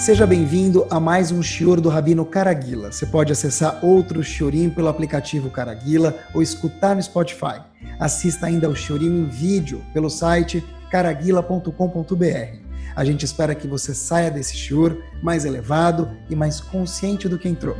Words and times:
Seja 0.00 0.26
bem-vindo 0.26 0.86
a 0.88 0.98
mais 0.98 1.30
um 1.30 1.42
Shior 1.42 1.78
do 1.78 1.90
Rabino 1.90 2.24
Caraguila. 2.24 2.90
Você 2.90 3.04
pode 3.04 3.32
acessar 3.32 3.84
outro 3.84 4.24
Shiorim 4.24 4.70
pelo 4.70 4.88
aplicativo 4.88 5.50
Caraguila 5.50 6.16
ou 6.32 6.40
escutar 6.40 6.96
no 6.96 7.02
Spotify. 7.02 7.60
Assista 7.98 8.46
ainda 8.46 8.66
ao 8.66 8.74
Shiorim 8.74 9.20
em 9.20 9.26
vídeo 9.26 9.84
pelo 9.92 10.08
site 10.08 10.64
caraguila.com.br. 10.90 12.56
A 12.96 13.04
gente 13.04 13.26
espera 13.26 13.54
que 13.54 13.68
você 13.68 13.94
saia 13.94 14.30
desse 14.30 14.56
Shior 14.56 14.96
mais 15.22 15.44
elevado 15.44 16.10
e 16.30 16.34
mais 16.34 16.62
consciente 16.62 17.28
do 17.28 17.38
que 17.38 17.46
entrou. 17.46 17.76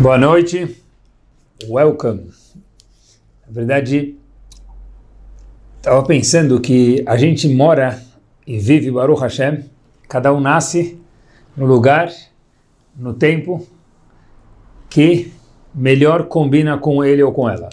Boa 0.00 0.16
noite, 0.16 0.80
welcome. 1.68 2.30
Na 3.44 3.52
verdade, 3.52 4.16
estava 5.84 6.02
pensando 6.02 6.58
que 6.62 7.04
a 7.06 7.14
gente 7.14 7.46
mora 7.46 8.02
e 8.46 8.58
vive 8.58 8.90
Baruch 8.90 9.20
Hashem, 9.20 9.64
cada 10.08 10.32
um 10.32 10.40
nasce 10.40 10.98
no 11.54 11.66
lugar, 11.66 12.10
no 12.96 13.12
tempo 13.12 13.66
que 14.88 15.30
melhor 15.74 16.24
combina 16.24 16.78
com 16.78 17.04
ele 17.04 17.22
ou 17.22 17.32
com 17.32 17.50
ela. 17.50 17.68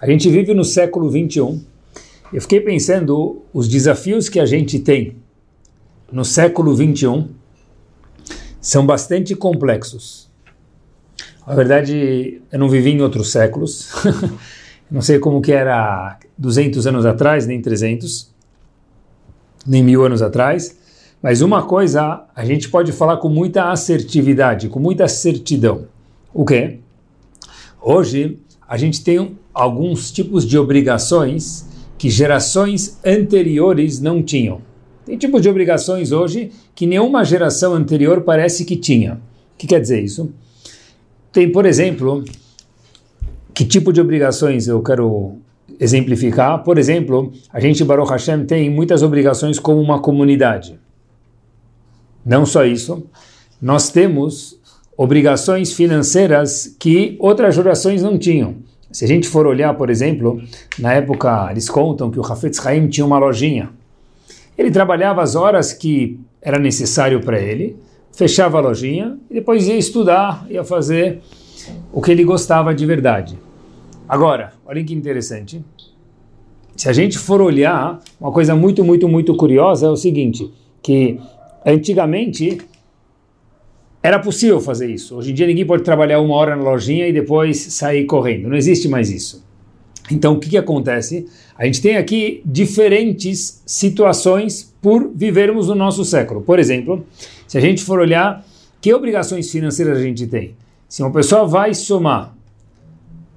A 0.00 0.08
gente 0.08 0.30
vive 0.30 0.54
no 0.54 0.62
século 0.62 1.10
21. 1.10 1.60
Eu 2.32 2.40
fiquei 2.40 2.60
pensando 2.60 3.42
os 3.52 3.66
desafios 3.66 4.28
que 4.28 4.38
a 4.38 4.46
gente 4.46 4.78
tem 4.78 5.16
no 6.12 6.24
século 6.24 6.72
21 6.72 7.30
são 8.60 8.86
bastante 8.86 9.34
complexos. 9.34 10.30
Na 11.44 11.56
verdade, 11.56 12.40
eu 12.52 12.60
não 12.60 12.68
vivi 12.68 12.92
em 12.92 13.00
outros 13.00 13.32
séculos. 13.32 13.90
não 14.88 15.00
sei 15.00 15.18
como 15.18 15.42
que 15.42 15.50
era 15.50 16.16
200 16.38 16.86
anos 16.86 17.06
atrás, 17.06 17.46
nem 17.46 17.60
300, 17.60 18.30
nem 19.66 19.82
mil 19.82 20.04
anos 20.04 20.22
atrás, 20.22 20.76
mas 21.22 21.40
uma 21.40 21.62
coisa 21.62 22.24
a 22.34 22.44
gente 22.44 22.68
pode 22.68 22.92
falar 22.92 23.16
com 23.16 23.28
muita 23.28 23.70
assertividade, 23.70 24.68
com 24.68 24.78
muita 24.78 25.08
certidão. 25.08 25.86
O 26.32 26.44
quê? 26.44 26.78
Hoje 27.80 28.38
a 28.68 28.76
gente 28.76 29.02
tem 29.02 29.38
alguns 29.54 30.10
tipos 30.10 30.46
de 30.46 30.58
obrigações 30.58 31.66
que 31.96 32.10
gerações 32.10 32.98
anteriores 33.04 34.00
não 34.00 34.22
tinham. 34.22 34.60
Tem 35.04 35.16
tipos 35.16 35.40
de 35.40 35.48
obrigações 35.48 36.12
hoje 36.12 36.50
que 36.74 36.86
nenhuma 36.86 37.24
geração 37.24 37.74
anterior 37.74 38.22
parece 38.22 38.64
que 38.64 38.76
tinha. 38.76 39.14
O 39.14 39.56
que 39.56 39.66
quer 39.66 39.80
dizer 39.80 40.02
isso? 40.02 40.30
Tem, 41.32 41.50
por 41.50 41.64
exemplo, 41.64 42.24
que 43.54 43.64
tipo 43.64 43.92
de 43.92 44.00
obrigações 44.00 44.68
eu 44.68 44.82
quero 44.82 45.38
exemplificar? 45.78 46.62
Por 46.62 46.78
exemplo, 46.78 47.32
a 47.52 47.60
gente, 47.60 47.84
Baruch 47.84 48.10
Hashem, 48.10 48.44
tem 48.44 48.70
muitas 48.70 49.02
obrigações 49.02 49.58
como 49.58 49.80
uma 49.80 50.00
comunidade. 50.00 50.78
Não 52.24 52.44
só 52.44 52.64
isso, 52.64 53.06
nós 53.60 53.90
temos 53.90 54.58
obrigações 54.96 55.72
financeiras 55.72 56.74
que 56.78 57.16
outras 57.20 57.54
gerações 57.54 58.02
não 58.02 58.18
tinham. 58.18 58.56
Se 58.90 59.04
a 59.04 59.08
gente 59.08 59.28
for 59.28 59.46
olhar, 59.46 59.74
por 59.74 59.90
exemplo, 59.90 60.40
na 60.78 60.94
época, 60.94 61.48
eles 61.50 61.68
contam 61.68 62.10
que 62.10 62.18
o 62.18 62.24
Hafetz 62.24 62.64
Haim 62.64 62.88
tinha 62.88 63.04
uma 63.04 63.18
lojinha. 63.18 63.70
Ele 64.56 64.70
trabalhava 64.70 65.22
as 65.22 65.34
horas 65.34 65.72
que 65.72 66.18
era 66.40 66.58
necessário 66.58 67.20
para 67.20 67.38
ele, 67.38 67.76
fechava 68.12 68.58
a 68.58 68.60
lojinha 68.60 69.18
e 69.30 69.34
depois 69.34 69.68
ia 69.68 69.76
estudar, 69.76 70.46
ia 70.48 70.64
fazer 70.64 71.20
o 71.92 72.00
que 72.00 72.10
ele 72.10 72.24
gostava 72.24 72.74
de 72.74 72.86
verdade. 72.86 73.38
Agora, 74.08 74.52
olhem 74.64 74.84
que 74.84 74.94
interessante. 74.94 75.64
Se 76.76 76.88
a 76.88 76.92
gente 76.92 77.18
for 77.18 77.40
olhar, 77.40 78.00
uma 78.20 78.30
coisa 78.30 78.54
muito, 78.54 78.84
muito, 78.84 79.08
muito 79.08 79.34
curiosa 79.34 79.86
é 79.86 79.90
o 79.90 79.96
seguinte, 79.96 80.50
que 80.82 81.18
antigamente 81.64 82.58
era 84.02 84.18
possível 84.20 84.60
fazer 84.60 84.88
isso. 84.88 85.16
Hoje 85.16 85.32
em 85.32 85.34
dia 85.34 85.46
ninguém 85.46 85.66
pode 85.66 85.82
trabalhar 85.82 86.20
uma 86.20 86.34
hora 86.36 86.54
na 86.54 86.62
lojinha 86.62 87.08
e 87.08 87.12
depois 87.12 87.58
sair 87.58 88.04
correndo. 88.04 88.48
Não 88.48 88.56
existe 88.56 88.88
mais 88.88 89.10
isso. 89.10 89.44
Então 90.08 90.34
o 90.34 90.38
que, 90.38 90.50
que 90.50 90.56
acontece? 90.56 91.26
A 91.58 91.64
gente 91.64 91.82
tem 91.82 91.96
aqui 91.96 92.42
diferentes 92.44 93.62
situações 93.66 94.72
por 94.80 95.10
vivermos 95.12 95.66
no 95.66 95.74
nosso 95.74 96.04
século. 96.04 96.42
Por 96.42 96.60
exemplo, 96.60 97.04
se 97.48 97.58
a 97.58 97.60
gente 97.60 97.82
for 97.82 97.98
olhar 97.98 98.46
que 98.80 98.94
obrigações 98.94 99.50
financeiras 99.50 99.98
a 99.98 100.02
gente 100.02 100.26
tem. 100.28 100.54
Se 100.88 101.02
uma 101.02 101.10
pessoa 101.10 101.44
vai 101.44 101.74
somar 101.74 102.35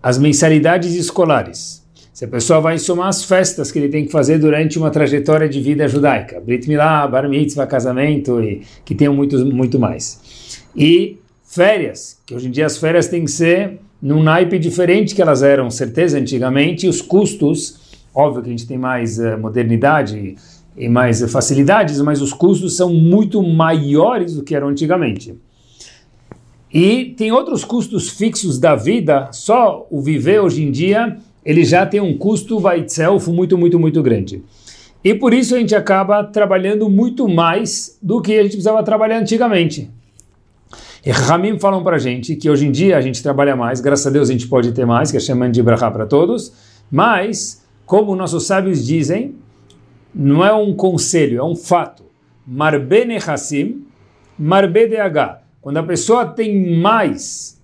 as 0.02 0.18
mensalidades 0.18 0.96
escolares. 0.96 1.80
Se 2.14 2.26
a 2.26 2.28
pessoa 2.28 2.60
vai 2.60 2.78
somar 2.78 3.08
as 3.08 3.24
festas 3.24 3.72
que 3.72 3.80
ele 3.80 3.88
tem 3.88 4.06
que 4.06 4.12
fazer 4.12 4.40
durante 4.40 4.78
uma 4.78 4.90
trajetória 4.90 5.48
de 5.48 5.62
vida 5.62 5.88
judaica, 5.88 6.42
Brit 6.42 6.68
Milá, 6.68 7.08
Bar 7.08 7.30
Mitzvah, 7.30 7.66
casamento 7.66 8.42
e 8.42 8.62
que 8.84 8.94
tem 8.94 9.08
muito, 9.08 9.38
muito 9.46 9.80
mais. 9.80 10.62
E 10.76 11.18
férias, 11.46 12.20
que 12.26 12.36
hoje 12.36 12.48
em 12.48 12.52
dia 12.52 12.66
as 12.66 12.78
férias 12.78 13.08
têm 13.08 13.24
que 13.24 13.32
ser 13.32 13.80
num 14.02 14.22
naipe 14.22 14.60
diferente 14.60 15.16
que 15.16 15.22
elas 15.22 15.44
eram, 15.44 15.70
certeza, 15.70 16.18
antigamente, 16.18 16.86
e 16.86 16.90
os 16.90 17.02
custos, 17.02 17.98
óbvio 18.14 18.42
que 18.44 18.50
a 18.50 18.52
gente 18.52 18.68
tem 18.68 18.78
mais 18.78 19.18
uh, 19.18 19.38
modernidade 19.38 20.36
e 20.78 20.88
mais 20.88 21.22
facilidades, 21.32 22.00
mas 22.02 22.22
os 22.22 22.34
custos 22.34 22.76
são 22.76 22.94
muito 22.94 23.42
maiores 23.44 24.36
do 24.36 24.44
que 24.44 24.56
eram 24.56 24.70
antigamente. 24.70 25.36
E 26.72 27.14
tem 27.18 27.32
outros 27.32 27.64
custos 27.64 28.10
fixos 28.10 28.60
da 28.60 28.76
vida, 28.76 29.30
só 29.32 29.88
o 29.90 30.02
viver 30.02 30.40
hoje 30.40 30.64
em 30.64 30.72
dia, 30.72 31.18
ele 31.44 31.64
já 31.64 31.86
tem 31.86 32.00
um 32.00 32.18
custo 32.18 32.60
by 32.60 32.80
itself 32.80 33.30
muito, 33.32 33.58
muito, 33.58 33.80
muito 33.80 34.04
grande. 34.04 34.44
E 35.04 35.14
por 35.14 35.34
isso 35.34 35.56
a 35.56 35.60
gente 35.60 35.74
acaba 35.74 36.24
trabalhando 36.24 36.90
muito 36.90 37.28
mais 37.28 37.98
do 38.02 38.22
que 38.22 38.34
a 38.34 38.44
gente 38.44 38.52
precisava 38.52 38.84
trabalhar 38.84 39.18
antigamente. 39.20 39.90
E 41.06 41.12
Ramim 41.12 41.58
falam 41.58 41.82
para 41.82 41.96
a 41.96 42.00
gente 42.00 42.36
que 42.36 42.50
hoje 42.50 42.68
em 42.68 42.72
dia 42.72 42.98
a 42.98 43.02
gente 43.02 43.24
trabalha 43.24 43.56
mais, 43.56 43.80
graças 43.80 44.06
a 44.06 44.10
Deus 44.10 44.30
a 44.30 44.34
gente 44.34 44.48
pode 44.48 44.72
ter 44.74 44.86
mais, 44.86 45.10
que 45.10 45.18
é 45.18 45.20
chamando 45.20 45.54
de 45.54 45.64
brachá 45.64 45.90
para 45.90 46.06
todos, 46.06 46.54
mas, 46.92 47.66
como 47.86 48.16
nossos 48.16 48.46
sábios 48.46 48.86
dizem, 48.86 49.36
não 50.14 50.44
é 50.44 50.54
um 50.54 50.74
conselho, 50.74 51.40
é 51.40 51.44
um 51.44 51.56
fato. 51.56 52.04
Marbene 52.46 53.18
Hassim, 53.18 53.84
Marbe 54.38 54.88
DH. 54.88 55.39
Quando 55.62 55.78
a 55.78 55.84
pessoa 55.84 56.26
tem 56.26 56.78
mais, 56.78 57.60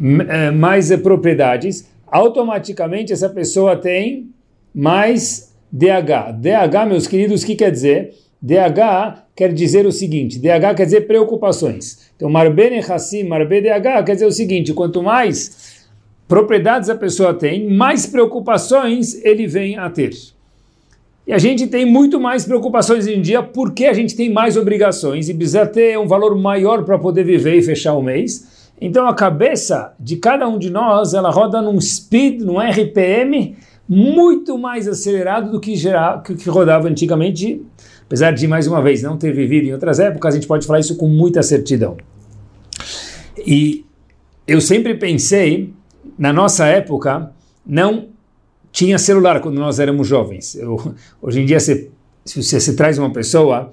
eh, 0.00 0.50
mais 0.50 0.94
propriedades, 0.96 1.88
automaticamente 2.06 3.12
essa 3.12 3.28
pessoa 3.28 3.76
tem 3.76 4.30
mais 4.74 5.54
DH. 5.70 6.32
DH, 6.32 6.86
meus 6.86 7.06
queridos, 7.06 7.42
o 7.42 7.46
que 7.46 7.56
quer 7.56 7.70
dizer? 7.70 8.14
DH 8.40 9.24
quer 9.34 9.52
dizer 9.52 9.84
o 9.84 9.92
seguinte: 9.92 10.38
DH 10.38 10.74
quer 10.76 10.84
dizer 10.84 11.06
preocupações. 11.06 12.10
Então, 12.16 12.30
Marbene 12.30 12.78
Hassim, 12.78 13.24
Marbe 13.24 13.60
DH 13.60 14.04
quer 14.04 14.14
dizer 14.14 14.26
o 14.26 14.32
seguinte: 14.32 14.72
quanto 14.72 15.02
mais 15.02 15.86
propriedades 16.28 16.88
a 16.88 16.94
pessoa 16.94 17.34
tem, 17.34 17.68
mais 17.68 18.06
preocupações 18.06 19.14
ele 19.24 19.46
vem 19.46 19.76
a 19.76 19.90
ter. 19.90 20.12
E 21.28 21.32
a 21.34 21.36
gente 21.36 21.66
tem 21.66 21.84
muito 21.84 22.18
mais 22.18 22.46
preocupações 22.46 23.06
em 23.06 23.20
dia 23.20 23.42
porque 23.42 23.84
a 23.84 23.92
gente 23.92 24.16
tem 24.16 24.32
mais 24.32 24.56
obrigações 24.56 25.28
e 25.28 25.34
precisa 25.34 25.66
ter 25.66 25.98
um 25.98 26.08
valor 26.08 26.34
maior 26.34 26.84
para 26.84 26.98
poder 26.98 27.22
viver 27.22 27.54
e 27.58 27.62
fechar 27.62 27.92
o 27.92 28.02
mês. 28.02 28.70
Então 28.80 29.06
a 29.06 29.12
cabeça 29.12 29.92
de 30.00 30.16
cada 30.16 30.48
um 30.48 30.58
de 30.58 30.70
nós, 30.70 31.12
ela 31.12 31.28
roda 31.28 31.60
num 31.60 31.78
speed, 31.78 32.40
num 32.40 32.58
RPM 32.58 33.58
muito 33.86 34.56
mais 34.56 34.88
acelerado 34.88 35.50
do 35.50 35.60
que, 35.60 35.76
geral, 35.76 36.22
que, 36.22 36.34
que 36.34 36.48
rodava 36.48 36.88
antigamente. 36.88 37.60
Apesar 38.06 38.30
de, 38.30 38.48
mais 38.48 38.66
uma 38.66 38.80
vez, 38.80 39.02
não 39.02 39.18
ter 39.18 39.30
vivido 39.30 39.66
em 39.66 39.74
outras 39.74 40.00
épocas, 40.00 40.32
a 40.32 40.38
gente 40.38 40.48
pode 40.48 40.66
falar 40.66 40.80
isso 40.80 40.96
com 40.96 41.08
muita 41.08 41.42
certidão. 41.42 41.98
E 43.46 43.84
eu 44.46 44.62
sempre 44.62 44.94
pensei, 44.94 45.74
na 46.18 46.32
nossa 46.32 46.64
época, 46.64 47.30
não 47.66 48.06
tinha 48.72 48.98
celular 48.98 49.40
quando 49.40 49.58
nós 49.58 49.78
éramos 49.78 50.06
jovens. 50.06 50.54
Eu, 50.54 50.94
hoje 51.22 51.40
em 51.40 51.46
dia, 51.46 51.60
se, 51.60 51.90
você 52.24 52.74
traz 52.74 52.98
uma 52.98 53.12
pessoa 53.12 53.72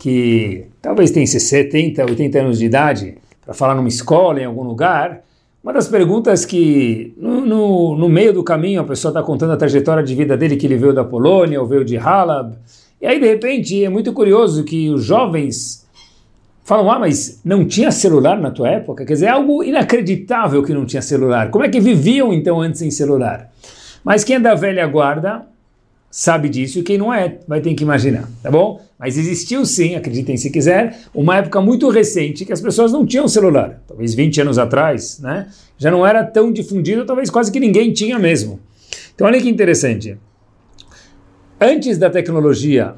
que 0.00 0.66
talvez 0.80 1.10
tenha 1.10 1.26
70, 1.26 2.04
80 2.04 2.38
anos 2.40 2.58
de 2.58 2.66
idade 2.66 3.18
para 3.44 3.54
falar 3.54 3.74
numa 3.74 3.88
escola, 3.88 4.40
em 4.40 4.44
algum 4.44 4.62
lugar, 4.62 5.22
uma 5.62 5.72
das 5.72 5.86
perguntas 5.86 6.44
que 6.44 7.14
no, 7.16 7.46
no, 7.46 7.96
no 7.96 8.08
meio 8.08 8.32
do 8.32 8.42
caminho 8.42 8.80
a 8.80 8.84
pessoa 8.84 9.10
está 9.10 9.22
contando 9.22 9.52
a 9.52 9.56
trajetória 9.56 10.02
de 10.02 10.14
vida 10.14 10.36
dele, 10.36 10.56
que 10.56 10.66
ele 10.66 10.76
veio 10.76 10.92
da 10.92 11.04
Polônia 11.04 11.60
ou 11.60 11.66
veio 11.66 11.84
de 11.84 11.96
Halab, 11.96 12.56
e 13.00 13.06
aí 13.06 13.20
de 13.20 13.26
repente 13.26 13.84
é 13.84 13.88
muito 13.88 14.12
curioso 14.12 14.64
que 14.64 14.90
os 14.90 15.04
jovens 15.04 15.86
falam, 16.64 16.90
ah, 16.90 16.98
mas 16.98 17.40
não 17.44 17.64
tinha 17.64 17.90
celular 17.90 18.40
na 18.40 18.50
tua 18.50 18.68
época? 18.68 19.04
Quer 19.04 19.14
dizer, 19.14 19.26
é 19.26 19.30
algo 19.30 19.62
inacreditável 19.62 20.62
que 20.62 20.72
não 20.72 20.86
tinha 20.86 21.02
celular. 21.02 21.50
Como 21.50 21.64
é 21.64 21.68
que 21.68 21.80
viviam 21.80 22.32
então 22.32 22.60
antes 22.60 22.78
sem 22.78 22.90
celular? 22.90 23.50
Mas 24.04 24.24
quem 24.24 24.36
é 24.36 24.40
da 24.40 24.54
velha 24.54 24.86
guarda 24.86 25.46
sabe 26.10 26.48
disso 26.48 26.78
e 26.78 26.82
quem 26.82 26.98
não 26.98 27.12
é 27.12 27.38
vai 27.48 27.60
ter 27.60 27.72
que 27.74 27.82
imaginar, 27.82 28.28
tá 28.42 28.50
bom? 28.50 28.80
Mas 28.98 29.16
existiu 29.16 29.64
sim, 29.64 29.94
acreditem 29.94 30.36
se 30.36 30.50
quiser, 30.50 30.98
uma 31.14 31.38
época 31.38 31.60
muito 31.60 31.88
recente 31.88 32.44
que 32.44 32.52
as 32.52 32.60
pessoas 32.60 32.92
não 32.92 33.06
tinham 33.06 33.26
celular, 33.26 33.82
talvez 33.88 34.12
20 34.14 34.42
anos 34.42 34.58
atrás, 34.58 35.18
né? 35.20 35.48
Já 35.78 35.90
não 35.90 36.06
era 36.06 36.22
tão 36.22 36.52
difundido, 36.52 37.06
talvez 37.06 37.30
quase 37.30 37.50
que 37.50 37.58
ninguém 37.58 37.92
tinha 37.92 38.18
mesmo. 38.18 38.60
Então 39.14 39.26
olha 39.26 39.40
que 39.40 39.48
interessante. 39.48 40.18
antes 41.62 41.96
da 41.96 42.10
tecnologia 42.10 42.94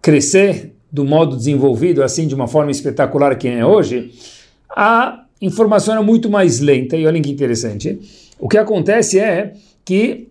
crescer 0.00 0.72
do 0.90 1.04
modo 1.04 1.36
desenvolvido, 1.36 2.02
assim, 2.02 2.26
de 2.26 2.34
uma 2.34 2.46
forma 2.46 2.70
espetacular 2.70 3.36
que 3.36 3.48
é 3.48 3.64
hoje, 3.64 4.12
a 4.70 5.24
informação 5.40 5.94
era 5.94 6.02
muito 6.02 6.30
mais 6.30 6.60
lenta. 6.60 6.96
E 6.96 7.06
olhem 7.06 7.22
que 7.22 7.30
interessante. 7.30 7.98
O 8.38 8.48
que 8.48 8.58
acontece 8.58 9.18
é 9.18 9.54
que 9.84 10.28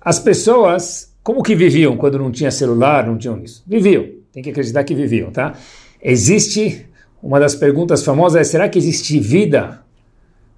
as 0.00 0.18
pessoas, 0.18 1.14
como 1.22 1.42
que 1.42 1.54
viviam 1.54 1.96
quando 1.96 2.18
não 2.18 2.30
tinha 2.30 2.50
celular, 2.50 3.06
não 3.06 3.16
tinham 3.16 3.42
isso? 3.42 3.62
Viviam. 3.66 4.06
Tem 4.32 4.42
que 4.42 4.50
acreditar 4.50 4.82
que 4.84 4.94
viviam, 4.94 5.30
tá? 5.30 5.54
Existe, 6.02 6.86
uma 7.22 7.38
das 7.38 7.54
perguntas 7.54 8.02
famosas 8.02 8.40
é, 8.40 8.44
será 8.44 8.68
que 8.68 8.78
existe 8.78 9.18
vida 9.20 9.82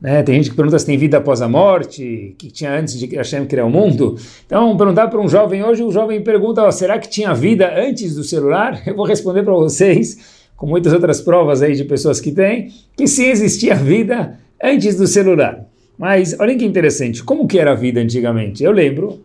né? 0.04 0.22
Tem 0.22 0.34
gente 0.34 0.50
que 0.50 0.56
pergunta 0.56 0.78
se 0.78 0.84
tem 0.84 0.98
vida 0.98 1.16
após 1.16 1.40
a 1.40 1.48
morte, 1.48 2.34
que 2.36 2.50
tinha 2.50 2.78
antes 2.78 2.98
de 2.98 3.06
Hashem 3.16 3.46
criar 3.46 3.64
o 3.64 3.70
mundo. 3.70 4.16
Então, 4.44 4.76
perguntar 4.76 5.08
para 5.08 5.18
um 5.18 5.26
jovem 5.26 5.64
hoje, 5.64 5.82
o 5.82 5.90
jovem 5.90 6.22
pergunta, 6.22 6.70
será 6.72 6.98
que 6.98 7.08
tinha 7.08 7.32
vida 7.32 7.72
antes 7.74 8.14
do 8.14 8.22
celular? 8.22 8.82
Eu 8.86 8.94
vou 8.94 9.06
responder 9.06 9.42
para 9.42 9.54
vocês, 9.54 10.48
com 10.58 10.66
muitas 10.66 10.92
outras 10.92 11.22
provas 11.22 11.62
aí 11.62 11.74
de 11.74 11.84
pessoas 11.84 12.20
que 12.20 12.32
têm, 12.32 12.68
que 12.94 13.06
sim 13.06 13.24
existia 13.28 13.74
vida 13.74 14.38
antes 14.62 14.94
do 14.96 15.06
celular. 15.06 15.64
Mas 15.96 16.38
olhem 16.38 16.58
que 16.58 16.64
interessante, 16.64 17.22
como 17.22 17.46
que 17.46 17.58
era 17.58 17.72
a 17.72 17.74
vida 17.74 18.00
antigamente? 18.00 18.64
Eu 18.64 18.72
lembro 18.72 19.20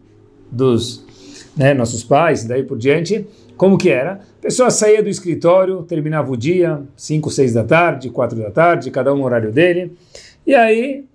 dos 0.52 1.06
né, 1.56 1.74
nossos 1.74 2.04
pais, 2.04 2.46
daí 2.46 2.64
por 2.64 2.78
diante, 2.78 3.26
como 3.58 3.78
que 3.78 3.90
era? 3.90 4.14
A 4.14 4.42
pessoa 4.42 4.70
saía 4.70 5.04
do 5.04 5.10
escritório, 5.10 5.84
terminava 5.84 6.32
o 6.32 6.38
dia, 6.38 6.82
5, 6.96 7.30
6 7.30 7.54
da 7.54 7.64
tarde, 7.64 8.10
4 8.10 8.40
da 8.40 8.52
tarde, 8.52 8.92
cada 8.92 9.14
um 9.14 9.18
no 9.18 9.26
horário 9.26 9.52
dele, 9.52 9.98
e 10.46 10.56
aí, 10.56 11.06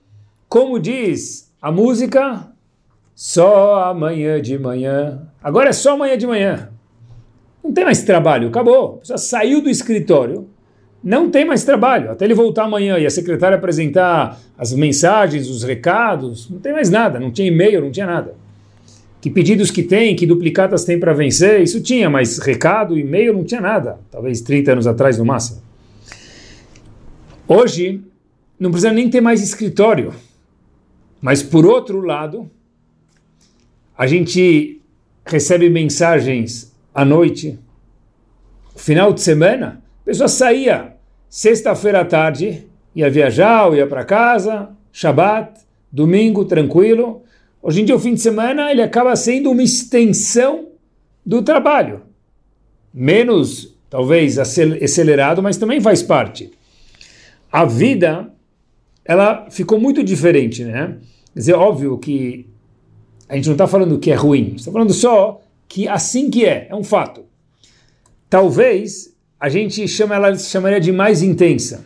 como 0.48 0.78
diz 0.78 1.50
a 1.60 1.72
música, 1.72 2.48
só 3.14 3.84
amanhã 3.84 4.42
de 4.42 4.58
manhã. 4.58 5.22
Agora 5.42 5.70
é 5.70 5.72
só 5.72 5.94
amanhã 5.94 6.18
de 6.18 6.26
manhã. 6.26 6.68
Não 7.62 7.72
tem 7.72 7.84
mais 7.84 8.02
trabalho, 8.02 8.48
acabou. 8.48 8.96
A 8.96 8.98
pessoa 8.98 9.18
saiu 9.18 9.62
do 9.62 9.70
escritório, 9.70 10.48
não 11.04 11.30
tem 11.30 11.44
mais 11.44 11.64
trabalho. 11.64 12.10
Até 12.10 12.24
ele 12.24 12.32
voltar 12.32 12.64
amanhã 12.64 12.98
e 12.98 13.04
a 13.04 13.10
secretária 13.10 13.58
apresentar 13.58 14.40
as 14.56 14.72
mensagens, 14.72 15.50
os 15.50 15.62
recados, 15.62 16.48
não 16.48 16.58
tem 16.58 16.72
mais 16.72 16.88
nada, 16.88 17.20
não 17.20 17.30
tinha 17.30 17.46
e-mail, 17.46 17.82
não 17.82 17.90
tinha 17.90 18.06
nada. 18.06 18.34
Que 19.20 19.28
pedidos 19.28 19.70
que 19.70 19.82
tem, 19.82 20.16
que 20.16 20.26
duplicatas 20.26 20.84
tem 20.84 20.98
para 20.98 21.12
vencer, 21.12 21.60
isso 21.60 21.82
tinha, 21.82 22.08
mas 22.08 22.38
recado, 22.38 22.98
e-mail 22.98 23.34
não 23.34 23.44
tinha 23.44 23.60
nada. 23.60 23.98
Talvez 24.10 24.40
30 24.40 24.72
anos 24.72 24.86
atrás 24.86 25.18
no 25.18 25.26
máximo. 25.26 25.62
Hoje, 27.46 28.00
não 28.58 28.70
precisa 28.70 28.92
nem 28.92 29.10
ter 29.10 29.20
mais 29.20 29.42
escritório. 29.42 30.14
Mas 31.20 31.42
por 31.42 31.66
outro 31.66 32.00
lado, 32.00 32.50
a 33.96 34.06
gente 34.06 34.80
recebe 35.24 35.68
mensagens 35.68 36.72
à 36.94 37.04
noite, 37.04 37.58
final 38.76 39.12
de 39.12 39.20
semana, 39.20 39.82
a 40.02 40.04
pessoa 40.04 40.28
saía 40.28 40.93
sexta-feira 41.34 42.02
à 42.02 42.04
tarde, 42.04 42.64
ia 42.94 43.10
viajar 43.10 43.66
ou 43.66 43.74
ia 43.74 43.88
para 43.88 44.04
casa, 44.04 44.68
Shabat, 44.92 45.62
domingo, 45.90 46.44
tranquilo. 46.44 47.24
Hoje 47.60 47.82
em 47.82 47.84
dia, 47.84 47.96
o 47.96 47.98
fim 47.98 48.14
de 48.14 48.20
semana, 48.20 48.70
ele 48.70 48.80
acaba 48.80 49.16
sendo 49.16 49.50
uma 49.50 49.64
extensão 49.64 50.68
do 51.26 51.42
trabalho. 51.42 52.02
Menos, 52.92 53.76
talvez, 53.90 54.38
acelerado, 54.38 55.42
mas 55.42 55.56
também 55.56 55.80
faz 55.80 56.04
parte. 56.04 56.52
A 57.50 57.64
vida 57.64 58.32
ela 59.04 59.50
ficou 59.50 59.80
muito 59.80 60.04
diferente, 60.04 60.62
né? 60.62 60.98
Quer 61.32 61.38
dizer, 61.40 61.54
óbvio 61.54 61.98
que 61.98 62.48
a 63.28 63.34
gente 63.34 63.46
não 63.46 63.54
está 63.54 63.66
falando 63.66 63.98
que 63.98 64.12
é 64.12 64.14
ruim, 64.14 64.52
está 64.54 64.70
falando 64.70 64.92
só 64.92 65.42
que 65.66 65.88
assim 65.88 66.30
que 66.30 66.44
é, 66.44 66.68
é 66.70 66.76
um 66.76 66.84
fato. 66.84 67.24
Talvez 68.30 69.13
a 69.44 69.48
gente 69.50 69.86
chama 69.86 70.14
ela, 70.14 70.34
chamaria 70.38 70.80
de 70.80 70.90
mais 70.90 71.22
intensa. 71.22 71.84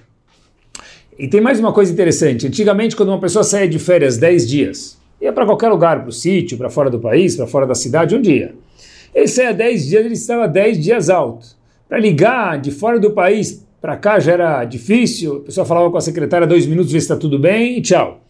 E 1.19 1.27
tem 1.27 1.41
mais 1.41 1.59
uma 1.59 1.73
coisa 1.73 1.93
interessante. 1.93 2.47
Antigamente, 2.47 2.95
quando 2.95 3.09
uma 3.09 3.19
pessoa 3.19 3.43
saía 3.43 3.67
de 3.67 3.81
férias 3.81 4.17
10 4.17 4.49
dias, 4.49 4.97
ia 5.21 5.33
para 5.33 5.45
qualquer 5.45 5.69
lugar, 5.69 5.99
para 6.03 6.09
o 6.09 6.13
sítio, 6.13 6.57
para 6.57 6.71
fora 6.71 6.89
do 6.89 7.01
país, 7.01 7.35
para 7.35 7.49
fora 7.49 7.67
da 7.67 7.75
cidade, 7.75 8.15
um 8.15 8.23
dia. 8.23 8.55
Ele 9.13 9.27
saía 9.27 9.53
10 9.53 9.89
dias, 9.89 10.05
ele 10.05 10.15
estava 10.15 10.47
10 10.47 10.79
dias 10.79 11.11
alto. 11.11 11.49
Para 11.89 11.99
ligar 11.99 12.61
de 12.61 12.71
fora 12.71 13.01
do 13.01 13.11
país 13.11 13.67
para 13.81 13.97
cá 13.97 14.21
já 14.21 14.35
era 14.35 14.65
difícil, 14.65 15.39
a 15.39 15.41
pessoa 15.41 15.67
falava 15.67 15.91
com 15.91 15.97
a 15.97 16.01
secretária 16.01 16.47
dois 16.47 16.65
minutos, 16.65 16.93
ver 16.93 17.01
se 17.01 17.07
está 17.07 17.17
tudo 17.17 17.41
bem 17.41 17.79
e 17.79 17.83
tchau. 17.83 18.21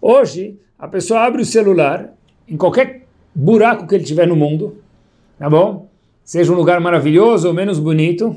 Hoje, 0.00 0.58
a 0.78 0.88
pessoa 0.88 1.20
abre 1.20 1.42
o 1.42 1.44
celular, 1.44 2.14
em 2.48 2.56
qualquer 2.56 3.02
buraco 3.34 3.86
que 3.86 3.94
ele 3.94 4.04
tiver 4.04 4.26
no 4.26 4.34
mundo, 4.34 4.78
tá 5.38 5.50
bom? 5.50 5.90
Seja 6.24 6.50
um 6.50 6.56
lugar 6.56 6.80
maravilhoso 6.80 7.48
ou 7.48 7.52
menos 7.52 7.78
bonito, 7.78 8.34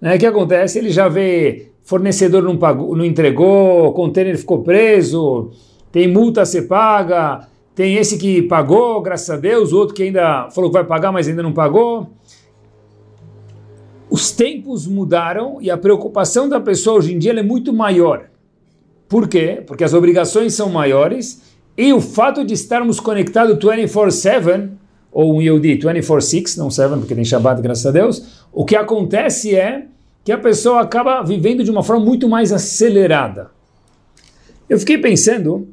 né? 0.00 0.16
O 0.16 0.18
que 0.18 0.26
acontece? 0.26 0.78
Ele 0.78 0.90
já 0.90 1.08
vê 1.08 1.72
fornecedor 1.82 2.42
não, 2.42 2.56
pagou, 2.56 2.94
não 2.96 3.04
entregou, 3.04 3.92
container 3.92 4.36
ficou 4.36 4.62
preso, 4.62 5.50
tem 5.90 6.06
multa 6.06 6.42
a 6.42 6.46
ser 6.46 6.62
paga, 6.62 7.48
tem 7.74 7.96
esse 7.96 8.18
que 8.18 8.42
pagou, 8.42 9.00
graças 9.00 9.30
a 9.30 9.36
Deus, 9.36 9.72
outro 9.72 9.94
que 9.94 10.02
ainda 10.02 10.50
falou 10.50 10.70
que 10.70 10.74
vai 10.74 10.84
pagar, 10.84 11.12
mas 11.12 11.28
ainda 11.28 11.42
não 11.42 11.52
pagou 11.52 12.10
os 14.10 14.30
tempos 14.30 14.86
mudaram 14.86 15.58
e 15.60 15.70
a 15.70 15.76
preocupação 15.76 16.48
da 16.48 16.60
pessoa 16.60 16.98
hoje 16.98 17.14
em 17.14 17.18
dia 17.18 17.32
é 17.32 17.42
muito 17.42 17.72
maior. 17.72 18.26
Por 19.08 19.28
quê? 19.28 19.62
Porque 19.66 19.84
as 19.84 19.94
obrigações 19.94 20.54
são 20.54 20.70
maiores 20.70 21.42
e 21.76 21.92
o 21.92 22.00
fato 22.00 22.44
de 22.44 22.54
estarmos 22.54 22.98
conectados 23.00 23.56
24/7 23.56 24.70
ou 25.12 25.36
um 25.36 25.42
Yodi 25.42 25.78
24/6, 25.78 26.56
não 26.56 26.70
7, 26.70 26.98
porque 26.98 27.14
tem 27.14 27.24
Shabbat, 27.24 27.60
graças 27.62 27.86
a 27.86 27.90
Deus, 27.90 28.44
o 28.52 28.64
que 28.64 28.76
acontece 28.76 29.54
é 29.54 29.86
que 30.24 30.32
a 30.32 30.38
pessoa 30.38 30.82
acaba 30.82 31.22
vivendo 31.22 31.64
de 31.64 31.70
uma 31.70 31.82
forma 31.82 32.04
muito 32.04 32.28
mais 32.28 32.52
acelerada. 32.52 33.50
Eu 34.68 34.78
fiquei 34.78 34.98
pensando 34.98 35.68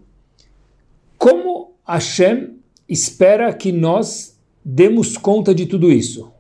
como 1.18 1.74
Hashem 1.86 2.56
espera 2.88 3.52
que 3.52 3.72
nós 3.72 4.40
demos 4.64 5.18
conta 5.18 5.54
de 5.54 5.66
tudo 5.66 5.92
isso. 5.92 6.32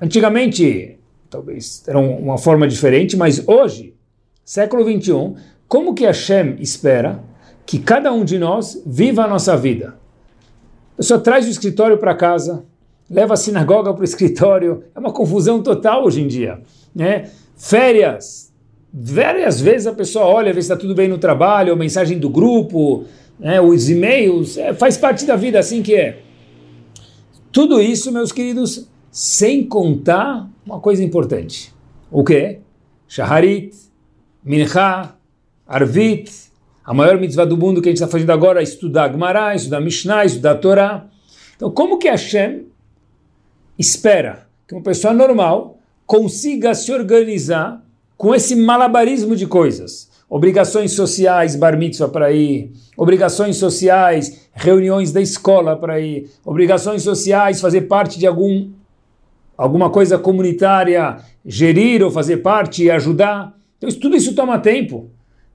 Antigamente, 0.00 0.98
talvez 1.28 1.84
era 1.86 1.98
uma 1.98 2.38
forma 2.38 2.66
diferente, 2.66 3.16
mas 3.16 3.46
hoje, 3.46 3.94
século 4.44 4.84
21, 4.84 5.36
como 5.68 5.94
que 5.94 6.04
Hashem 6.04 6.56
espera 6.60 7.22
que 7.66 7.78
cada 7.78 8.12
um 8.12 8.24
de 8.24 8.38
nós 8.38 8.82
viva 8.86 9.24
a 9.24 9.28
nossa 9.28 9.56
vida? 9.56 9.99
Pessoa 11.00 11.18
traz 11.18 11.46
o 11.46 11.48
escritório 11.48 11.96
para 11.96 12.14
casa, 12.14 12.62
leva 13.08 13.32
a 13.32 13.36
sinagoga 13.36 13.90
para 13.94 14.02
o 14.02 14.04
escritório, 14.04 14.84
é 14.94 14.98
uma 14.98 15.10
confusão 15.10 15.62
total 15.62 16.04
hoje 16.04 16.20
em 16.20 16.26
dia. 16.26 16.60
Né? 16.94 17.30
Férias, 17.56 18.52
várias 18.92 19.62
vezes 19.62 19.86
a 19.86 19.94
pessoa 19.94 20.26
olha, 20.26 20.52
vê 20.52 20.60
se 20.60 20.66
está 20.66 20.76
tudo 20.76 20.94
bem 20.94 21.08
no 21.08 21.16
trabalho, 21.16 21.72
a 21.72 21.76
mensagem 21.76 22.18
do 22.18 22.28
grupo, 22.28 23.06
né, 23.38 23.58
os 23.62 23.88
e-mails, 23.88 24.58
é, 24.58 24.74
faz 24.74 24.98
parte 24.98 25.24
da 25.24 25.36
vida, 25.36 25.58
assim 25.58 25.80
que 25.80 25.94
é. 25.94 26.20
Tudo 27.50 27.80
isso, 27.80 28.12
meus 28.12 28.30
queridos, 28.30 28.86
sem 29.10 29.64
contar 29.64 30.50
uma 30.66 30.80
coisa 30.80 31.02
importante. 31.02 31.72
O 32.10 32.22
que? 32.22 32.58
Shaharit, 33.08 33.74
Mincha, 34.44 35.14
Arvit, 35.66 36.30
a 36.84 36.94
maior 36.94 37.18
mitzvah 37.18 37.44
do 37.44 37.56
mundo 37.56 37.82
que 37.82 37.88
a 37.88 37.92
gente 37.92 37.98
está 38.02 38.08
fazendo 38.08 38.30
agora 38.30 38.60
é 38.60 38.62
estudar 38.62 39.10
Gemara, 39.10 39.54
estudar 39.54 39.80
Mishnah, 39.80 40.24
estudar 40.24 40.54
Torá. 40.56 41.06
Então, 41.56 41.70
como 41.70 41.98
que 41.98 42.08
Hashem 42.08 42.66
espera 43.78 44.46
que 44.66 44.74
uma 44.74 44.82
pessoa 44.82 45.12
normal 45.12 45.78
consiga 46.06 46.74
se 46.74 46.90
organizar 46.92 47.84
com 48.16 48.34
esse 48.34 48.56
malabarismo 48.56 49.36
de 49.36 49.46
coisas? 49.46 50.10
Obrigações 50.28 50.92
sociais, 50.92 51.56
bar 51.56 51.76
mitzvah 51.76 52.08
para 52.08 52.32
ir, 52.32 52.72
obrigações 52.96 53.56
sociais, 53.56 54.48
reuniões 54.52 55.12
da 55.12 55.20
escola 55.20 55.76
para 55.76 56.00
ir, 56.00 56.30
obrigações 56.44 57.02
sociais, 57.02 57.60
fazer 57.60 57.82
parte 57.82 58.18
de 58.18 58.26
algum 58.26 58.70
alguma 59.56 59.90
coisa 59.90 60.18
comunitária, 60.18 61.18
gerir 61.44 62.02
ou 62.02 62.10
fazer 62.10 62.38
parte 62.38 62.84
e 62.84 62.90
ajudar. 62.90 63.54
Então 63.76 63.90
tudo 64.00 64.16
isso 64.16 64.34
toma 64.34 64.58
tempo. 64.58 65.10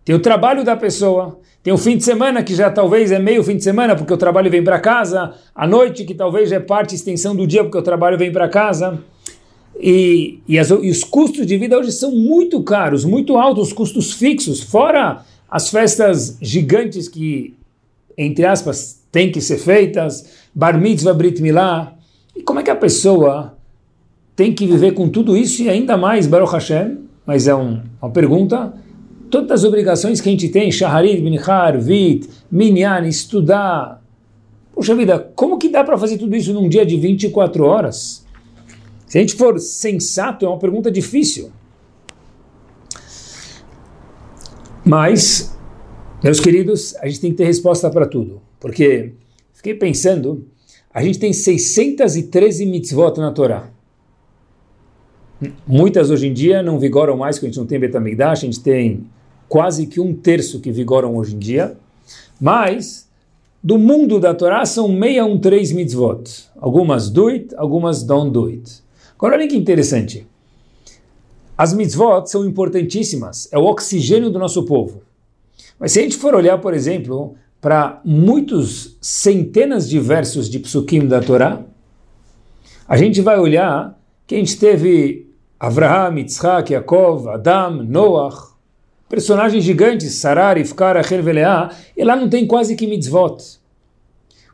Tem 0.05 0.15
o 0.15 0.19
trabalho 0.19 0.63
da 0.63 0.77
pessoa, 0.77 1.39
tem 1.63 1.73
o 1.73 1.77
fim 1.79 1.97
de 1.97 2.03
semana 2.03 2.43
que 2.43 2.53
já 2.53 2.69
talvez 2.69 3.11
é 3.11 3.17
meio 3.17 3.43
fim 3.43 3.57
de 3.57 3.63
semana 3.63 3.95
porque 3.95 4.13
o 4.13 4.17
trabalho 4.17 4.51
vem 4.51 4.63
para 4.63 4.79
casa, 4.79 5.33
a 5.53 5.65
noite 5.65 6.05
que 6.05 6.13
talvez 6.13 6.51
é 6.51 6.59
parte 6.59 6.93
extensão 6.93 7.35
do 7.35 7.47
dia 7.47 7.63
porque 7.63 7.79
o 7.79 7.81
trabalho 7.81 8.15
vem 8.15 8.31
para 8.31 8.47
casa. 8.47 8.99
E, 9.77 10.39
e, 10.47 10.59
as, 10.59 10.69
e, 10.69 10.89
os 10.91 11.03
custos 11.03 11.45
de 11.45 11.57
vida 11.57 11.77
hoje 11.77 11.91
são 11.91 12.11
muito 12.11 12.61
caros, 12.61 13.03
muito 13.03 13.35
altos, 13.35 13.69
os 13.69 13.73
custos 13.73 14.13
fixos, 14.13 14.61
fora 14.61 15.25
as 15.49 15.69
festas 15.69 16.37
gigantes 16.39 17.07
que, 17.07 17.55
entre 18.15 18.45
aspas, 18.45 19.01
têm 19.11 19.31
que 19.31 19.41
ser 19.41 19.57
feitas, 19.57 20.29
bar 20.53 20.79
mitzvah, 20.79 21.13
brit 21.13 21.41
milá. 21.41 21.95
E 22.35 22.43
como 22.43 22.59
é 22.59 22.63
que 22.63 22.69
a 22.69 22.75
pessoa 22.75 23.57
tem 24.35 24.53
que 24.53 24.67
viver 24.67 24.93
com 24.93 25.09
tudo 25.09 25.35
isso 25.35 25.63
e 25.63 25.69
ainda 25.69 25.97
mais, 25.97 26.27
Baruch 26.27 26.53
Hashem, 26.53 26.99
mas 27.25 27.47
é 27.47 27.55
um, 27.55 27.81
uma 28.01 28.11
pergunta, 28.11 28.73
todas 29.43 29.61
as 29.61 29.63
obrigações 29.63 30.21
que 30.21 30.29
a 30.29 30.31
gente 30.31 30.49
tem, 30.49 30.71
Shaharit, 30.71 31.21
Minchar, 31.21 31.79
Vit, 31.79 32.29
Minyan, 32.51 33.07
estudar, 33.07 34.01
Puxa 34.75 34.93
vida, 34.93 35.17
como 35.35 35.57
que 35.57 35.69
dá 35.69 35.85
para 35.85 35.97
fazer 35.97 36.17
tudo 36.17 36.35
isso 36.35 36.53
num 36.53 36.67
dia 36.67 36.85
de 36.85 36.97
24 36.97 37.63
horas? 37.63 38.25
Se 39.07 39.17
a 39.17 39.21
gente 39.21 39.33
for 39.33 39.57
sensato, 39.57 40.45
é 40.45 40.49
uma 40.49 40.59
pergunta 40.59 40.91
difícil. 40.91 41.49
Mas, 44.83 45.57
meus 46.21 46.41
queridos, 46.41 46.93
a 46.97 47.07
gente 47.07 47.21
tem 47.21 47.31
que 47.31 47.37
ter 47.37 47.45
resposta 47.45 47.89
para 47.89 48.05
tudo. 48.05 48.41
Porque 48.59 49.13
fiquei 49.53 49.73
pensando, 49.73 50.45
a 50.93 51.01
gente 51.01 51.17
tem 51.17 51.31
613 51.31 52.65
mitzvot 52.65 53.17
na 53.17 53.31
Torá. 53.31 53.69
Muitas 55.65 56.11
hoje 56.11 56.27
em 56.27 56.33
dia 56.33 56.61
não 56.61 56.77
vigoram 56.77 57.15
mais, 57.15 57.37
porque 57.37 57.45
a 57.45 57.49
gente 57.49 57.59
não 57.59 57.65
tem 57.65 57.79
Betamigdash, 57.79 58.39
a 58.39 58.45
gente 58.45 58.59
tem 58.59 59.05
quase 59.47 59.87
que 59.87 59.99
um 59.99 60.13
terço 60.13 60.59
que 60.59 60.71
vigoram 60.71 61.15
hoje 61.15 61.35
em 61.35 61.39
dia. 61.39 61.77
Mas, 62.39 63.07
do 63.63 63.77
mundo 63.77 64.19
da 64.19 64.33
Torá 64.33 64.65
são 64.65 64.87
613 64.87 65.73
mitzvot. 65.73 66.49
Algumas 66.57 67.09
do 67.09 67.27
it, 67.27 67.55
algumas 67.55 68.03
don't 68.03 68.31
do 68.31 68.45
it. 68.47 68.83
Agora 69.17 69.35
olha 69.35 69.47
que 69.47 69.55
interessante. 69.55 70.27
As 71.57 71.73
mitzvot 71.73 72.29
são 72.29 72.45
importantíssimas, 72.45 73.47
é 73.51 73.57
o 73.57 73.63
oxigênio 73.63 74.29
do 74.29 74.37
nosso 74.37 74.65
povo. 74.65 75.01
Mas 75.79 75.93
se 75.93 75.99
a 75.99 76.01
gente 76.03 76.17
for 76.17 76.35
olhar, 76.35 76.59
por 76.59 76.73
exemplo, 76.73 77.35
para 77.61 78.01
muitos 78.03 78.97
centenas 79.01 79.89
de 79.89 79.99
versos 79.99 80.49
de 80.49 80.59
psukim 80.59 81.07
da 81.07 81.21
Torá, 81.21 81.63
a 82.87 82.97
gente 82.97 83.21
vai 83.21 83.39
olhar 83.39 83.97
que 84.27 84.35
a 84.35 84.37
gente 84.37 84.59
teve 84.59 85.33
Avraham, 85.59 86.17
Yitzhak, 86.19 86.73
Yaakov, 86.73 87.29
Adam, 87.29 87.83
Noach, 87.83 88.54
personagens 89.09 89.63
gigantes, 89.63 90.15
Sarar, 90.15 90.57
Ifkar, 90.57 90.97
Achel, 90.97 91.23
Veleah, 91.23 91.71
e 91.95 92.03
lá 92.03 92.15
não 92.15 92.29
tem 92.29 92.45
quase 92.45 92.75
que 92.75 92.87
mitzvot. 92.87 93.59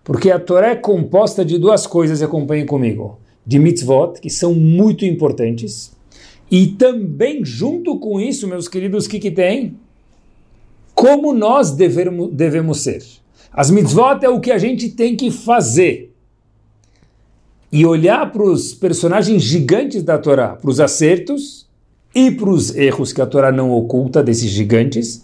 Porque 0.03 0.31
a 0.31 0.39
Torá 0.39 0.71
é 0.71 0.75
composta 0.75 1.45
de 1.45 1.57
duas 1.57 1.85
coisas, 1.85 2.21
acompanhem 2.21 2.65
comigo, 2.65 3.19
de 3.45 3.59
mitzvot, 3.59 4.19
que 4.19 4.29
são 4.29 4.53
muito 4.53 5.05
importantes, 5.05 5.91
e 6.51 6.67
também, 6.67 7.45
junto 7.45 7.97
com 7.97 8.19
isso, 8.19 8.45
meus 8.45 8.67
queridos, 8.67 9.05
o 9.05 9.09
que, 9.09 9.19
que 9.19 9.31
tem? 9.31 9.77
Como 10.93 11.33
nós 11.33 11.71
devemos, 11.71 12.29
devemos 12.33 12.81
ser. 12.81 13.01
As 13.53 13.71
mitzvot 13.71 14.19
é 14.21 14.29
o 14.29 14.41
que 14.41 14.51
a 14.51 14.57
gente 14.57 14.89
tem 14.89 15.15
que 15.15 15.31
fazer. 15.31 16.13
E 17.71 17.85
olhar 17.85 18.29
para 18.33 18.43
os 18.43 18.73
personagens 18.73 19.41
gigantes 19.41 20.03
da 20.03 20.17
Torá, 20.17 20.49
para 20.49 20.69
os 20.69 20.81
acertos 20.81 21.69
e 22.13 22.31
para 22.31 22.49
os 22.49 22.75
erros 22.75 23.13
que 23.13 23.21
a 23.21 23.25
Torá 23.25 23.51
não 23.51 23.71
oculta 23.71 24.23
desses 24.23 24.49
gigantes, 24.49 25.21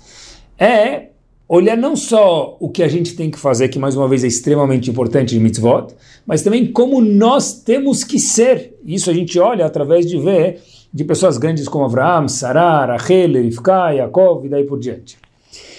é 0.58 1.08
olhar 1.48 1.78
não 1.78 1.96
só 1.96 2.58
o 2.60 2.70
que 2.70 2.84
a 2.84 2.88
gente 2.88 3.16
tem 3.16 3.32
que 3.32 3.40
fazer, 3.40 3.70
que 3.70 3.80
mais 3.80 3.96
uma 3.96 4.08
vez 4.08 4.24
é 4.24 4.28
extremamente 4.28 4.90
importante 4.90 5.36
em 5.36 5.40
mitzvot, 5.40 5.94
mas 6.26 6.42
também 6.42 6.72
como 6.72 7.02
nós 7.02 7.54
temos 7.54 8.04
que 8.04 8.20
ser. 8.20 8.78
Isso 8.86 9.10
a 9.10 9.14
gente 9.14 9.40
olha 9.40 9.66
através 9.66 10.06
de 10.06 10.18
ver 10.18 10.62
de 10.94 11.04
pessoas 11.04 11.38
grandes 11.38 11.68
como 11.68 11.86
Avraham, 11.86 12.28
Sarar, 12.28 12.90
Rachel, 12.90 13.34
Rivka, 13.34 13.92
Yaakov 13.92 14.46
e 14.46 14.50
daí 14.50 14.64
por 14.64 14.80
diante. 14.80 15.18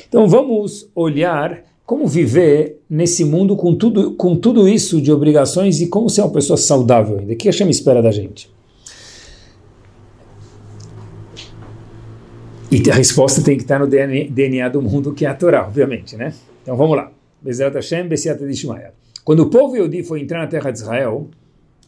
Então 0.09 0.27
vamos 0.27 0.89
olhar 0.95 1.65
como 1.85 2.07
viver 2.07 2.81
nesse 2.89 3.25
mundo 3.25 3.57
com 3.57 3.75
tudo, 3.75 4.13
com 4.13 4.37
tudo 4.37 4.69
isso 4.69 5.01
de 5.01 5.11
obrigações 5.11 5.81
e 5.81 5.87
como 5.87 6.09
ser 6.11 6.21
uma 6.21 6.31
pessoa 6.31 6.57
saudável 6.57 7.19
ainda. 7.19 7.33
O 7.33 7.37
que 7.37 7.49
a 7.49 7.51
Hashem 7.51 7.69
espera 7.71 8.03
da 8.03 8.11
gente? 8.11 8.51
E 12.71 12.91
a 12.91 12.95
resposta 12.95 13.41
tem 13.41 13.57
que 13.57 13.63
estar 13.63 13.79
no 13.79 13.87
DNA 13.87 14.69
do 14.69 14.83
mundo, 14.83 15.15
que 15.15 15.25
é 15.25 15.29
a 15.29 15.35
Torá, 15.35 15.67
obviamente, 15.67 16.17
né? 16.17 16.35
Então 16.63 16.77
vamos 16.77 16.99
lá. 16.99 17.11
Bezerra 17.41 17.73
Hashem, 17.73 18.07
Bessiata 18.07 18.47
de 18.47 18.69
Quando 19.25 19.41
o 19.41 19.47
povo 19.47 19.75
Yodi 19.75 20.03
foi 20.03 20.21
entrar 20.21 20.41
na 20.41 20.47
terra 20.47 20.71
de 20.71 20.79
Israel, 20.79 21.29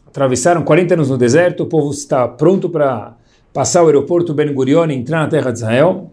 atravessaram 0.07 0.63
40 0.63 0.95
anos 0.95 1.09
no 1.09 1.19
deserto, 1.19 1.63
o 1.63 1.65
povo 1.67 1.91
está 1.91 2.27
pronto 2.27 2.67
para 2.67 3.15
passar 3.53 3.83
o 3.83 3.85
aeroporto 3.85 4.33
Ben 4.33 4.51
Gurion, 4.51 4.89
entrar 4.89 5.19
na 5.19 5.27
terra 5.27 5.51
de 5.51 5.59
Israel, 5.59 6.11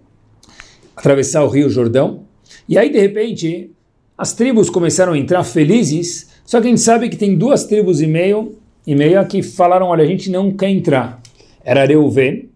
atravessar 0.95 1.45
o 1.45 1.49
rio 1.49 1.71
Jordão. 1.71 2.25
E 2.69 2.77
aí, 2.77 2.91
de 2.91 3.01
repente, 3.01 3.71
as 4.19 4.35
tribos 4.35 4.69
começaram 4.69 5.15
a 5.15 5.19
entrar 5.19 5.45
felizes, 5.45 6.29
só 6.45 6.61
que 6.61 6.67
a 6.67 6.71
gente 6.71 6.83
sabe 6.83 7.09
que 7.09 7.17
tem 7.17 7.39
duas 7.39 7.65
tribos 7.65 8.03
e 8.03 8.07
meio, 8.07 8.59
e 8.87 8.95
meia 8.95 9.25
que 9.25 9.43
falaram, 9.43 9.87
olha, 9.87 10.05
a 10.05 10.07
gente 10.07 10.31
não 10.31 10.53
quer 10.53 10.69
entrar. 10.69 11.23
Era 11.65 11.87
Reuven, 11.87 12.48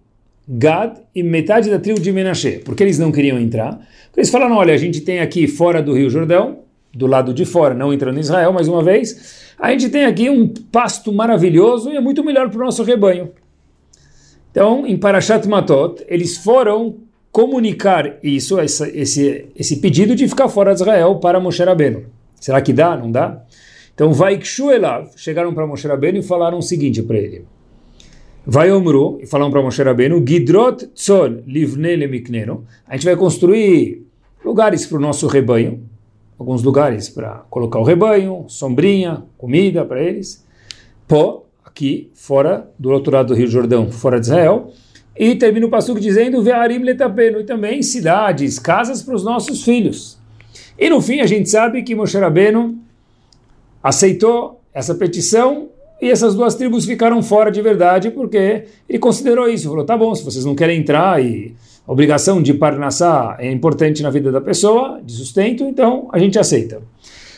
Gad 0.48 0.98
e 1.14 1.22
metade 1.22 1.70
da 1.70 1.78
tribo 1.78 2.00
de 2.00 2.10
Menashe. 2.12 2.58
Por 2.64 2.74
que 2.74 2.82
eles 2.82 2.98
não 2.98 3.12
queriam 3.12 3.38
entrar? 3.38 3.74
Porque 4.06 4.20
eles 4.20 4.30
falaram, 4.30 4.56
olha, 4.56 4.74
a 4.74 4.76
gente 4.76 5.00
tem 5.00 5.20
aqui 5.20 5.46
fora 5.46 5.82
do 5.82 5.94
rio 5.94 6.10
Jordão, 6.10 6.60
do 6.94 7.06
lado 7.06 7.32
de 7.32 7.44
fora, 7.44 7.74
não 7.74 7.92
entrando 7.92 8.18
em 8.18 8.20
Israel 8.20 8.52
mais 8.52 8.68
uma 8.68 8.82
vez, 8.82 9.54
a 9.58 9.70
gente 9.70 9.88
tem 9.88 10.04
aqui 10.04 10.28
um 10.28 10.48
pasto 10.48 11.12
maravilhoso 11.12 11.90
e 11.90 11.96
é 11.96 12.00
muito 12.00 12.24
melhor 12.24 12.50
para 12.50 12.60
o 12.60 12.64
nosso 12.64 12.82
rebanho. 12.82 13.30
Então, 14.50 14.86
em 14.86 14.98
Parashat 14.98 15.48
Matot, 15.48 16.04
eles 16.06 16.36
foram 16.36 16.96
comunicar 17.30 18.18
isso, 18.22 18.58
essa, 18.60 18.86
esse, 18.88 19.46
esse 19.56 19.76
pedido 19.76 20.14
de 20.14 20.28
ficar 20.28 20.48
fora 20.48 20.74
de 20.74 20.82
Israel 20.82 21.16
para 21.16 21.40
Moshe 21.40 21.64
Rabbeinu. 21.64 22.04
Será 22.38 22.60
que 22.60 22.72
dá? 22.72 22.94
Não 22.94 23.10
dá? 23.10 23.42
Então, 23.94 24.12
Vaikshu 24.12 24.70
Elav, 24.70 25.10
chegaram 25.16 25.54
para 25.54 25.66
Moshe 25.66 25.88
Rabbeinu 25.88 26.18
e 26.18 26.22
falaram 26.22 26.58
o 26.58 26.62
seguinte 26.62 27.02
para 27.02 27.16
ele. 27.16 27.46
Vai 28.44 28.72
Omru, 28.72 29.18
e 29.22 29.26
falaram 29.26 29.52
para 29.52 29.62
Moshe 29.62 29.80
Rabbeinu, 29.80 30.24
Gidrot 30.26 30.88
Tzon 30.88 31.42
Livne 31.46 31.94
Lemikneno, 31.94 32.66
a 32.88 32.96
gente 32.96 33.04
vai 33.04 33.14
construir 33.14 34.04
lugares 34.44 34.84
para 34.84 34.98
o 34.98 35.00
nosso 35.00 35.28
rebanho, 35.28 35.88
alguns 36.36 36.60
lugares 36.60 37.08
para 37.08 37.44
colocar 37.48 37.78
o 37.78 37.84
rebanho, 37.84 38.44
sombrinha, 38.48 39.22
comida 39.38 39.84
para 39.84 40.02
eles. 40.02 40.44
Pó, 41.06 41.44
aqui 41.64 42.10
fora, 42.14 42.68
do 42.76 42.90
outro 42.90 43.12
lado 43.12 43.28
do 43.28 43.34
Rio 43.34 43.46
Jordão, 43.46 43.92
fora 43.92 44.18
de 44.18 44.26
Israel. 44.26 44.72
E 45.16 45.36
termina 45.36 45.66
o 45.66 45.70
passuco 45.70 46.00
dizendo 46.00 46.42
Ve'arim 46.42 46.78
letapeno, 46.78 47.38
e 47.38 47.44
também 47.44 47.80
cidades, 47.80 48.58
casas 48.58 49.02
para 49.02 49.14
os 49.14 49.22
nossos 49.22 49.62
filhos. 49.62 50.18
E 50.76 50.90
no 50.90 51.00
fim 51.00 51.20
a 51.20 51.26
gente 51.26 51.48
sabe 51.48 51.84
que 51.84 51.94
Moshe 51.94 52.18
Rabbeinu 52.18 52.76
aceitou 53.80 54.60
essa 54.74 54.96
petição 54.96 55.68
e 56.02 56.10
essas 56.10 56.34
duas 56.34 56.56
tribos 56.56 56.84
ficaram 56.84 57.22
fora 57.22 57.48
de 57.48 57.62
verdade 57.62 58.10
porque 58.10 58.64
ele 58.88 58.98
considerou 58.98 59.48
isso, 59.48 59.68
falou, 59.68 59.84
tá 59.84 59.96
bom, 59.96 60.12
se 60.16 60.24
vocês 60.24 60.44
não 60.44 60.52
querem 60.52 60.80
entrar 60.80 61.24
e 61.24 61.54
a 61.86 61.92
obrigação 61.92 62.42
de 62.42 62.52
parnassá 62.52 63.36
é 63.38 63.52
importante 63.52 64.02
na 64.02 64.10
vida 64.10 64.32
da 64.32 64.40
pessoa, 64.40 65.00
de 65.00 65.12
sustento, 65.12 65.62
então 65.62 66.08
a 66.12 66.18
gente 66.18 66.40
aceita. 66.40 66.82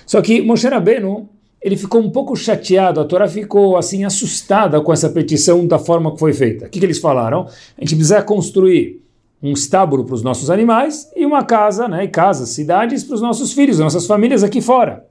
Só 0.07 0.23
que 0.23 0.41
Moshe 0.41 0.67
Rabbeinu, 0.67 1.29
ele 1.61 1.77
ficou 1.77 2.01
um 2.01 2.09
pouco 2.09 2.35
chateado, 2.35 3.01
a 3.01 3.05
Torá 3.05 3.29
ficou 3.29 3.77
assim 3.77 4.03
assustada 4.03 4.81
com 4.81 4.95
essa 4.95 5.11
petição 5.11 5.67
da 5.67 5.79
forma 5.79 6.13
que 6.13 6.19
foi 6.19 6.33
feita. 6.33 6.65
O 6.65 6.71
que, 6.71 6.81
que 6.81 6.87
eles 6.87 6.99
falaram? 6.99 7.47
A 7.77 7.81
gente 7.83 7.95
precisa 7.97 8.23
construir 8.23 9.03
um 9.43 9.53
estábulo 9.53 10.07
para 10.07 10.15
os 10.15 10.23
nossos 10.23 10.49
animais 10.49 11.11
e 11.15 11.27
uma 11.27 11.45
casa, 11.45 11.87
né, 11.87 12.07
casas, 12.07 12.49
cidades 12.49 13.05
para 13.05 13.15
os 13.15 13.21
nossos 13.21 13.53
filhos, 13.53 13.79
nossas 13.79 14.07
famílias 14.07 14.43
aqui 14.43 14.63
fora. 14.63 15.05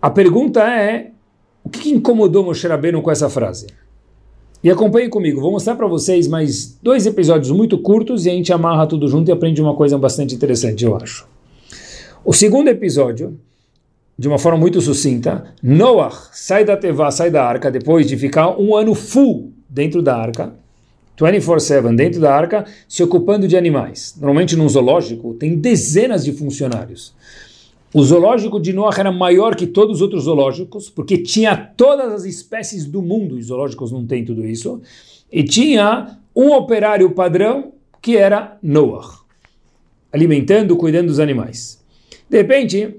A 0.00 0.08
pergunta 0.08 0.62
é, 0.62 1.10
o 1.66 1.68
que, 1.68 1.90
incomodou 1.90 2.44
Moshe 2.44 2.64
Rabbeinu 2.68 3.02
com 3.02 3.10
essa 3.10 3.28
frase? 3.28 3.66
E 4.62 4.70
acompanhem 4.70 5.10
comigo, 5.10 5.40
vou 5.40 5.50
mostrar 5.50 5.74
para 5.74 5.88
vocês 5.88 6.28
mais 6.28 6.78
dois 6.80 7.06
episódios 7.06 7.50
muito 7.50 7.76
curtos 7.78 8.24
e 8.24 8.30
a 8.30 8.32
gente 8.32 8.52
amarra 8.52 8.86
tudo 8.86 9.08
junto 9.08 9.28
e 9.28 9.32
aprende 9.32 9.60
uma 9.60 9.74
coisa 9.74 9.98
bastante 9.98 10.32
interessante, 10.32 10.84
eu 10.84 10.94
acho. 10.94 11.26
O 12.24 12.32
segundo 12.32 12.68
episódio, 12.68 13.36
de 14.16 14.28
uma 14.28 14.38
forma 14.38 14.56
muito 14.56 14.80
sucinta, 14.80 15.46
Noah 15.60 16.12
sai 16.30 16.64
da 16.64 16.76
Tevá, 16.76 17.10
sai 17.10 17.32
da 17.32 17.44
arca, 17.44 17.68
depois 17.68 18.06
de 18.06 18.16
ficar 18.16 18.56
um 18.56 18.76
ano 18.76 18.94
full 18.94 19.52
dentro 19.68 20.00
da 20.00 20.16
arca, 20.16 20.54
24-7 21.18 21.96
dentro 21.96 22.20
da 22.20 22.32
arca, 22.32 22.64
se 22.88 23.02
ocupando 23.02 23.48
de 23.48 23.56
animais. 23.56 24.14
Normalmente 24.16 24.54
num 24.54 24.68
zoológico 24.68 25.34
tem 25.34 25.56
dezenas 25.56 26.24
de 26.24 26.32
funcionários. 26.32 27.12
O 27.96 28.04
zoológico 28.04 28.60
de 28.60 28.74
Noah 28.74 28.94
era 29.00 29.10
maior 29.10 29.56
que 29.56 29.66
todos 29.66 29.96
os 29.96 30.02
outros 30.02 30.24
zoológicos, 30.24 30.90
porque 30.90 31.16
tinha 31.16 31.56
todas 31.56 32.12
as 32.12 32.24
espécies 32.26 32.84
do 32.84 33.00
mundo, 33.00 33.36
os 33.36 33.46
zoológicos 33.46 33.90
não 33.90 34.06
têm 34.06 34.22
tudo 34.22 34.44
isso, 34.44 34.82
e 35.32 35.42
tinha 35.42 36.18
um 36.36 36.52
operário 36.52 37.10
padrão 37.12 37.72
que 38.02 38.18
era 38.18 38.58
Noah, 38.62 39.20
alimentando, 40.12 40.76
cuidando 40.76 41.06
dos 41.06 41.18
animais. 41.18 41.82
De 42.28 42.36
repente, 42.36 42.96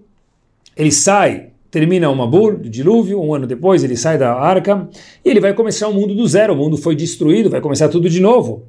ele 0.76 0.92
sai, 0.92 1.50
termina 1.70 2.10
uma 2.10 2.26
Mabur, 2.26 2.58
do 2.58 2.68
dilúvio, 2.68 3.22
um 3.22 3.36
ano 3.36 3.46
depois 3.46 3.84
ele 3.84 3.96
sai 3.96 4.18
da 4.18 4.34
arca, 4.34 4.90
e 5.24 5.30
ele 5.30 5.40
vai 5.40 5.54
começar 5.54 5.88
o 5.88 5.92
um 5.92 5.94
mundo 5.94 6.16
do 6.16 6.28
zero, 6.28 6.56
o 6.56 6.58
mundo 6.58 6.76
foi 6.76 6.96
destruído, 6.96 7.52
vai 7.52 7.62
começar 7.62 7.88
tudo 7.88 8.10
de 8.10 8.20
novo. 8.20 8.64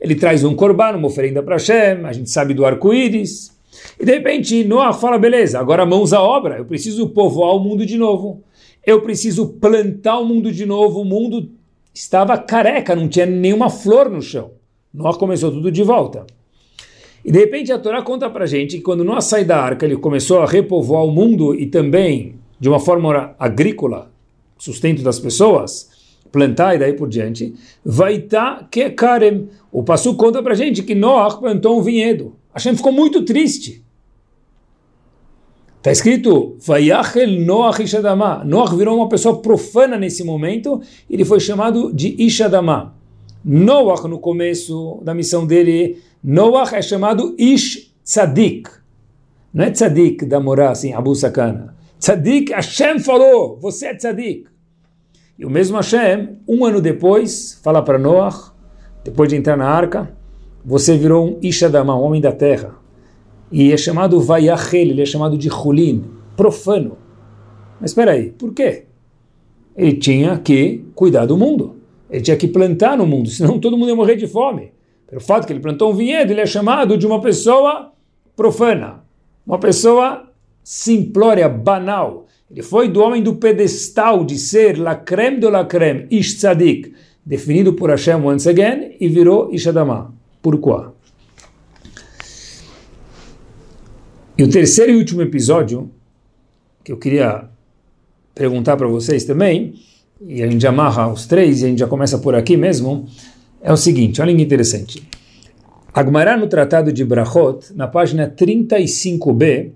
Ele 0.00 0.14
traz 0.14 0.44
um 0.44 0.54
corban, 0.54 0.96
uma 0.96 1.08
oferenda 1.08 1.42
para 1.42 1.56
Hashem, 1.56 2.04
a 2.04 2.12
gente 2.12 2.30
sabe 2.30 2.54
do 2.54 2.64
arco-íris, 2.64 3.50
e 3.98 4.04
de 4.04 4.12
repente 4.12 4.64
Noah 4.64 4.92
fala: 4.92 5.18
beleza, 5.18 5.58
agora 5.58 5.86
mãos 5.86 6.12
à 6.12 6.22
obra, 6.22 6.58
eu 6.58 6.64
preciso 6.64 7.08
povoar 7.08 7.54
o 7.54 7.60
mundo 7.60 7.86
de 7.86 7.96
novo. 7.96 8.42
Eu 8.84 9.00
preciso 9.00 9.46
plantar 9.46 10.18
o 10.18 10.24
mundo 10.24 10.50
de 10.50 10.66
novo. 10.66 11.00
O 11.00 11.04
mundo 11.04 11.50
estava 11.94 12.36
careca, 12.36 12.96
não 12.96 13.08
tinha 13.08 13.26
nenhuma 13.26 13.70
flor 13.70 14.10
no 14.10 14.20
chão. 14.20 14.50
Noah 14.92 15.16
começou 15.16 15.50
tudo 15.50 15.70
de 15.70 15.82
volta. 15.82 16.26
E 17.24 17.30
de 17.30 17.38
repente 17.38 17.72
a 17.72 17.78
Torá 17.78 18.02
conta 18.02 18.28
para 18.28 18.46
gente 18.46 18.76
que 18.76 18.82
quando 18.82 19.04
Noah 19.04 19.20
sai 19.20 19.44
da 19.44 19.56
arca, 19.56 19.86
ele 19.86 19.96
começou 19.96 20.40
a 20.40 20.46
repovoar 20.46 21.04
o 21.04 21.12
mundo 21.12 21.54
e 21.54 21.66
também, 21.66 22.34
de 22.58 22.68
uma 22.68 22.80
forma 22.80 23.34
agrícola, 23.38 24.10
sustento 24.58 25.02
das 25.02 25.20
pessoas, 25.20 25.88
plantar 26.32 26.74
e 26.74 26.78
daí 26.78 26.94
por 26.94 27.08
diante, 27.08 27.54
vai 27.84 28.14
estar 28.14 28.68
que 28.68 28.90
Karem. 28.90 29.48
O 29.70 29.84
Passu 29.84 30.16
conta 30.16 30.42
para 30.42 30.54
gente 30.54 30.82
que 30.82 30.94
Noah 30.94 31.36
plantou 31.36 31.78
um 31.78 31.82
vinhedo. 31.82 32.34
Hashem 32.54 32.76
ficou 32.76 32.92
muito 32.92 33.24
triste. 33.24 33.84
Está 35.78 35.90
escrito, 35.90 36.56
Vayachel 36.60 37.40
Noach 37.40 37.82
Ishadama. 37.82 38.44
Noach 38.44 38.76
virou 38.76 38.96
uma 38.96 39.08
pessoa 39.08 39.42
profana 39.42 39.98
nesse 39.98 40.22
momento, 40.22 40.80
ele 41.10 41.24
foi 41.24 41.40
chamado 41.40 41.92
de 41.92 42.14
Ishadama. 42.22 42.94
Noach, 43.44 44.06
no 44.06 44.20
começo 44.20 45.00
da 45.02 45.12
missão 45.12 45.44
dele, 45.44 46.00
Noach 46.22 46.74
é 46.74 46.82
chamado 46.82 47.34
Ish 47.36 47.92
Tzadik. 48.04 48.70
Não 49.52 49.64
é 49.64 49.70
Tzadik 49.70 50.24
da 50.24 50.38
morar 50.38 50.70
assim, 50.70 50.92
Abu 50.92 51.14
Sakana. 51.16 51.74
Tzadik, 51.98 52.52
Hashem 52.52 53.00
falou, 53.00 53.58
você 53.60 53.86
é 53.88 53.94
Tzadik. 53.96 54.46
E 55.36 55.44
o 55.44 55.50
mesmo 55.50 55.76
Hashem, 55.76 56.38
um 56.46 56.64
ano 56.64 56.80
depois, 56.80 57.58
fala 57.60 57.82
para 57.82 57.98
Noach, 57.98 58.52
depois 59.02 59.28
de 59.28 59.34
entrar 59.34 59.56
na 59.56 59.68
arca, 59.68 60.16
você 60.64 60.96
virou 60.96 61.26
um 61.26 61.38
Ishadama, 61.42 61.96
um 61.96 62.02
homem 62.02 62.20
da 62.20 62.32
terra. 62.32 62.76
E 63.50 63.72
é 63.72 63.76
chamado 63.76 64.20
Vayachel, 64.20 64.80
ele 64.80 65.02
é 65.02 65.06
chamado 65.06 65.36
de 65.36 65.48
Hulin, 65.48 66.04
profano. 66.36 66.96
Mas 67.80 67.90
espera 67.90 68.12
aí, 68.12 68.30
por 68.30 68.54
quê? 68.54 68.84
Ele 69.76 69.94
tinha 69.94 70.38
que 70.38 70.84
cuidar 70.94 71.26
do 71.26 71.36
mundo. 71.36 71.76
Ele 72.10 72.22
tinha 72.22 72.36
que 72.36 72.46
plantar 72.46 72.96
no 72.96 73.06
mundo, 73.06 73.28
senão 73.28 73.58
todo 73.58 73.76
mundo 73.76 73.88
ia 73.88 73.96
morrer 73.96 74.16
de 74.16 74.26
fome. 74.26 74.72
Pelo 75.06 75.20
fato 75.20 75.46
que 75.46 75.52
ele 75.52 75.60
plantou 75.60 75.90
um 75.90 75.94
vinhedo, 75.94 76.32
ele 76.32 76.40
é 76.40 76.46
chamado 76.46 76.96
de 76.96 77.06
uma 77.06 77.20
pessoa 77.20 77.92
profana, 78.36 79.04
uma 79.46 79.58
pessoa 79.58 80.30
simplória, 80.62 81.48
banal. 81.48 82.26
Ele 82.50 82.62
foi 82.62 82.88
do 82.88 83.00
homem 83.00 83.22
do 83.22 83.36
pedestal 83.36 84.24
de 84.24 84.38
ser 84.38 84.78
la 84.78 84.94
creme 84.94 85.38
de 85.38 85.50
la 85.50 85.64
creme, 85.64 86.06
ish 86.10 86.36
tzadik, 86.36 86.92
definido 87.24 87.74
por 87.74 87.90
Hashem 87.90 88.24
once 88.24 88.48
again, 88.48 88.96
e 89.00 89.08
virou 89.08 89.52
Ishadama. 89.52 90.11
Por 90.42 90.60
quê? 90.60 90.90
E 94.36 94.42
o 94.42 94.50
terceiro 94.50 94.92
e 94.92 94.96
último 94.96 95.22
episódio, 95.22 95.88
que 96.82 96.90
eu 96.90 96.96
queria 96.96 97.48
perguntar 98.34 98.76
para 98.76 98.88
vocês 98.88 99.24
também, 99.24 99.74
e 100.20 100.42
a 100.42 100.50
gente 100.50 100.66
amarra 100.66 101.06
os 101.06 101.26
três, 101.26 101.62
e 101.62 101.66
a 101.66 101.68
gente 101.68 101.78
já 101.78 101.86
começa 101.86 102.18
por 102.18 102.34
aqui 102.34 102.56
mesmo, 102.56 103.06
é 103.62 103.72
o 103.72 103.76
seguinte, 103.76 104.20
olha 104.20 104.34
que 104.34 104.42
interessante. 104.42 105.08
Agmará 105.94 106.36
no 106.36 106.48
Tratado 106.48 106.92
de 106.92 107.04
Brachot, 107.04 107.72
na 107.76 107.86
página 107.86 108.26
35b, 108.28 109.70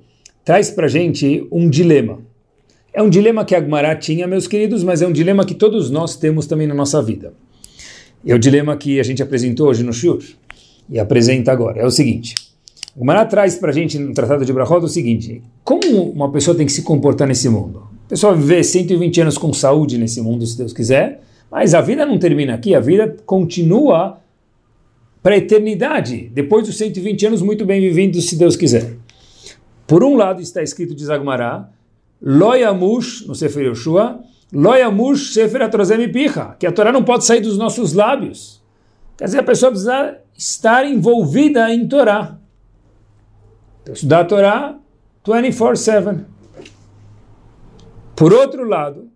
traz 0.44 0.70
para 0.70 0.88
gente 0.88 1.46
um 1.52 1.68
dilema. 1.68 2.18
É 2.92 3.02
um 3.02 3.11
dilema 3.11 3.44
que 3.44 3.54
Agmará 3.54 3.94
tinha, 3.94 4.26
meus 4.26 4.49
queridos, 4.49 4.82
mas 4.82 5.02
é 5.02 5.06
um 5.06 5.12
dilema 5.12 5.44
que 5.44 5.54
todos 5.54 5.90
nós 5.90 6.16
temos 6.16 6.46
também 6.46 6.66
na 6.66 6.75
nossa 6.75 7.02
vida. 7.02 7.35
É 8.26 8.35
o 8.35 8.38
dilema 8.38 8.76
que 8.76 8.99
a 8.99 9.02
gente 9.02 9.23
apresentou 9.23 9.68
hoje 9.68 9.85
no 9.85 9.92
Shur 9.92 10.18
e 10.88 10.99
apresenta 10.99 11.52
agora. 11.52 11.81
É 11.81 11.87
o 11.87 11.90
seguinte. 11.90 12.35
Agmará 12.97 13.25
traz 13.26 13.57
para 13.57 13.71
a 13.71 13.75
gente 13.75 13.99
no 13.99 14.14
Tratado 14.14 14.45
de 14.45 14.52
Brachot 14.52 14.85
o 14.85 14.88
seguinte: 14.88 15.43
como 15.62 16.11
uma 16.11 16.31
pessoa 16.33 16.57
tem 16.57 16.64
que 16.64 16.73
se 16.73 16.83
comportar 16.83 17.28
nesse 17.28 17.49
mundo? 17.49 17.88
A 18.07 18.09
pessoa 18.09 18.35
viver 18.35 18.62
120 18.64 19.21
anos 19.21 19.37
com 19.38 19.52
saúde 19.52 19.99
nesse 19.99 20.21
mundo, 20.21 20.47
se 20.47 20.57
Deus 20.57 20.73
quiser, 20.73 21.21
mas 21.50 21.75
a 21.75 21.81
vida 21.81 22.07
não 22.07 22.19
termina 22.19 22.55
aqui, 22.55 22.75
a 22.75 22.81
vida 22.81 23.16
continua 23.26 24.21
para 25.23 25.35
a 25.35 25.38
eternidade, 25.38 26.31
depois 26.33 26.66
dos 26.66 26.78
120 26.78 27.26
anos 27.26 27.43
muito 27.43 27.66
bem 27.66 27.81
vividos, 27.81 28.28
se 28.28 28.37
Deus 28.37 28.57
quiser. 28.57 28.95
Por 29.87 30.05
um 30.05 30.16
lado 30.16 30.40
está 30.40 30.62
escrito 30.62 30.95
de 30.95 31.05
Zagmará, 31.05 31.69
Loyamush, 32.23 33.26
no 33.26 33.35
Sefer 33.35 33.66
Yoshua, 33.66 34.21
Loyamush 34.52 35.33
Sefer 35.33 35.62
Atrozem 35.62 36.11
Picha, 36.11 36.55
que 36.59 36.66
a 36.66 36.73
Torá 36.73 36.92
não 36.92 37.03
pode 37.03 37.25
sair 37.25 37.40
dos 37.40 37.59
nossos 37.59 37.92
lábios. 37.92 38.62
Quer 39.16 39.24
dizer, 39.24 39.38
a 39.38 39.42
pessoa 39.42 39.70
precisa 39.70 40.18
estar 40.37 40.85
envolvida 40.85 41.72
em 41.72 41.88
Torá. 41.88 42.37
Então, 43.83 43.94
estudar 43.94 44.20
a 44.20 44.24
Torá 44.24 44.79
24-7. 45.24 46.24
Por 48.14 48.33
outro 48.33 48.64
lado, 48.64 49.09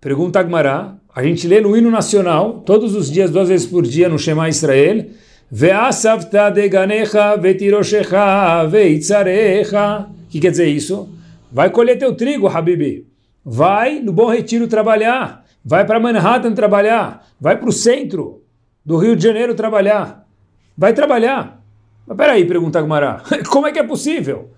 pergunta 0.00 0.40
Agmará, 0.40 0.96
a 1.14 1.22
gente 1.22 1.46
lê 1.46 1.60
no 1.60 1.76
hino 1.76 1.90
nacional, 1.90 2.60
todos 2.60 2.94
os 2.94 3.10
dias, 3.10 3.30
duas 3.30 3.48
vezes 3.48 3.66
por 3.66 3.82
dia, 3.82 4.08
no 4.08 4.18
Shema 4.18 4.48
Israel, 4.48 5.06
Ve'asavta 5.50 6.50
deganecha 6.50 7.36
vetiroshecha 7.36 8.66
veitzarecha. 8.66 10.06
O 10.24 10.28
que 10.28 10.40
quer 10.40 10.50
dizer 10.50 10.66
isso? 10.66 11.08
Vai 11.52 11.70
colher 11.70 11.96
teu 11.98 12.14
trigo, 12.14 12.48
Habibi. 12.48 13.06
Vai 13.44 14.00
no 14.00 14.12
Bom 14.12 14.28
Retiro 14.28 14.66
trabalhar. 14.66 15.44
Vai 15.64 15.86
para 15.86 16.00
Manhattan 16.00 16.52
trabalhar. 16.52 17.26
Vai 17.40 17.56
para 17.56 17.68
o 17.68 17.72
centro 17.72 18.42
do 18.86 18.96
Rio 18.96 19.16
de 19.16 19.24
Janeiro 19.24 19.56
trabalhar. 19.56 20.24
Vai 20.78 20.92
trabalhar. 20.92 21.60
Mas 22.06 22.16
peraí, 22.16 22.46
pergunta 22.46 22.80
Gumará. 22.80 23.20
Como 23.50 23.66
é 23.66 23.72
que 23.72 23.80
é 23.80 23.82
possível? 23.82 24.52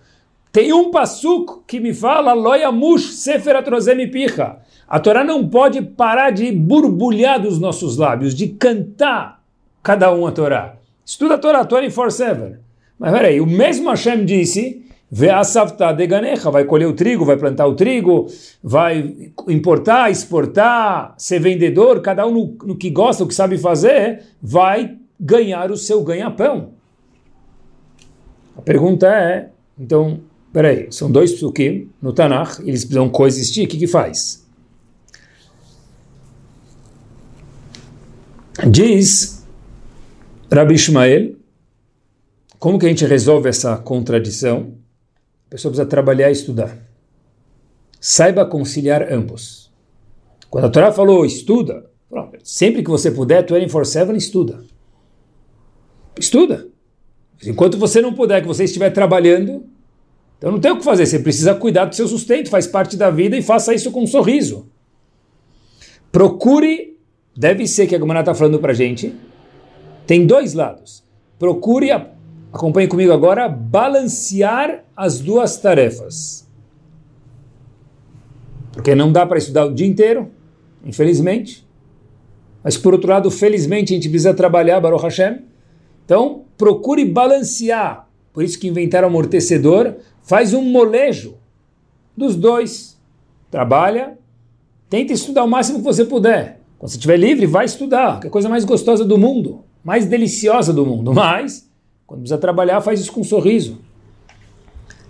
Tem 0.52 0.70
um 0.72 0.90
passuco 0.90 1.64
que 1.66 1.80
me 1.80 1.94
fala 1.94 2.34
Loyamush 2.34 3.14
Sefer 3.14 3.56
Atrozem 3.56 4.10
Picha. 4.10 4.58
A 4.86 5.00
Torá 5.00 5.24
não 5.24 5.48
pode 5.48 5.80
parar 5.80 6.30
de 6.30 6.52
borbulhar 6.52 7.40
dos 7.40 7.58
nossos 7.58 7.96
lábios, 7.96 8.34
de 8.34 8.48
cantar 8.48 9.42
cada 9.82 10.12
um 10.12 10.26
a 10.26 10.32
Torá. 10.32 10.76
Estuda 11.04 11.34
a 11.34 11.38
Torá 11.38 11.64
24-7. 11.64 12.58
Mas 12.98 13.12
peraí, 13.12 13.40
o 13.40 13.46
mesmo 13.46 13.88
Hashem 13.88 14.24
disse, 14.24 14.84
Ve'asavta 15.10 15.90
deganecha, 15.92 16.50
vai 16.50 16.64
colher 16.64 16.86
o 16.86 16.92
trigo, 16.92 17.24
vai 17.24 17.36
plantar 17.36 17.66
o 17.66 17.74
trigo, 17.74 18.26
vai 18.62 19.32
importar, 19.48 20.10
exportar, 20.10 21.14
ser 21.16 21.40
vendedor, 21.40 22.02
cada 22.02 22.26
um 22.26 22.30
no, 22.30 22.56
no 22.66 22.76
que 22.76 22.90
gosta, 22.90 23.24
o 23.24 23.26
que 23.26 23.34
sabe 23.34 23.56
fazer, 23.56 24.22
vai 24.42 24.98
ganhar 25.18 25.70
o 25.70 25.76
seu 25.76 26.02
ganha-pão. 26.04 26.72
A 28.56 28.60
pergunta 28.60 29.06
é, 29.06 29.50
então, 29.78 30.20
peraí, 30.52 30.88
são 30.90 31.10
dois 31.10 31.32
psukim 31.32 31.88
no 32.02 32.12
Tanakh, 32.12 32.60
eles 32.60 32.84
precisam 32.84 33.08
coexistir, 33.08 33.64
o 33.64 33.68
que 33.68 33.78
que 33.78 33.86
faz? 33.86 34.46
Diz 38.68 39.46
Rabi 40.52 40.74
Ishmael, 40.74 41.36
como 42.58 42.78
que 42.78 42.86
a 42.86 42.88
gente 42.88 43.06
resolve 43.06 43.48
essa 43.48 43.76
contradição? 43.76 44.77
A 45.48 45.50
pessoa 45.50 45.72
precisa 45.72 45.88
trabalhar 45.88 46.28
e 46.28 46.32
estudar. 46.32 46.76
Saiba 48.00 48.46
conciliar 48.46 49.12
ambos. 49.12 49.72
Quando 50.48 50.66
a 50.66 50.70
Torá 50.70 50.92
falou 50.92 51.24
estuda, 51.24 51.90
sempre 52.42 52.82
que 52.82 52.90
você 52.90 53.10
puder, 53.10 53.44
24-7, 53.44 54.14
estuda. 54.16 54.64
Estuda. 56.18 56.68
Enquanto 57.44 57.78
você 57.78 58.00
não 58.00 58.12
puder, 58.12 58.40
que 58.40 58.46
você 58.48 58.64
estiver 58.64 58.90
trabalhando, 58.90 59.64
então 60.36 60.52
não 60.52 60.60
tem 60.60 60.72
o 60.72 60.78
que 60.78 60.84
fazer, 60.84 61.06
você 61.06 61.18
precisa 61.18 61.54
cuidar 61.54 61.86
do 61.86 61.94
seu 61.94 62.06
sustento, 62.06 62.50
faz 62.50 62.66
parte 62.66 62.96
da 62.96 63.10
vida 63.10 63.36
e 63.36 63.42
faça 63.42 63.74
isso 63.74 63.90
com 63.90 64.02
um 64.02 64.06
sorriso. 64.06 64.68
Procure 66.10 66.98
deve 67.38 67.68
ser 67.68 67.86
que 67.86 67.94
a 67.94 67.98
Gomara 67.98 68.18
está 68.18 68.34
falando 68.34 68.58
para 68.58 68.72
a 68.72 68.74
gente, 68.74 69.14
tem 70.04 70.26
dois 70.26 70.54
lados. 70.54 71.04
Procure, 71.38 71.90
acompanhe 72.52 72.88
comigo 72.88 73.12
agora, 73.12 73.48
balancear 73.48 74.84
as 74.96 75.20
duas 75.20 75.56
tarefas. 75.56 76.48
Porque 78.72 78.94
não 78.94 79.10
dá 79.10 79.26
para 79.26 79.38
estudar 79.38 79.66
o 79.66 79.74
dia 79.74 79.86
inteiro, 79.86 80.30
infelizmente. 80.84 81.66
Mas 82.62 82.76
por 82.76 82.94
outro 82.94 83.10
lado, 83.10 83.30
felizmente, 83.30 83.92
a 83.92 83.96
gente 83.96 84.08
precisa 84.08 84.34
trabalhar, 84.34 84.80
Baruch 84.80 85.02
Hashem. 85.02 85.40
Então, 86.04 86.44
procure 86.56 87.04
balancear. 87.04 88.08
Por 88.32 88.42
isso 88.42 88.58
que 88.58 88.68
inventaram 88.68 89.08
o 89.08 89.10
amortecedor. 89.10 89.96
Faz 90.22 90.54
um 90.54 90.62
molejo 90.62 91.36
dos 92.16 92.36
dois. 92.36 92.98
Trabalha, 93.50 94.18
tenta 94.88 95.12
estudar 95.12 95.44
o 95.44 95.48
máximo 95.48 95.78
que 95.78 95.84
você 95.84 96.04
puder. 96.04 96.60
Quando 96.78 96.90
você 96.90 96.96
estiver 96.96 97.16
livre, 97.16 97.46
vai 97.46 97.64
estudar, 97.64 98.20
que 98.20 98.26
é 98.26 98.28
a 98.28 98.32
coisa 98.32 98.48
mais 98.48 98.64
gostosa 98.64 99.04
do 99.04 99.18
mundo, 99.18 99.64
mais 99.82 100.06
deliciosa 100.06 100.72
do 100.72 100.86
mundo. 100.86 101.12
Mas, 101.12 101.67
quando 102.08 102.20
precisa 102.20 102.38
trabalhar, 102.38 102.80
faz 102.80 103.00
isso 103.00 103.12
com 103.12 103.20
um 103.20 103.24
sorriso. 103.24 103.78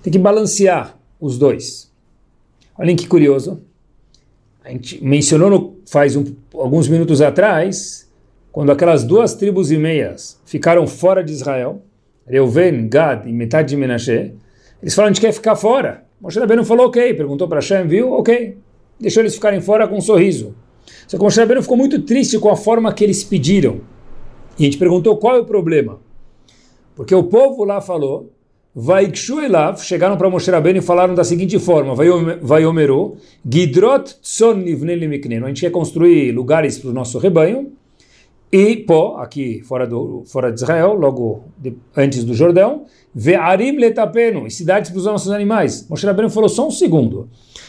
Tem 0.03 0.13
que 0.13 0.19
balancear 0.19 0.99
os 1.21 1.39
dois. 1.39 1.93
Olhem 2.77 2.97
que 2.97 3.07
curioso. 3.07 3.63
A 4.65 4.71
gente 4.71 5.03
mencionou 5.03 5.49
no, 5.49 5.77
faz 5.87 6.17
um, 6.17 6.25
alguns 6.53 6.89
minutos 6.89 7.23
atrás, 7.23 8.11
quando 8.51 8.73
aquelas 8.73 9.05
duas 9.05 9.33
tribos 9.35 9.71
e 9.71 9.77
meias 9.77 10.41
ficaram 10.45 10.89
fora 10.89 11.23
de 11.23 11.33
Israel, 11.33 11.81
Reuven, 12.27 12.89
Gad 12.89 13.27
e 13.27 13.33
metade 13.33 13.69
de 13.69 13.77
Menashe, 13.77 14.35
eles 14.83 14.93
falaram, 14.93 15.13
a 15.13 15.15
gente 15.15 15.21
quer 15.21 15.33
ficar 15.33 15.55
fora. 15.55 16.05
Moshe 16.21 16.41
Rabbeinu 16.41 16.65
falou, 16.65 16.89
ok, 16.89 17.15
perguntou 17.15 17.47
para 17.47 17.59
Hashem, 17.59 17.87
viu, 17.87 18.11
ok. 18.11 18.59
Deixou 18.99 19.23
eles 19.23 19.37
ficarem 19.37 19.61
fora 19.61 19.87
com 19.87 19.99
um 19.99 20.01
sorriso. 20.01 20.53
Só 21.07 21.17
que 21.17 21.23
Moshe 21.23 21.39
Rabbeinu 21.39 21.63
ficou 21.63 21.77
muito 21.77 22.03
triste 22.03 22.41
com 22.41 22.51
a 22.51 22.57
forma 22.57 22.93
que 22.93 23.05
eles 23.05 23.23
pediram. 23.23 23.83
E 24.59 24.63
a 24.63 24.65
gente 24.65 24.79
perguntou 24.79 25.17
qual 25.17 25.37
é 25.37 25.39
o 25.39 25.45
problema. 25.45 26.01
Porque 26.99 27.15
o 27.15 27.23
povo 27.23 27.63
lá 27.63 27.81
falou, 27.81 28.33
vai 28.75 29.13
Elav, 29.45 29.81
chegaram 29.81 30.17
para 30.17 30.29
Moshe 30.29 30.51
Rabbeinu 30.51 30.81
e 30.81 30.83
falaram 30.83 31.15
da 31.15 31.23
seguinte 31.23 31.57
forma, 31.57 31.95
vai 31.95 32.67
Omeru, 32.67 33.17
Gidrot 33.49 34.17
Tson 34.21 34.55
Nivne 34.55 34.95
a 35.45 35.47
gente 35.47 35.61
quer 35.61 35.71
construir 35.71 36.33
lugares 36.33 36.77
para 36.77 36.91
o 36.91 36.93
nosso 36.93 37.21
rebanho, 37.21 37.71
e 38.51 38.79
pó, 38.79 39.19
aqui 39.19 39.63
fora, 39.63 39.87
do, 39.87 40.25
fora 40.27 40.51
de 40.51 40.61
Israel, 40.61 40.95
logo 40.95 41.45
de, 41.57 41.77
antes 41.97 42.25
do 42.25 42.35
Jordão, 42.35 42.87
Ve'arim 43.15 43.79
letapenu, 43.79 44.45
e 44.45 44.51
cidades 44.51 44.91
para 44.91 44.99
os 44.99 45.05
nossos 45.05 45.31
animais. 45.31 45.87
Moshe 45.89 46.05
Rabbeinu 46.05 46.29
falou 46.29 46.49
só 46.49 46.67
um 46.67 46.71
segundo, 46.73 47.29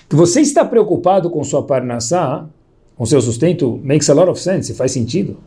que 0.09 0.15
você 0.15 0.41
está 0.41 0.65
preocupado 0.65 1.29
com 1.29 1.43
sua 1.43 1.61
parnassá, 1.61 2.49
com 2.95 3.05
seu 3.05 3.21
sustento, 3.21 3.79
makes 3.83 4.09
a 4.09 4.13
lot 4.15 4.31
of 4.31 4.41
sense, 4.41 4.73
faz 4.73 4.91
sentido. 4.91 5.37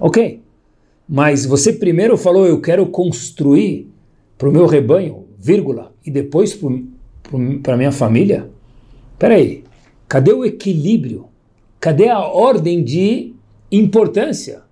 Ok, 0.00 0.40
mas 1.12 1.44
você 1.44 1.72
primeiro 1.72 2.16
falou, 2.16 2.46
eu 2.46 2.60
quero 2.60 2.86
construir 2.86 3.90
para 4.38 4.48
o 4.48 4.52
meu 4.52 4.64
rebanho, 4.64 5.26
vírgula, 5.36 5.92
e 6.06 6.10
depois 6.10 6.56
para 7.64 7.74
a 7.74 7.76
minha 7.76 7.90
família? 7.90 8.48
Peraí, 9.18 9.64
cadê 10.06 10.32
o 10.32 10.44
equilíbrio? 10.44 11.26
Cadê 11.80 12.08
a 12.08 12.20
ordem 12.20 12.84
de 12.84 13.34
importância? 13.72 14.62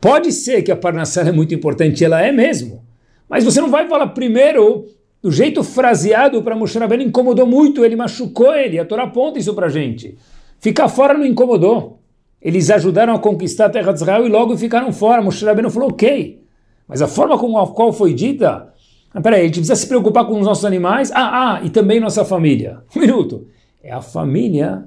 Pode 0.00 0.32
ser 0.32 0.62
que 0.62 0.72
a 0.72 0.76
Parnassá 0.76 1.20
é 1.20 1.32
muito 1.32 1.54
importante, 1.54 2.02
ela 2.02 2.22
é 2.22 2.32
mesmo. 2.32 2.82
Mas 3.28 3.44
você 3.44 3.60
não 3.60 3.70
vai 3.70 3.86
falar 3.86 4.06
primeiro 4.08 4.86
do 5.20 5.30
jeito 5.30 5.62
fraseado 5.62 6.42
para 6.42 6.56
Moshe 6.56 6.78
Rabbeinu 6.78 7.04
incomodou 7.04 7.46
muito, 7.46 7.84
ele 7.84 7.94
machucou 7.94 8.54
ele. 8.54 8.78
A 8.78 8.86
Torá 8.86 9.02
aponta 9.02 9.38
isso 9.38 9.52
para 9.52 9.68
gente. 9.68 10.16
Ficar 10.58 10.88
fora 10.88 11.12
não 11.12 11.26
incomodou. 11.26 12.01
Eles 12.42 12.70
ajudaram 12.70 13.14
a 13.14 13.18
conquistar 13.18 13.66
a 13.66 13.70
terra 13.70 13.92
de 13.92 14.00
Israel 14.00 14.26
e 14.26 14.28
logo 14.28 14.56
ficaram 14.56 14.92
fora. 14.92 15.22
Moshe 15.22 15.44
Rabbeinu 15.44 15.70
falou, 15.70 15.90
ok. 15.90 16.42
Mas 16.88 17.00
a 17.00 17.06
forma 17.06 17.38
com 17.38 17.56
a 17.56 17.66
qual 17.68 17.92
foi 17.92 18.12
dita, 18.12 18.72
ah, 19.14 19.20
peraí, 19.20 19.42
a 19.42 19.44
gente 19.44 19.60
precisa 19.60 19.76
se 19.76 19.86
preocupar 19.86 20.26
com 20.26 20.38
os 20.38 20.46
nossos 20.46 20.64
animais, 20.64 21.12
ah, 21.12 21.60
ah, 21.60 21.60
e 21.64 21.70
também 21.70 22.00
nossa 22.00 22.24
família. 22.24 22.82
Um 22.96 23.00
minuto. 23.00 23.46
É 23.82 23.92
a 23.92 24.00
família 24.00 24.84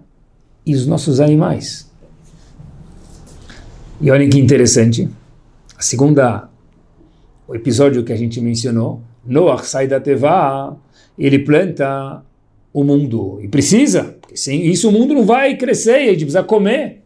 e 0.66 0.76
os 0.76 0.86
nossos 0.86 1.20
animais. 1.20 1.90
E 4.02 4.12
olhem 4.12 4.30
que 4.30 4.40
interessante. 4.40 5.08
A 5.78 5.82
segunda, 5.82 6.50
o 7.48 7.56
episódio 7.56 8.04
que 8.04 8.12
a 8.12 8.16
gente 8.16 8.42
mencionou, 8.42 9.02
Noah 9.26 9.64
sai 9.64 9.88
da 9.88 10.00
Tevá, 10.00 10.76
ele 11.18 11.40
planta 11.40 12.22
o 12.74 12.84
mundo. 12.84 13.40
E 13.42 13.48
precisa, 13.48 14.16
porque 14.20 14.36
sem 14.36 14.66
isso 14.66 14.90
o 14.90 14.92
mundo 14.92 15.14
não 15.14 15.26
vai 15.26 15.56
crescer 15.56 16.06
e 16.06 16.10
a 16.10 16.12
gente 16.12 16.26
precisa 16.26 16.44
comer. 16.44 17.05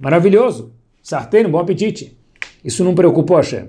Maravilhoso. 0.00 0.72
Sarteno, 1.02 1.50
bom 1.50 1.58
apetite. 1.58 2.16
Isso 2.64 2.82
não 2.82 2.94
preocupou 2.94 3.36
Hashem. 3.36 3.64
O 3.64 3.68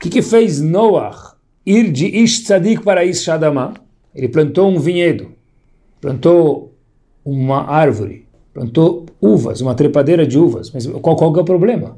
que, 0.00 0.10
que 0.10 0.22
fez 0.22 0.60
Noah 0.60 1.36
ir 1.64 1.92
de 1.92 2.06
Ish 2.06 2.42
Tzadik 2.42 2.82
para 2.82 3.04
Ish? 3.04 3.26
Ele 4.14 4.28
plantou 4.28 4.68
um 4.68 4.80
vinhedo, 4.80 5.32
plantou 6.00 6.74
uma 7.24 7.70
árvore, 7.70 8.26
plantou 8.52 9.06
uvas, 9.20 9.60
uma 9.60 9.74
trepadeira 9.74 10.26
de 10.26 10.38
uvas. 10.38 10.70
Mas 10.72 10.86
qual, 10.86 11.14
qual 11.14 11.36
é 11.36 11.40
o 11.40 11.44
problema? 11.44 11.96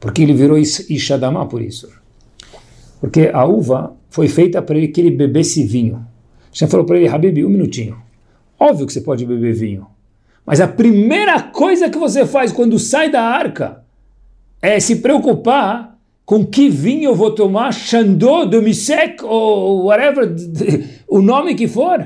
Porque 0.00 0.22
ele 0.22 0.32
virou 0.32 0.58
Ishadamá 0.58 1.46
por 1.46 1.62
isso. 1.62 1.88
Porque 3.00 3.30
a 3.32 3.44
uva 3.44 3.96
foi 4.10 4.26
feita 4.26 4.60
para 4.60 4.76
ele 4.76 4.88
que 4.88 5.00
ele 5.00 5.10
bebesse 5.10 5.64
vinho. 5.64 6.04
Já 6.52 6.66
falou 6.66 6.84
para 6.84 6.96
ele, 6.96 7.08
Habib, 7.08 7.44
um 7.44 7.48
minutinho. 7.48 7.96
Óbvio 8.58 8.86
que 8.86 8.92
você 8.92 9.00
pode 9.00 9.24
beber 9.24 9.54
vinho. 9.54 9.86
Mas 10.48 10.62
a 10.62 10.66
primeira 10.66 11.42
coisa 11.42 11.90
que 11.90 11.98
você 11.98 12.24
faz 12.24 12.50
quando 12.50 12.78
sai 12.78 13.10
da 13.10 13.20
arca 13.20 13.84
é 14.62 14.80
se 14.80 14.96
preocupar 14.96 15.98
com 16.24 16.42
que 16.42 16.70
vinho 16.70 17.10
eu 17.10 17.14
vou 17.14 17.32
tomar, 17.32 17.70
Chandot, 17.70 18.48
Domisek 18.48 19.22
ou 19.22 19.84
whatever, 19.84 20.34
o 21.06 21.20
nome 21.20 21.54
que 21.54 21.68
for. 21.68 22.02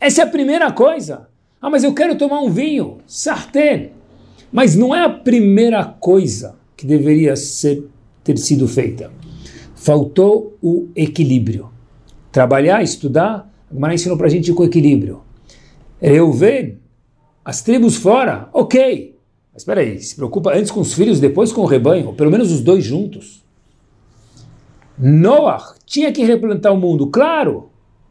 Essa 0.00 0.22
é 0.22 0.24
a 0.24 0.28
primeira 0.28 0.72
coisa. 0.72 1.28
Ah, 1.60 1.68
mas 1.68 1.84
eu 1.84 1.92
quero 1.92 2.16
tomar 2.16 2.40
um 2.40 2.48
vinho, 2.48 3.00
sartén. 3.06 3.90
Mas 4.50 4.74
não 4.74 4.94
é 4.94 5.04
a 5.04 5.10
primeira 5.10 5.84
coisa 5.84 6.56
que 6.74 6.86
deveria 6.86 7.36
ser, 7.36 7.86
ter 8.24 8.38
sido 8.38 8.66
feita. 8.66 9.12
Faltou 9.74 10.56
o 10.62 10.88
equilíbrio. 10.96 11.68
Trabalhar, 12.32 12.82
estudar, 12.82 13.46
Gemara 13.70 13.92
ensinou 13.92 14.16
para 14.16 14.28
a 14.28 14.30
gente 14.30 14.50
com 14.54 14.64
equilíbrio. 14.64 15.20
Reuven, 16.00 16.78
as 17.44 17.62
tribos 17.62 17.96
fora, 17.96 18.48
ok. 18.52 19.14
Mas 19.52 19.62
espera 19.62 19.80
aí, 19.80 20.00
se 20.00 20.16
preocupa 20.16 20.56
antes 20.56 20.70
com 20.70 20.80
os 20.80 20.94
filhos, 20.94 21.20
depois 21.20 21.52
com 21.52 21.60
o 21.60 21.66
rebanho, 21.66 22.08
ou 22.08 22.14
pelo 22.14 22.30
menos 22.30 22.50
os 22.50 22.60
dois 22.60 22.84
juntos. 22.84 23.44
Noah 24.98 25.74
tinha 25.84 26.10
que 26.10 26.24
replantar 26.24 26.72
o 26.72 26.76
mundo, 26.76 27.08
claro. 27.08 27.68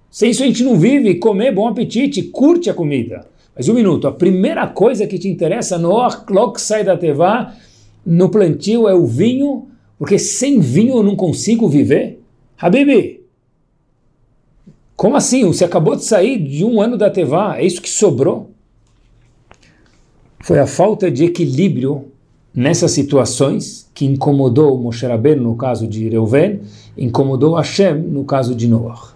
Sem 0.10 0.30
isso 0.30 0.44
a 0.44 0.46
gente 0.46 0.64
não 0.64 0.78
vive, 0.78 1.16
comer, 1.16 1.52
bom 1.52 1.68
apetite, 1.68 2.22
curte 2.24 2.70
a 2.70 2.74
comida. 2.74 3.28
Mas 3.56 3.68
um 3.68 3.74
minuto, 3.74 4.08
a 4.08 4.12
primeira 4.12 4.68
coisa 4.68 5.08
que 5.08 5.18
te 5.18 5.28
interessa, 5.28 5.78
Noah, 5.78 6.24
logo 6.30 6.54
que 6.54 6.62
sai 6.62 6.84
da 6.84 6.98
Tevá, 6.98 7.56
no 8.06 8.30
plantio 8.30 8.88
é 8.88 8.94
o 8.94 9.06
vinho, 9.06 9.68
porque 9.98 10.20
sem 10.20 10.60
vinho 10.60 10.98
eu 10.98 11.04
não 11.04 11.16
consigo 11.16 11.68
viver? 11.68 12.22
Habibi, 12.58 13.24
como 14.96 15.16
assim? 15.16 15.46
Você 15.46 15.66
acabou 15.66 15.96
de 15.96 16.06
sair 16.06 16.38
de 16.38 16.64
um 16.64 16.82
ano 16.82 16.98
da 16.98 17.10
Tevá, 17.10 17.58
é 17.58 17.66
isso 17.66 17.82
que 17.82 17.90
sobrou? 17.90 18.53
Foi 20.44 20.60
a 20.60 20.68
falta 20.68 21.10
de 21.10 21.24
equilíbrio 21.24 22.12
nessas 22.54 22.92
situações 22.92 23.90
que 23.94 24.04
incomodou 24.04 24.78
Moshe 24.78 25.06
Rabbeinu 25.06 25.42
no 25.42 25.56
caso 25.56 25.88
de 25.88 26.10
Reuven, 26.10 26.60
incomodou 26.98 27.56
Hashem 27.56 27.98
no 27.98 28.26
caso 28.26 28.54
de 28.54 28.68
Noah. 28.68 29.14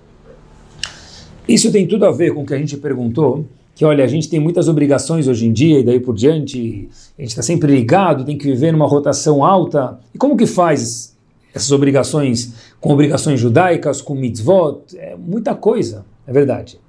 Isso 1.46 1.70
tem 1.70 1.86
tudo 1.86 2.06
a 2.06 2.12
ver 2.12 2.34
com 2.34 2.44
o 2.44 2.46
que 2.46 2.54
a 2.54 2.58
gente 2.58 2.78
perguntou 2.78 3.46
que 3.76 3.84
olha, 3.84 4.06
a 4.06 4.08
gente 4.08 4.30
tem 4.30 4.40
muitas 4.40 4.70
obrigações 4.70 5.28
hoje 5.28 5.46
em 5.46 5.52
dia 5.52 5.82
e 5.82 5.84
daí 5.84 6.00
por 6.00 6.16
diante, 6.16 6.88
a 7.20 7.22
gente 7.22 7.32
está 7.32 7.42
sempre 7.42 7.76
ligado, 7.76 8.24
tem 8.24 8.38
que 8.38 8.46
viver 8.46 8.72
numa 8.72 8.88
rotação 8.88 9.44
alta. 9.44 10.00
E 10.16 10.18
como 10.18 10.38
que 10.38 10.46
faz 10.46 11.14
essas 11.54 11.74
obrigações 11.74 12.54
com 12.80 12.94
obrigações 12.94 13.38
judaicas, 13.38 14.02
com 14.02 14.16
mitzvot? 14.16 14.96
É 14.96 15.18
muita 15.18 15.54
coisa, 15.54 16.06
é 16.26 16.32
verdade. 16.32 16.80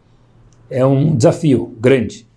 É 0.71 0.87
um 0.87 1.17
desafio 1.17 1.75
grande. 1.81 2.28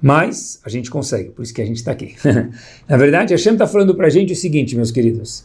Mas 0.00 0.60
a 0.64 0.68
gente 0.68 0.90
consegue, 0.90 1.30
por 1.30 1.42
isso 1.42 1.52
que 1.52 1.60
a 1.60 1.66
gente 1.66 1.76
está 1.76 1.90
aqui. 1.92 2.14
Na 2.88 2.96
verdade, 2.96 3.34
a 3.34 3.36
Hashem 3.36 3.54
está 3.54 3.66
falando 3.66 3.94
para 3.94 4.06
a 4.06 4.10
gente 4.10 4.32
o 4.32 4.36
seguinte, 4.36 4.76
meus 4.76 4.90
queridos. 4.90 5.44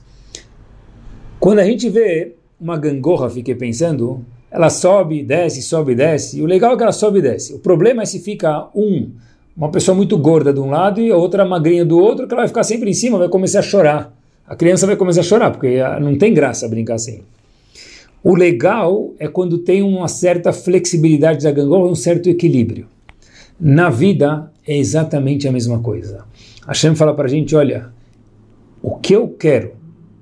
Quando 1.39 1.59
a 1.59 1.65
gente 1.65 1.89
vê 1.89 2.33
uma 2.61 2.77
gangorra, 2.77 3.29
fiquei 3.29 3.55
pensando, 3.55 4.23
ela 4.49 4.69
sobe, 4.69 5.23
desce, 5.23 5.61
sobe, 5.61 5.95
desce. 5.95 6.39
E 6.39 6.41
o 6.41 6.45
legal 6.45 6.73
é 6.73 6.77
que 6.77 6.83
ela 6.83 6.91
sobe 6.91 7.19
e 7.19 7.21
desce. 7.23 7.53
O 7.53 7.59
problema 7.59 8.03
é 8.03 8.05
se 8.05 8.19
fica 8.19 8.69
um, 8.75 9.09
uma 9.57 9.69
pessoa 9.69 9.95
muito 9.95 10.17
gorda 10.17 10.53
de 10.53 10.59
um 10.59 10.69
lado 10.69 11.01
e 11.01 11.11
a 11.11 11.17
outra 11.17 11.43
magrinha 11.43 11.83
do 11.83 11.97
outro, 11.97 12.27
que 12.27 12.33
ela 12.33 12.43
vai 12.43 12.47
ficar 12.47 12.63
sempre 12.63 12.89
em 12.89 12.93
cima, 12.93 13.17
vai 13.17 13.29
começar 13.29 13.59
a 13.59 13.63
chorar. 13.63 14.15
A 14.47 14.55
criança 14.55 14.85
vai 14.85 14.95
começar 14.95 15.21
a 15.21 15.23
chorar, 15.23 15.51
porque 15.51 15.81
ah, 15.83 15.99
não 15.99 16.15
tem 16.17 16.33
graça 16.33 16.67
brincar 16.67 16.95
assim. 16.95 17.21
O 18.23 18.35
legal 18.35 19.13
é 19.19 19.27
quando 19.27 19.57
tem 19.57 19.81
uma 19.81 20.07
certa 20.07 20.53
flexibilidade 20.53 21.43
da 21.43 21.51
gangorra, 21.51 21.89
um 21.89 21.95
certo 21.95 22.29
equilíbrio. 22.29 22.87
Na 23.59 23.89
vida 23.89 24.51
é 24.67 24.77
exatamente 24.77 25.47
a 25.47 25.51
mesma 25.51 25.79
coisa. 25.79 26.25
A 26.65 26.73
Shem 26.73 26.95
fala 26.95 27.13
para 27.13 27.25
a 27.25 27.29
gente, 27.29 27.55
olha, 27.55 27.91
o 28.81 28.95
que 28.95 29.13
eu 29.13 29.27
quero 29.27 29.73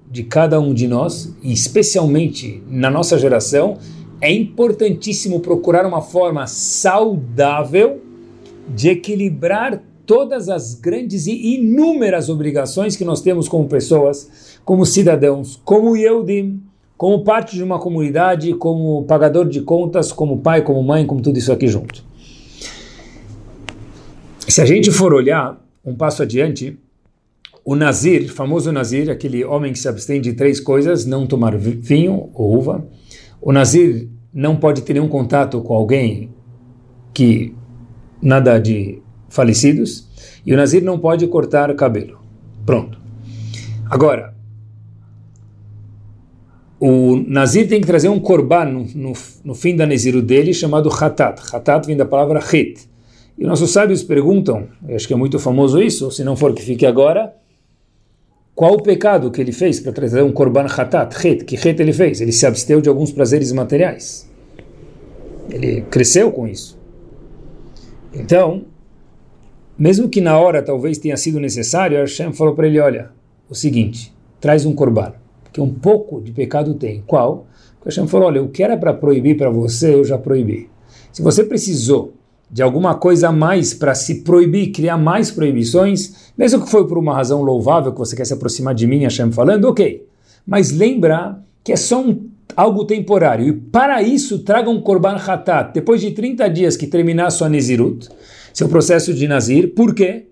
de 0.10 0.24
cada 0.24 0.60
um 0.60 0.74
de 0.74 0.88
nós, 0.88 1.34
e 1.42 1.54
especialmente 1.54 2.62
na 2.70 2.90
nossa 2.90 3.18
geração, 3.18 3.78
é 4.20 4.32
importantíssimo 4.32 5.40
procurar 5.40 5.86
uma 5.86 6.02
forma 6.02 6.46
saudável 6.46 8.02
de 8.76 8.90
equilibrar 8.90 9.82
todas 10.06 10.50
as 10.50 10.76
grandes 10.76 11.26
e 11.28 11.56
inúmeras 11.56 12.30
obrigações 12.30 12.96
que 12.96 13.06
nós 13.06 13.22
temos 13.22 13.48
como 13.48 13.68
pessoas, 13.68 14.60
como 14.66 14.86
cidadãos, 14.86 15.60
como 15.64 15.96
Yehudim, 15.96 16.62
como 16.98 17.24
parte 17.24 17.56
de 17.56 17.64
uma 17.64 17.80
comunidade, 17.80 18.54
como 18.54 19.04
pagador 19.06 19.48
de 19.48 19.62
contas, 19.62 20.12
como 20.12 20.40
pai, 20.40 20.62
como 20.62 20.84
mãe, 20.84 21.06
como 21.06 21.22
tudo 21.22 21.40
isso 21.40 21.52
aqui 21.52 21.68
junto. 21.68 22.11
Se 24.52 24.60
a 24.60 24.66
gente 24.66 24.92
for 24.92 25.14
olhar 25.14 25.66
um 25.82 25.96
passo 25.96 26.24
adiante, 26.24 26.78
o 27.64 27.74
Nazir, 27.74 28.30
famoso 28.34 28.70
Nazir, 28.70 29.10
aquele 29.10 29.46
homem 29.46 29.72
que 29.72 29.80
se 29.80 29.88
abstém 29.88 30.20
de 30.20 30.34
três 30.34 30.60
coisas, 30.60 31.06
não 31.06 31.26
tomar 31.26 31.56
vinho 31.56 32.30
ou 32.34 32.58
uva, 32.58 32.86
o 33.42 33.54
Nazir 33.54 34.10
não 34.34 34.58
pode 34.58 34.82
ter 34.82 34.92
nenhum 34.92 35.08
contato 35.08 35.62
com 35.62 35.74
alguém 35.74 36.32
que 37.14 37.56
nada 38.22 38.60
de 38.60 39.02
falecidos 39.30 40.10
e 40.46 40.54
o 40.54 40.58
Nazir 40.58 40.84
não 40.84 41.00
pode 41.00 41.26
cortar 41.28 41.74
cabelo. 41.76 42.20
Pronto. 42.66 43.00
Agora, 43.90 44.36
o 46.78 47.16
Nazir 47.26 47.70
tem 47.70 47.80
que 47.80 47.88
trazer 47.88 48.10
um 48.10 48.20
korban 48.20 48.66
no, 48.66 48.84
no, 48.96 49.14
no 49.46 49.56
fim 49.56 49.78
da 49.78 49.88
Naziru 49.88 50.22
dele 50.22 50.54
chamado 50.54 50.90
Hatat. 50.90 51.40
Hatat 51.54 51.88
vem 51.88 51.96
da 51.96 52.06
palavra 52.06 52.42
Hit. 52.42 52.91
E 53.38 53.44
nossos 53.44 53.72
sábios 53.72 54.04
perguntam, 54.04 54.68
acho 54.94 55.08
que 55.08 55.14
é 55.14 55.18
muito 55.18 55.40
famoso 55.40 55.82
isso, 55.82 56.12
se 56.12 56.24
não 56.24 56.36
for 56.36 56.54
que 56.54 56.62
fique 56.62 56.86
agora, 56.86 57.34
qual 58.54 58.74
o 58.74 58.84
pecado 58.84 59.32
que 59.32 59.42
ele 59.42 59.52
fez 59.52 59.80
para 59.80 59.92
trazer 59.92 60.22
um 60.22 60.32
korban 60.32 60.66
hatat, 60.66 61.16
het, 61.26 61.46
que 61.46 61.56
het 61.56 61.80
ele 61.80 61.94
fez? 61.94 62.22
Ele 62.22 62.32
se 62.32 62.46
absteu 62.46 62.82
de 62.82 62.90
alguns 62.90 63.12
prazeres 63.12 63.52
materiais. 63.52 64.30
Ele 65.50 65.82
cresceu 65.90 66.32
com 66.32 66.48
isso. 66.48 66.78
Então, 68.14 68.66
mesmo 69.78 70.10
que 70.10 70.22
na 70.22 70.38
hora 70.38 70.62
talvez 70.62 70.98
tenha 70.98 71.18
sido 71.18 71.40
necessário, 71.40 71.98
Hashem 71.98 72.34
falou 72.34 72.54
para 72.54 72.68
ele, 72.68 72.80
olha, 72.80 73.10
o 73.50 73.56
seguinte, 73.56 74.14
traz 74.40 74.66
um 74.66 74.76
korban, 74.76 75.14
porque 75.44 75.60
um 75.60 75.74
pouco 75.74 76.22
de 76.22 76.32
pecado 76.32 76.76
tem. 76.76 77.02
Qual? 77.08 77.48
Hashem 77.84 78.08
falou, 78.08 78.28
olha, 78.28 78.44
o 78.44 78.50
que 78.50 78.62
era 78.62 78.78
para 78.78 78.94
proibir 78.94 79.38
para 79.38 79.50
você, 79.50 79.96
eu 79.96 80.04
já 80.04 80.18
proibi. 80.18 80.70
Se 81.12 81.22
você 81.22 81.44
precisou 81.44 82.14
de 82.52 82.62
alguma 82.62 82.96
coisa 82.96 83.30
a 83.30 83.32
mais 83.32 83.74
para 83.74 83.96
se 83.96 84.24
proibir, 84.24 84.72
criar 84.72 84.98
mais 84.98 85.32
proibições, 85.32 86.32
mesmo 86.38 86.62
que 86.62 86.70
foi 86.70 86.86
por 86.86 86.98
uma 86.98 87.16
razão 87.16 87.42
louvável 87.42 87.94
que 87.94 88.00
você 88.00 88.16
quer 88.16 88.26
se 88.26 88.34
aproximar 88.34 88.76
de 88.76 88.86
mim, 88.86 89.04
Hashem 89.04 89.32
falando, 89.32 89.66
ok. 89.66 90.06
Mas 90.46 90.72
lembra 90.72 91.42
que 91.64 91.72
é 91.72 91.78
só 91.78 92.02
um, 92.02 92.30
algo 92.56 92.84
temporário. 92.84 93.48
E 93.48 93.54
para 93.54 94.04
isso, 94.04 94.40
traga 94.40 94.70
um 94.70 94.82
Korban 94.82 95.16
Hatat. 95.16 95.72
Depois 95.74 96.02
de 96.02 96.12
30 96.12 96.50
dias 96.50 96.76
que 96.76 96.88
terminar 96.88 97.30
sua 97.30 97.48
Nezirut, 97.48 98.10
seu 98.54 98.68
processo 98.68 99.14
de 99.14 99.28
Nazir. 99.30 99.74
Por 99.74 99.96
quê? 99.96 100.26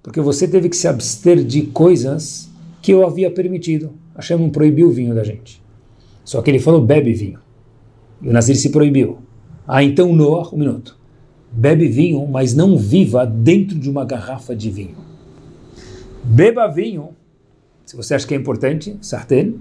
Porque 0.00 0.20
você 0.20 0.46
teve 0.46 0.68
que 0.68 0.76
se 0.76 0.86
abster 0.86 1.42
de 1.42 1.62
coisas 1.62 2.48
que 2.80 2.92
eu 2.92 3.04
havia 3.04 3.30
permitido. 3.30 3.92
Hashem 4.14 4.38
não 4.38 4.50
proibiu 4.50 4.88
o 4.88 4.92
vinho 4.92 5.14
da 5.14 5.24
gente. 5.24 5.60
Só 6.24 6.40
que 6.40 6.50
ele 6.50 6.60
falou, 6.60 6.80
bebe 6.80 7.12
vinho. 7.12 7.40
E 8.20 8.28
o 8.28 8.32
Nazir 8.32 8.56
se 8.56 8.70
proibiu. 8.70 9.18
Ah, 9.66 9.82
então 9.82 10.14
Noah, 10.14 10.54
um 10.54 10.58
minuto 10.58 11.01
bebe 11.52 11.86
vinho, 11.88 12.26
mas 12.26 12.54
não 12.54 12.76
viva 12.76 13.26
dentro 13.26 13.78
de 13.78 13.90
uma 13.90 14.04
garrafa 14.04 14.56
de 14.56 14.70
vinho. 14.70 14.96
Beba 16.24 16.66
vinho, 16.66 17.10
se 17.84 17.96
você 17.96 18.14
acha 18.14 18.26
que 18.26 18.34
é 18.34 18.36
importante, 18.36 18.96
sartén, 19.00 19.56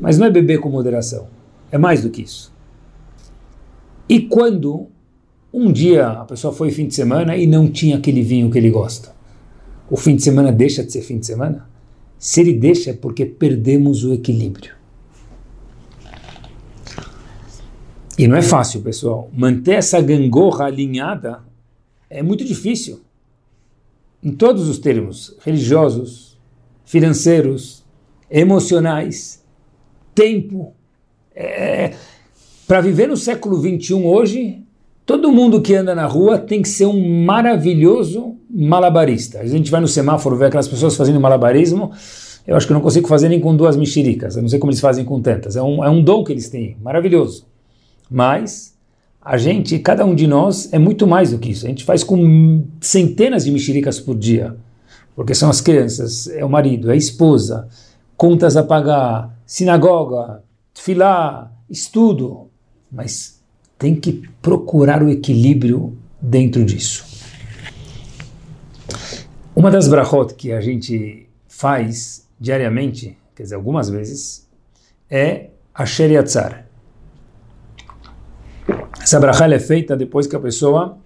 mas 0.00 0.16
não 0.16 0.26
é 0.26 0.30
beber 0.30 0.60
com 0.60 0.68
moderação. 0.68 1.26
É 1.72 1.78
mais 1.78 2.02
do 2.02 2.10
que 2.10 2.22
isso. 2.22 2.52
E 4.08 4.20
quando 4.20 4.86
um 5.52 5.72
dia 5.72 6.08
a 6.08 6.24
pessoa 6.24 6.52
foi 6.52 6.70
fim 6.70 6.86
de 6.86 6.94
semana 6.94 7.36
e 7.36 7.46
não 7.46 7.68
tinha 7.68 7.96
aquele 7.96 8.22
vinho 8.22 8.50
que 8.50 8.58
ele 8.58 8.70
gosta, 8.70 9.14
o 9.90 9.96
fim 9.96 10.14
de 10.14 10.22
semana 10.22 10.52
deixa 10.52 10.84
de 10.84 10.92
ser 10.92 11.02
fim 11.02 11.18
de 11.18 11.26
semana? 11.26 11.68
Se 12.18 12.40
ele 12.40 12.52
deixa 12.52 12.90
é 12.90 12.92
porque 12.92 13.24
perdemos 13.24 14.04
o 14.04 14.12
equilíbrio. 14.12 14.77
E 18.18 18.26
não 18.26 18.36
é 18.36 18.42
fácil, 18.42 18.80
pessoal. 18.80 19.30
Manter 19.32 19.74
essa 19.74 20.00
gangorra 20.00 20.64
alinhada 20.64 21.38
é 22.10 22.20
muito 22.20 22.44
difícil. 22.44 23.00
Em 24.22 24.32
todos 24.32 24.68
os 24.68 24.80
termos, 24.80 25.36
religiosos, 25.44 26.36
financeiros, 26.84 27.84
emocionais, 28.28 29.44
tempo. 30.14 30.74
É, 31.34 31.94
Para 32.66 32.80
viver 32.80 33.06
no 33.06 33.16
século 33.16 33.56
XXI 33.56 33.94
hoje, 33.94 34.64
todo 35.06 35.30
mundo 35.30 35.62
que 35.62 35.74
anda 35.74 35.94
na 35.94 36.06
rua 36.06 36.38
tem 36.38 36.60
que 36.60 36.68
ser 36.68 36.86
um 36.86 37.24
maravilhoso 37.24 38.36
malabarista. 38.50 39.38
A 39.38 39.46
gente 39.46 39.70
vai 39.70 39.80
no 39.80 39.86
semáforo 39.86 40.36
ver 40.36 40.46
aquelas 40.46 40.66
pessoas 40.66 40.96
fazendo 40.96 41.20
malabarismo. 41.20 41.92
Eu 42.44 42.56
acho 42.56 42.66
que 42.66 42.72
eu 42.72 42.74
não 42.74 42.82
consigo 42.82 43.06
fazer 43.06 43.28
nem 43.28 43.38
com 43.38 43.54
duas 43.54 43.76
mexericas. 43.76 44.34
Eu 44.34 44.42
não 44.42 44.48
sei 44.48 44.58
como 44.58 44.72
eles 44.72 44.80
fazem 44.80 45.04
com 45.04 45.20
tantas. 45.20 45.54
É 45.54 45.62
um, 45.62 45.84
é 45.84 45.88
um 45.88 46.02
dom 46.02 46.24
que 46.24 46.32
eles 46.32 46.48
têm, 46.48 46.76
maravilhoso. 46.82 47.46
Mas 48.10 48.76
a 49.20 49.36
gente, 49.36 49.78
cada 49.78 50.04
um 50.04 50.14
de 50.14 50.26
nós, 50.26 50.72
é 50.72 50.78
muito 50.78 51.06
mais 51.06 51.32
do 51.32 51.38
que 51.38 51.50
isso. 51.50 51.66
A 51.66 51.68
gente 51.68 51.84
faz 51.84 52.02
com 52.02 52.64
centenas 52.80 53.44
de 53.44 53.50
mexericas 53.50 54.00
por 54.00 54.16
dia, 54.16 54.56
porque 55.14 55.34
são 55.34 55.50
as 55.50 55.60
crianças, 55.60 56.28
é 56.28 56.44
o 56.44 56.48
marido, 56.48 56.90
é 56.90 56.94
a 56.94 56.96
esposa, 56.96 57.68
contas 58.16 58.56
a 58.56 58.62
pagar, 58.62 59.36
sinagoga, 59.44 60.42
filá, 60.74 61.52
estudo. 61.68 62.48
Mas 62.90 63.42
tem 63.78 63.94
que 63.94 64.28
procurar 64.40 65.02
o 65.02 65.10
equilíbrio 65.10 65.96
dentro 66.20 66.64
disso. 66.64 67.04
Uma 69.54 69.70
das 69.70 69.88
brachot 69.88 70.34
que 70.34 70.52
a 70.52 70.60
gente 70.60 71.28
faz 71.48 72.26
diariamente, 72.38 73.18
quer 73.34 73.42
dizer, 73.42 73.56
algumas 73.56 73.90
vezes, 73.90 74.48
é 75.10 75.50
a 75.74 75.84
Sheriatzar. 75.84 76.67
Essa 79.08 79.18
brachá 79.18 79.50
é 79.50 79.58
feita 79.58 79.96
depois 79.96 80.26
que 80.26 80.36
a 80.36 80.38
pessoa 80.38 80.98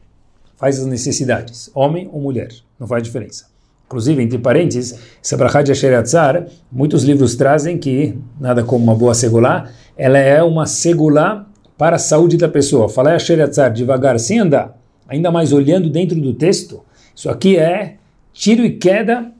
faz 0.56 0.76
as 0.76 0.86
necessidades, 0.86 1.70
homem 1.72 2.10
ou 2.12 2.20
mulher, 2.20 2.48
não 2.76 2.84
faz 2.84 3.00
diferença. 3.00 3.46
Inclusive, 3.86 4.20
entre 4.20 4.38
parênteses, 4.38 4.98
essa 5.24 5.36
brachá 5.36 5.62
de 5.62 5.70
Asheratzar, 5.70 6.48
muitos 6.72 7.04
livros 7.04 7.36
trazem 7.36 7.78
que, 7.78 8.18
nada 8.40 8.64
como 8.64 8.82
uma 8.82 8.96
boa 8.96 9.14
segulá, 9.14 9.70
ela 9.96 10.18
é 10.18 10.42
uma 10.42 10.66
segulá 10.66 11.46
para 11.78 11.94
a 11.94 11.98
saúde 12.00 12.36
da 12.36 12.48
pessoa. 12.48 12.88
Falar 12.88 13.14
Asheratzar 13.14 13.72
devagar, 13.72 14.18
sem 14.18 14.40
andar, 14.40 14.76
ainda 15.06 15.30
mais 15.30 15.52
olhando 15.52 15.88
dentro 15.88 16.20
do 16.20 16.34
texto, 16.34 16.82
isso 17.14 17.30
aqui 17.30 17.56
é 17.56 17.98
tiro 18.32 18.64
e 18.64 18.78
queda, 18.78 19.30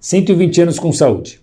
120 0.00 0.62
anos 0.62 0.78
com 0.78 0.90
saúde. 0.94 1.42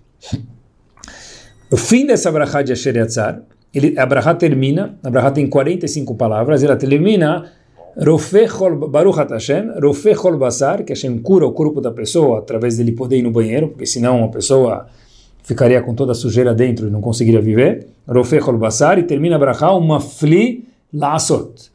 O 1.70 1.78
fim 1.78 2.08
dessa 2.08 2.32
brachá 2.32 2.64
de 2.64 2.74
Asheratzar 2.74 3.40
ele, 3.74 3.98
a 4.00 4.06
Braha 4.06 4.34
termina, 4.36 4.98
a 5.04 5.10
Braha 5.10 5.32
tem 5.32 5.48
45 5.48 6.16
palavras, 6.16 6.64
ela 6.64 6.76
termina 6.76 7.52
Baruch 8.90 9.18
Hashem, 9.30 9.72
Rofechol 9.82 10.38
Basar, 10.38 10.84
que 10.84 10.94
Hashem 10.94 11.20
cura 11.20 11.46
o 11.46 11.52
corpo 11.52 11.82
da 11.82 11.92
pessoa 11.92 12.40
através 12.40 12.78
dele 12.78 12.92
poder 12.94 13.18
ir 13.18 13.24
no 13.24 13.32
banheiro, 13.32 13.70
porque 13.70 13.86
senão 13.86 14.24
a 14.24 14.30
pessoa 14.30 14.88
ficaria 15.44 15.82
com 15.82 15.94
toda 15.94 16.14
a 16.14 16.16
sujeira 16.16 16.54
dentro 16.54 16.88
e 16.88 16.92
não 16.92 17.02
conseguiria 17.02 17.42
viver. 17.42 17.88
Rofechol 18.08 18.58
Basar, 18.58 18.98
e 19.00 19.04
termina 19.04 19.36
a 19.36 19.40
Braha, 19.40 19.74
uma 19.74 20.00
fli 20.00 20.66
lasot. 20.94 21.72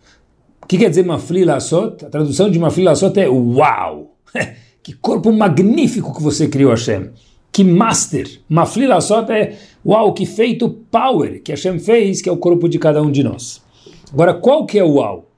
O 0.63 0.67
que 0.67 0.79
quer 0.79 0.89
dizer 0.89 1.05
mafli 1.05 1.45
lasot? 1.45 2.07
A 2.07 2.09
tradução 2.09 2.51
de 2.51 2.59
mafli 2.59 2.85
lasot 2.85 3.21
é 3.21 3.29
uau! 3.29 4.17
que 4.83 4.95
corpo 4.95 5.31
magnífico 5.31 6.15
que 6.15 6.23
você 6.23 6.49
criou, 6.49 6.71
Hashem! 6.71 7.11
Que 7.55 7.63
master! 7.63 8.41
Mafli 8.49 8.85
lasot 8.85 9.31
é 9.31 9.57
Uau, 9.87 10.13
que 10.13 10.27
feito 10.27 10.69
power 10.91 11.41
que 11.41 11.53
Hashem 11.53 11.79
fez, 11.79 12.21
que 12.21 12.29
é 12.29 12.33
o 12.33 12.37
corpo 12.37 12.69
de 12.69 12.81
cada 12.81 13.01
um 13.01 13.13
de 13.13 13.23
nós. 13.23 13.63
Agora, 14.13 14.35
qual 14.35 14.67
que 14.67 14.77
é 14.77 14.83
o 14.83 14.95
uau? 14.95 15.31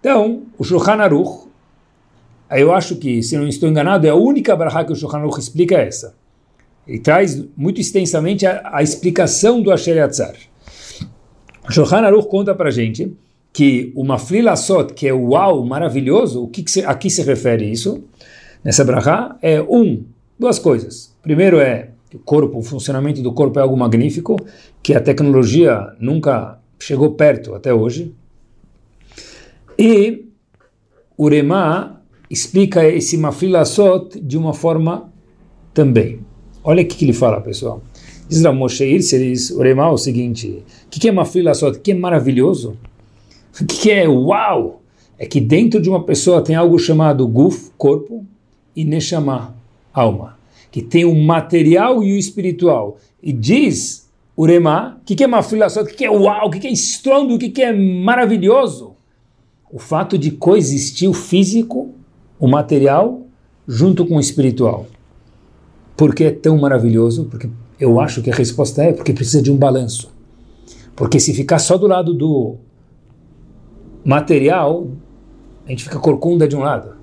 Então, 0.00 0.42
o 0.58 0.64
Shulchan 0.64 1.00
Aruch, 1.00 1.48
eu 2.50 2.74
acho 2.74 2.96
que, 2.96 3.22
se 3.22 3.38
não 3.38 3.48
estou 3.48 3.70
enganado, 3.70 4.06
é 4.06 4.10
a 4.10 4.14
única 4.14 4.54
barra 4.54 4.84
que 4.84 4.92
o 4.92 4.94
Shulchan 4.94 5.16
Aruch 5.20 5.40
explica 5.40 5.76
essa. 5.76 6.14
Ele 6.86 6.98
traz 6.98 7.42
muito 7.56 7.80
extensamente 7.80 8.44
a, 8.44 8.60
a 8.74 8.82
explicação 8.82 9.62
do 9.62 9.72
Asher 9.72 9.96
Yatzar. 9.96 10.34
O 11.66 11.72
Shulchan 11.72 12.02
Aruch 12.02 12.28
conta 12.28 12.54
para 12.54 12.70
gente 12.70 13.16
que 13.50 13.94
uma 13.96 14.18
Sot, 14.18 14.92
que 14.92 15.08
é 15.08 15.14
o 15.14 15.28
uau 15.30 15.64
maravilhoso, 15.64 16.42
o 16.42 16.48
que, 16.48 16.62
que 16.62 16.70
se, 16.70 16.84
a 16.84 16.94
que 16.94 17.08
se 17.08 17.22
refere 17.22 17.64
isso? 17.64 18.04
Nessa 18.62 18.84
brahá 18.84 19.38
é 19.40 19.62
um, 19.62 20.04
duas 20.38 20.58
coisas. 20.58 21.09
Primeiro 21.22 21.60
é 21.60 21.90
o 22.14 22.18
corpo, 22.18 22.58
o 22.58 22.62
funcionamento 22.62 23.22
do 23.22 23.32
corpo 23.32 23.58
é 23.58 23.62
algo 23.62 23.76
magnífico, 23.76 24.36
que 24.82 24.94
a 24.94 25.00
tecnologia 25.00 25.94
nunca 26.00 26.58
chegou 26.78 27.12
perto 27.12 27.54
até 27.54 27.72
hoje. 27.72 28.12
E 29.78 30.26
o 31.16 31.28
Rema 31.28 32.00
explica 32.28 32.86
esse 32.86 33.16
Mafilasot 33.16 34.18
de 34.20 34.36
uma 34.38 34.54
forma 34.54 35.12
também. 35.74 36.20
Olha 36.64 36.82
o 36.82 36.86
que 36.86 37.04
ele 37.04 37.12
fala, 37.12 37.40
pessoal. 37.40 37.82
Diz 38.28 38.42
Moshe 38.42 38.84
Irseris, 38.84 39.50
o 39.50 39.62
Rema, 39.62 39.90
o 39.90 39.98
seguinte, 39.98 40.62
o 40.86 40.88
que 40.90 41.08
é 41.08 41.12
Mafilasot? 41.12 41.78
O 41.78 41.80
que 41.80 41.92
é 41.92 41.94
maravilhoso? 41.94 42.76
O 43.60 43.66
que 43.66 43.90
é 43.90 44.08
uau? 44.08 44.80
É 45.18 45.26
que 45.26 45.40
dentro 45.40 45.82
de 45.82 45.90
uma 45.90 46.04
pessoa 46.04 46.40
tem 46.40 46.54
algo 46.54 46.78
chamado 46.78 47.26
Guf, 47.26 47.72
corpo, 47.76 48.24
e 48.76 48.84
Neshama, 48.84 49.54
alma 49.92 50.39
que 50.70 50.82
tem 50.82 51.04
o 51.04 51.14
material 51.14 52.02
e 52.02 52.12
o 52.12 52.16
espiritual. 52.16 52.98
E 53.22 53.32
diz 53.32 54.08
o 54.36 54.46
Rema, 54.46 54.98
o 55.00 55.04
que, 55.04 55.14
que 55.14 55.24
é 55.24 55.26
mafilação, 55.26 55.82
o 55.82 55.86
que, 55.86 55.94
que 55.94 56.04
é 56.04 56.10
uau, 56.10 56.46
o 56.46 56.50
que, 56.50 56.60
que 56.60 56.66
é 56.66 56.72
estrondo, 56.72 57.34
o 57.34 57.38
que, 57.38 57.50
que 57.50 57.62
é 57.62 57.72
maravilhoso? 57.72 58.94
O 59.70 59.78
fato 59.78 60.16
de 60.16 60.30
coexistir 60.30 61.08
o 61.08 61.12
físico, 61.12 61.94
o 62.38 62.48
material, 62.48 63.26
junto 63.66 64.06
com 64.06 64.16
o 64.16 64.20
espiritual. 64.20 64.86
Por 65.96 66.14
que 66.14 66.24
é 66.24 66.30
tão 66.30 66.58
maravilhoso? 66.58 67.26
Porque 67.26 67.48
eu 67.78 68.00
acho 68.00 68.22
que 68.22 68.30
a 68.30 68.34
resposta 68.34 68.82
é 68.82 68.92
porque 68.92 69.12
precisa 69.12 69.42
de 69.42 69.50
um 69.50 69.56
balanço. 69.56 70.10
Porque 70.96 71.20
se 71.20 71.34
ficar 71.34 71.58
só 71.58 71.76
do 71.76 71.86
lado 71.86 72.14
do 72.14 72.56
material, 74.04 74.88
a 75.66 75.70
gente 75.70 75.84
fica 75.84 75.98
corcunda 75.98 76.48
de 76.48 76.56
um 76.56 76.60
lado. 76.60 76.99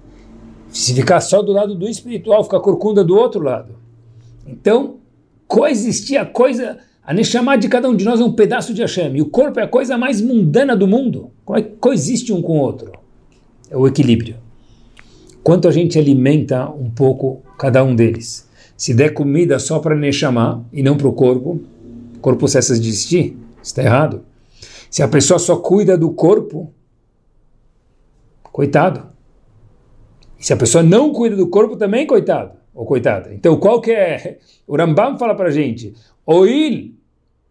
Se 0.70 0.94
ficar 0.94 1.22
só 1.22 1.42
do 1.42 1.52
lado 1.52 1.76
do 1.76 1.88
espiritual, 1.88 2.44
fica 2.44 2.60
corcunda 2.60 3.04
do 3.04 3.16
outro 3.16 3.42
lado. 3.42 3.76
Então, 4.46 4.98
coexistir 5.48 6.20
a 6.20 6.26
coisa, 6.26 6.78
a 7.04 7.14
Neshama 7.14 7.58
de 7.58 7.68
cada 7.68 7.90
um 7.90 7.96
de 7.96 8.06
nós 8.06 8.20
é 8.20 8.24
um 8.24 8.34
pedaço 8.34 8.74
de 8.74 8.82
Hashem. 8.82 9.16
E 9.18 9.22
o 9.22 9.30
corpo 9.30 9.60
é 9.60 9.64
a 9.64 9.68
coisa 9.68 9.98
mais 9.98 10.22
mundana 10.22 10.76
do 10.76 10.88
mundo. 10.88 11.32
Como 11.44 11.58
é 11.58 11.62
que 11.62 11.76
coexiste 11.78 12.32
um 12.34 12.42
com 12.42 12.60
o 12.60 12.62
outro? 12.62 12.92
É 13.70 13.78
o 13.78 13.88
equilíbrio. 13.88 14.36
Quanto 15.44 15.68
a 15.68 15.72
gente 15.72 15.98
alimenta 15.98 16.70
um 16.70 16.90
pouco 16.90 17.42
cada 17.58 17.84
um 17.84 17.96
deles. 17.96 18.48
se 18.76 18.94
der 18.94 19.14
comida 19.14 19.58
só 19.58 19.80
para 19.80 19.96
Neshama 19.96 20.64
e 20.72 20.84
não 20.84 20.96
para 20.96 21.08
o 21.08 21.14
corpo, 21.14 21.60
o 22.16 22.20
corpo 22.20 22.48
cessa 22.48 22.80
de 22.80 22.88
existir, 22.88 23.36
está 23.64 23.82
errado. 23.82 24.24
Se 24.90 25.02
a 25.02 25.08
pessoa 25.08 25.40
só 25.40 25.58
cuida 25.58 25.98
do 25.98 26.12
corpo, 26.12 26.72
coitado. 28.44 29.17
Se 30.40 30.54
a 30.54 30.58
pessoa 30.58 30.84
não 30.84 31.12
cuida 31.12 31.36
do 31.36 31.50
corpo 31.50 31.76
também, 31.76 32.06
coitado 32.06 32.58
ou 32.74 32.86
coitada. 32.86 33.34
Então, 33.34 33.58
qual 33.58 33.82
que 33.82 33.92
é? 33.92 34.38
O 34.68 34.78
Rambam 34.78 35.18
fala 35.18 35.34
para 35.34 35.50
gente, 35.50 35.96
Oil 36.26 36.94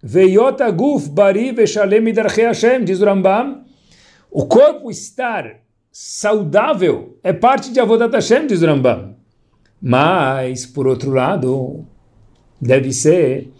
veiota 0.01 0.70
guf 0.70 1.09
bari 1.09 1.51
veshalem 1.51 2.05
Hashem, 2.14 2.85
diz 2.85 3.01
o 3.01 3.05
Rambam, 3.05 3.64
o 4.31 4.46
corpo 4.46 4.88
estar 4.88 5.57
saudável 5.90 7.18
é 7.25 7.33
parte 7.33 7.72
de 7.72 7.81
Avodat 7.81 8.14
Hashem, 8.14 8.46
diz 8.46 8.62
o 8.62 8.66
Rambam. 8.66 9.16
Mas, 9.83 10.64
por 10.64 10.87
outro 10.87 11.11
lado, 11.11 11.85
deve 12.61 12.92
ser 12.92 13.51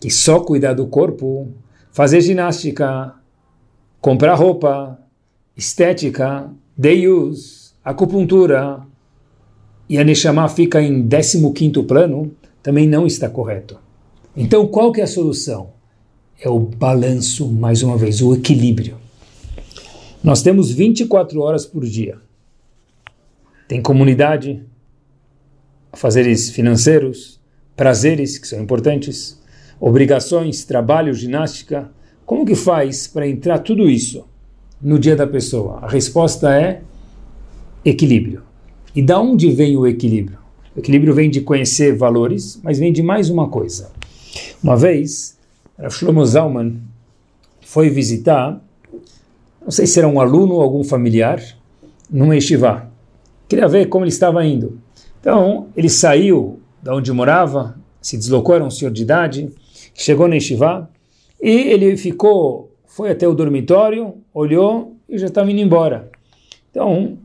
que 0.00 0.10
só 0.10 0.40
cuidar 0.40 0.74
do 0.74 0.88
corpo, 0.88 1.54
fazer 1.92 2.20
ginástica, 2.20 3.14
comprar 4.00 4.34
roupa, 4.34 4.98
estética, 5.56 6.50
day 6.76 7.06
use, 7.06 7.61
acupuntura, 7.84 8.80
e 9.88 9.98
a 9.98 10.04
Neshama 10.04 10.48
fica 10.48 10.80
em 10.80 11.06
15º 11.06 11.86
plano, 11.86 12.32
também 12.62 12.86
não 12.86 13.06
está 13.06 13.28
correto. 13.28 13.78
Então, 14.36 14.66
qual 14.66 14.92
que 14.92 15.00
é 15.00 15.04
a 15.04 15.08
solução? 15.08 15.70
É 16.40 16.48
o 16.48 16.58
balanço, 16.58 17.48
mais 17.48 17.82
uma 17.82 17.96
vez, 17.96 18.22
o 18.22 18.34
equilíbrio. 18.34 18.96
Nós 20.22 20.42
temos 20.42 20.70
24 20.70 21.40
horas 21.40 21.66
por 21.66 21.84
dia. 21.84 22.18
Tem 23.68 23.82
comunidade, 23.82 24.62
fazeres 25.92 26.50
financeiros, 26.50 27.40
prazeres, 27.76 28.38
que 28.38 28.46
são 28.46 28.62
importantes, 28.62 29.40
obrigações, 29.80 30.64
trabalho, 30.64 31.12
ginástica. 31.12 31.90
Como 32.24 32.46
que 32.46 32.54
faz 32.54 33.06
para 33.06 33.28
entrar 33.28 33.58
tudo 33.58 33.90
isso 33.90 34.24
no 34.80 34.98
dia 34.98 35.16
da 35.16 35.26
pessoa? 35.26 35.80
A 35.82 35.88
resposta 35.88 36.54
é 36.54 36.82
equilíbrio. 37.84 38.42
E 38.94 39.02
da 39.02 39.20
onde 39.20 39.50
vem 39.50 39.76
o 39.76 39.86
equilíbrio? 39.86 40.38
O 40.74 40.78
equilíbrio 40.78 41.14
vem 41.14 41.30
de 41.30 41.40
conhecer 41.40 41.96
valores, 41.96 42.60
mas 42.62 42.78
vem 42.78 42.92
de 42.92 43.02
mais 43.02 43.28
uma 43.28 43.48
coisa. 43.48 43.90
Uma 44.62 44.76
vez, 44.76 45.38
Shlomo 45.90 46.24
Zalman 46.24 46.80
foi 47.60 47.90
visitar, 47.90 48.62
não 49.60 49.70
sei 49.70 49.86
se 49.86 49.98
era 49.98 50.08
um 50.08 50.20
aluno 50.20 50.54
ou 50.54 50.62
algum 50.62 50.84
familiar, 50.84 51.42
numa 52.10 52.34
yeshiva. 52.34 52.90
Queria 53.48 53.68
ver 53.68 53.86
como 53.88 54.04
ele 54.04 54.10
estava 54.10 54.44
indo. 54.44 54.78
Então, 55.20 55.68
ele 55.76 55.88
saiu 55.88 56.60
da 56.82 56.94
onde 56.94 57.12
morava, 57.12 57.78
se 58.00 58.16
deslocou, 58.16 58.54
era 58.54 58.64
um 58.64 58.70
senhor 58.70 58.90
de 58.90 59.02
idade, 59.02 59.50
chegou 59.94 60.26
na 60.26 60.34
yeshiva, 60.34 60.90
e 61.40 61.50
ele 61.50 61.96
ficou, 61.96 62.70
foi 62.86 63.10
até 63.10 63.26
o 63.26 63.34
dormitório, 63.34 64.14
olhou 64.34 64.96
e 65.08 65.18
já 65.18 65.26
estava 65.26 65.50
indo 65.50 65.60
embora. 65.60 66.10
Então, 66.70 67.18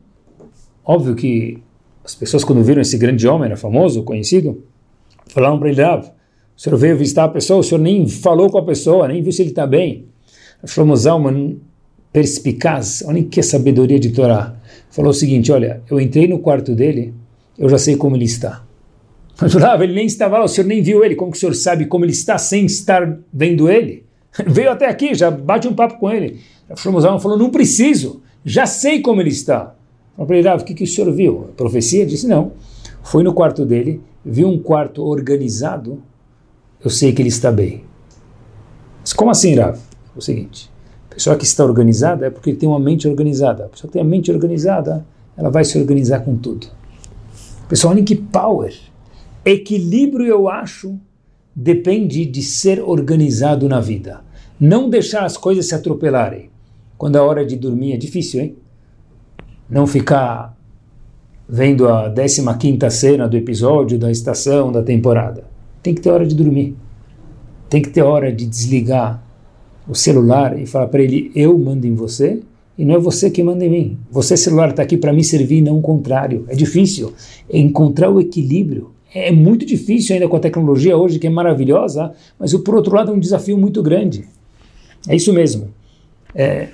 Óbvio 0.88 1.14
que 1.14 1.62
as 2.02 2.14
pessoas, 2.14 2.42
quando 2.42 2.62
viram 2.62 2.80
esse 2.80 2.96
grande 2.96 3.28
homem, 3.28 3.44
era 3.44 3.58
famoso, 3.58 4.02
conhecido, 4.04 4.64
falaram 5.26 5.58
para 5.58 5.68
ele: 5.68 5.82
ah, 5.82 5.98
o 5.98 6.58
senhor 6.58 6.78
veio 6.78 6.96
visitar 6.96 7.24
a 7.24 7.28
pessoa, 7.28 7.60
o 7.60 7.62
senhor 7.62 7.78
nem 7.78 8.08
falou 8.08 8.48
com 8.48 8.56
a 8.56 8.64
pessoa, 8.64 9.06
nem 9.06 9.22
viu 9.22 9.30
se 9.30 9.42
ele 9.42 9.50
está 9.50 9.66
bem. 9.66 10.06
Shlomo 10.64 10.96
Zalman, 10.96 11.58
perspicaz, 12.10 13.04
olha 13.06 13.22
que 13.22 13.42
sabedoria 13.42 13.98
de 14.00 14.12
Torá, 14.12 14.56
falou 14.88 15.10
o 15.10 15.14
seguinte: 15.14 15.52
olha, 15.52 15.82
eu 15.90 16.00
entrei 16.00 16.26
no 16.26 16.38
quarto 16.38 16.74
dele, 16.74 17.12
eu 17.58 17.68
já 17.68 17.76
sei 17.76 17.94
como 17.94 18.16
ele 18.16 18.24
está. 18.24 18.64
Mas 19.38 19.52
falava, 19.52 19.84
ele 19.84 19.92
nem 19.92 20.06
estava 20.06 20.38
lá, 20.38 20.44
o 20.44 20.48
senhor 20.48 20.66
nem 20.66 20.80
viu 20.80 21.04
ele, 21.04 21.14
como 21.14 21.30
que 21.30 21.36
o 21.36 21.40
senhor 21.40 21.54
sabe 21.54 21.84
como 21.84 22.06
ele 22.06 22.12
está 22.12 22.38
sem 22.38 22.64
estar 22.64 23.18
vendo 23.30 23.68
ele? 23.68 24.06
Veio 24.46 24.70
até 24.70 24.86
aqui, 24.86 25.14
já 25.14 25.30
bate 25.30 25.68
um 25.68 25.74
papo 25.74 25.98
com 25.98 26.10
ele. 26.10 26.40
Shlomo 26.74 26.98
Zalman 26.98 27.20
falou: 27.20 27.36
não 27.36 27.50
preciso, 27.50 28.22
já 28.42 28.64
sei 28.64 29.02
como 29.02 29.20
ele 29.20 29.28
está. 29.28 29.74
Falei 30.18 30.26
para 30.26 30.36
ele, 30.38 30.48
Rav, 30.48 30.62
o 30.62 30.64
que, 30.64 30.74
que 30.74 30.82
o 30.82 30.86
senhor 30.86 31.12
viu? 31.12 31.46
A 31.50 31.52
profecia? 31.52 32.04
Disse, 32.04 32.26
não. 32.26 32.52
Foi 33.04 33.22
no 33.22 33.32
quarto 33.32 33.64
dele, 33.64 34.00
viu 34.24 34.48
um 34.48 34.58
quarto 34.58 35.04
organizado, 35.04 36.02
eu 36.82 36.90
sei 36.90 37.12
que 37.12 37.22
ele 37.22 37.28
está 37.28 37.52
bem. 37.52 37.84
Mas 39.00 39.12
como 39.12 39.30
assim, 39.30 39.54
Rav? 39.54 39.78
O 40.16 40.20
seguinte, 40.20 40.68
a 41.08 41.14
pessoa 41.14 41.36
que 41.36 41.44
está 41.44 41.64
organizada 41.64 42.26
é 42.26 42.30
porque 42.30 42.52
tem 42.52 42.68
uma 42.68 42.80
mente 42.80 43.06
organizada. 43.06 43.66
A 43.66 43.68
pessoa 43.68 43.88
que 43.88 43.92
tem 43.92 44.02
a 44.02 44.04
mente 44.04 44.32
organizada, 44.32 45.06
ela 45.36 45.50
vai 45.50 45.64
se 45.64 45.78
organizar 45.78 46.20
com 46.20 46.36
tudo. 46.36 46.66
Pessoal, 47.68 47.92
olhem 47.92 48.04
que 48.04 48.16
power. 48.16 48.74
Equilíbrio, 49.44 50.26
eu 50.26 50.48
acho, 50.48 50.98
depende 51.54 52.26
de 52.26 52.42
ser 52.42 52.82
organizado 52.82 53.68
na 53.68 53.78
vida. 53.78 54.20
Não 54.58 54.90
deixar 54.90 55.24
as 55.24 55.36
coisas 55.36 55.66
se 55.66 55.74
atropelarem. 55.76 56.50
Quando 56.96 57.16
é 57.16 57.20
hora 57.20 57.46
de 57.46 57.54
dormir 57.54 57.92
é 57.92 57.96
difícil, 57.96 58.40
hein? 58.40 58.56
Não 59.70 59.86
ficar 59.86 60.56
vendo 61.48 61.88
a 61.88 62.12
15 62.12 62.90
cena 62.90 63.28
do 63.28 63.36
episódio, 63.36 63.98
da 63.98 64.10
estação, 64.10 64.70
da 64.70 64.82
temporada. 64.82 65.44
Tem 65.82 65.94
que 65.94 66.00
ter 66.00 66.10
hora 66.10 66.26
de 66.26 66.34
dormir. 66.34 66.76
Tem 67.70 67.80
que 67.82 67.88
ter 67.88 68.02
hora 68.02 68.32
de 68.32 68.46
desligar 68.46 69.22
o 69.88 69.94
celular 69.94 70.58
e 70.58 70.66
falar 70.66 70.88
para 70.88 71.02
ele: 71.02 71.30
eu 71.34 71.56
mando 71.58 71.86
em 71.86 71.94
você 71.94 72.40
e 72.76 72.84
não 72.84 72.94
é 72.94 72.98
você 72.98 73.30
que 73.30 73.42
manda 73.42 73.64
em 73.64 73.70
mim. 73.70 73.98
Você, 74.10 74.36
celular, 74.36 74.70
está 74.70 74.82
aqui 74.82 74.96
para 74.96 75.12
me 75.12 75.24
servir, 75.24 75.60
não 75.62 75.78
o 75.78 75.82
contrário. 75.82 76.44
É 76.48 76.54
difícil 76.54 77.12
encontrar 77.52 78.10
o 78.10 78.20
equilíbrio. 78.20 78.92
É 79.12 79.32
muito 79.32 79.64
difícil 79.64 80.14
ainda 80.14 80.28
com 80.28 80.36
a 80.36 80.40
tecnologia 80.40 80.96
hoje, 80.96 81.18
que 81.18 81.26
é 81.26 81.30
maravilhosa, 81.30 82.12
mas 82.38 82.54
por 82.54 82.74
outro 82.74 82.94
lado 82.94 83.10
é 83.10 83.14
um 83.14 83.18
desafio 83.18 83.56
muito 83.56 83.82
grande. 83.82 84.26
É 85.08 85.16
isso 85.16 85.32
mesmo. 85.32 85.68
É, 86.34 86.68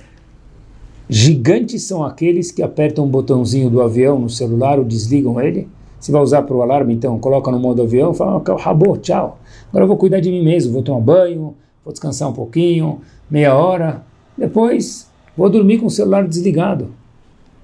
Gigantes 1.07 1.83
são 1.83 2.03
aqueles 2.03 2.51
que 2.51 2.63
apertam 2.63 3.05
o 3.05 3.07
botãozinho 3.07 3.69
do 3.69 3.79
avião 3.81 4.19
no 4.19 4.29
celular 4.29 4.79
ou 4.79 4.85
desligam 4.85 5.39
ele. 5.39 5.67
Se 5.99 6.11
vai 6.11 6.21
usar 6.21 6.41
para 6.41 6.55
o 6.55 6.61
alarme, 6.63 6.93
então 6.93 7.17
coloca 7.19 7.51
no 7.51 7.59
modo 7.59 7.81
avião, 7.83 8.13
fala, 8.13 8.37
acabou, 8.37 8.97
tchau. 8.97 9.39
Agora 9.69 9.83
eu 9.83 9.87
vou 9.87 9.97
cuidar 9.97 10.19
de 10.19 10.31
mim 10.31 10.43
mesmo, 10.43 10.73
vou 10.73 10.81
tomar 10.81 10.99
banho, 10.99 11.53
vou 11.83 11.91
descansar 11.91 12.29
um 12.29 12.33
pouquinho, 12.33 13.01
meia 13.29 13.55
hora. 13.55 14.03
Depois 14.35 15.07
vou 15.37 15.49
dormir 15.49 15.77
com 15.77 15.85
o 15.85 15.91
celular 15.91 16.27
desligado. 16.27 16.87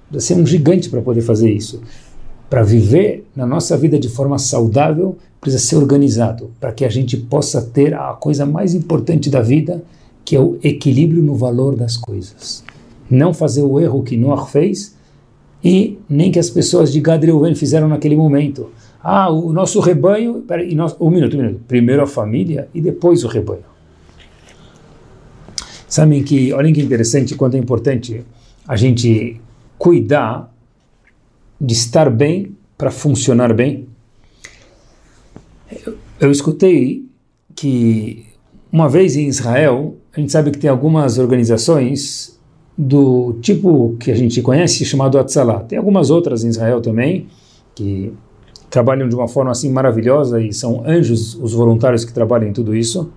Precisa 0.08 0.34
ser 0.34 0.40
um 0.40 0.46
gigante 0.46 0.88
para 0.88 1.02
poder 1.02 1.22
fazer 1.22 1.50
isso. 1.50 1.82
Para 2.48 2.62
viver 2.62 3.26
na 3.34 3.46
nossa 3.46 3.76
vida 3.76 3.98
de 3.98 4.08
forma 4.08 4.38
saudável, 4.38 5.16
precisa 5.40 5.64
ser 5.64 5.76
organizado, 5.76 6.50
para 6.60 6.70
que 6.70 6.84
a 6.84 6.88
gente 6.88 7.16
possa 7.16 7.60
ter 7.60 7.94
a 7.94 8.12
coisa 8.12 8.46
mais 8.46 8.74
importante 8.74 9.28
da 9.28 9.40
vida, 9.40 9.82
que 10.24 10.36
é 10.36 10.40
o 10.40 10.58
equilíbrio 10.62 11.22
no 11.22 11.34
valor 11.34 11.74
das 11.74 11.96
coisas 11.96 12.62
não 13.12 13.34
fazer 13.34 13.62
o 13.62 13.78
erro 13.78 14.02
que 14.02 14.16
Noah 14.16 14.46
fez 14.46 14.96
e 15.62 15.98
nem 16.08 16.32
que 16.32 16.38
as 16.38 16.50
pessoas 16.50 16.92
de 16.92 17.00
Gad 17.00 17.22
Reuven 17.22 17.54
fizeram 17.54 17.86
naquele 17.86 18.16
momento. 18.16 18.70
Ah, 19.02 19.30
o 19.30 19.52
nosso 19.52 19.80
rebanho, 19.80 20.42
peraí, 20.42 20.74
nós, 20.74 20.96
um 21.00 21.10
minuto, 21.10 21.36
um 21.36 21.42
minuto. 21.42 21.60
Primeiro 21.68 22.02
a 22.02 22.06
família 22.06 22.68
e 22.72 22.80
depois 22.80 23.22
o 23.22 23.28
rebanho. 23.28 23.64
Sabem 25.88 26.22
que, 26.22 26.52
olhem 26.52 26.72
que 26.72 26.80
interessante, 26.80 27.34
quanto 27.34 27.56
é 27.56 27.58
importante 27.58 28.24
a 28.66 28.76
gente 28.76 29.40
cuidar 29.76 30.52
de 31.60 31.74
estar 31.74 32.08
bem 32.08 32.56
para 32.78 32.90
funcionar 32.90 33.52
bem. 33.52 33.86
Eu, 35.84 35.96
eu 36.20 36.30
escutei 36.30 37.04
que 37.54 38.26
uma 38.72 38.88
vez 38.88 39.16
em 39.16 39.26
Israel, 39.26 39.96
a 40.16 40.20
gente 40.20 40.32
sabe 40.32 40.50
que 40.50 40.58
tem 40.58 40.70
algumas 40.70 41.18
organizações 41.18 42.40
do 42.76 43.34
tipo 43.40 43.96
que 43.98 44.10
a 44.10 44.14
gente 44.14 44.40
conhece, 44.40 44.84
chamado 44.84 45.18
Atzalah. 45.18 45.60
Tem 45.60 45.78
algumas 45.78 46.10
outras 46.10 46.44
em 46.44 46.48
Israel 46.48 46.80
também, 46.80 47.28
que 47.74 48.12
trabalham 48.70 49.08
de 49.08 49.14
uma 49.14 49.28
forma 49.28 49.50
assim 49.50 49.70
maravilhosa 49.70 50.40
e 50.40 50.52
são 50.52 50.82
anjos 50.86 51.34
os 51.34 51.52
voluntários 51.52 52.04
que 52.04 52.12
trabalham 52.12 52.48
em 52.48 52.52
tudo 52.52 52.74
isso. 52.74 53.12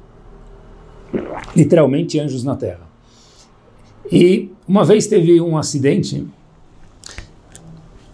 Literalmente 1.56 2.20
anjos 2.20 2.44
na 2.44 2.56
terra. 2.56 2.86
E 4.12 4.52
uma 4.68 4.84
vez 4.84 5.08
teve 5.08 5.40
um 5.40 5.58
acidente, 5.58 6.26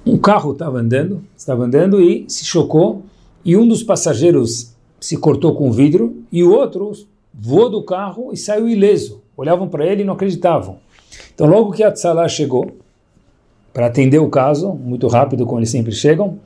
um 0.05 0.17
carro 0.17 0.51
estava 0.51 0.79
andando, 0.79 1.23
estava 1.35 1.63
andando 1.63 1.99
e 2.01 2.25
se 2.27 2.45
chocou, 2.45 3.03
e 3.43 3.57
um 3.57 3.67
dos 3.67 3.83
passageiros 3.83 4.75
se 4.99 5.17
cortou 5.17 5.55
com 5.55 5.69
o 5.69 5.73
vidro 5.73 6.15
e 6.31 6.43
o 6.43 6.51
outro 6.51 6.91
voou 7.33 7.69
do 7.69 7.83
carro 7.83 8.31
e 8.31 8.37
saiu 8.37 8.69
ileso. 8.69 9.21
Olhavam 9.35 9.67
para 9.67 9.85
ele 9.85 10.03
e 10.03 10.05
não 10.05 10.13
acreditavam. 10.13 10.77
Então, 11.33 11.47
logo 11.47 11.71
que 11.71 11.83
a 11.83 11.91
Tzalá 11.91 12.27
chegou 12.27 12.71
para 13.73 13.87
atender 13.87 14.19
o 14.19 14.29
caso, 14.29 14.73
muito 14.73 15.07
rápido, 15.07 15.45
como 15.45 15.59
eles 15.59 15.69
sempre 15.69 15.91
chegam, 15.91 16.39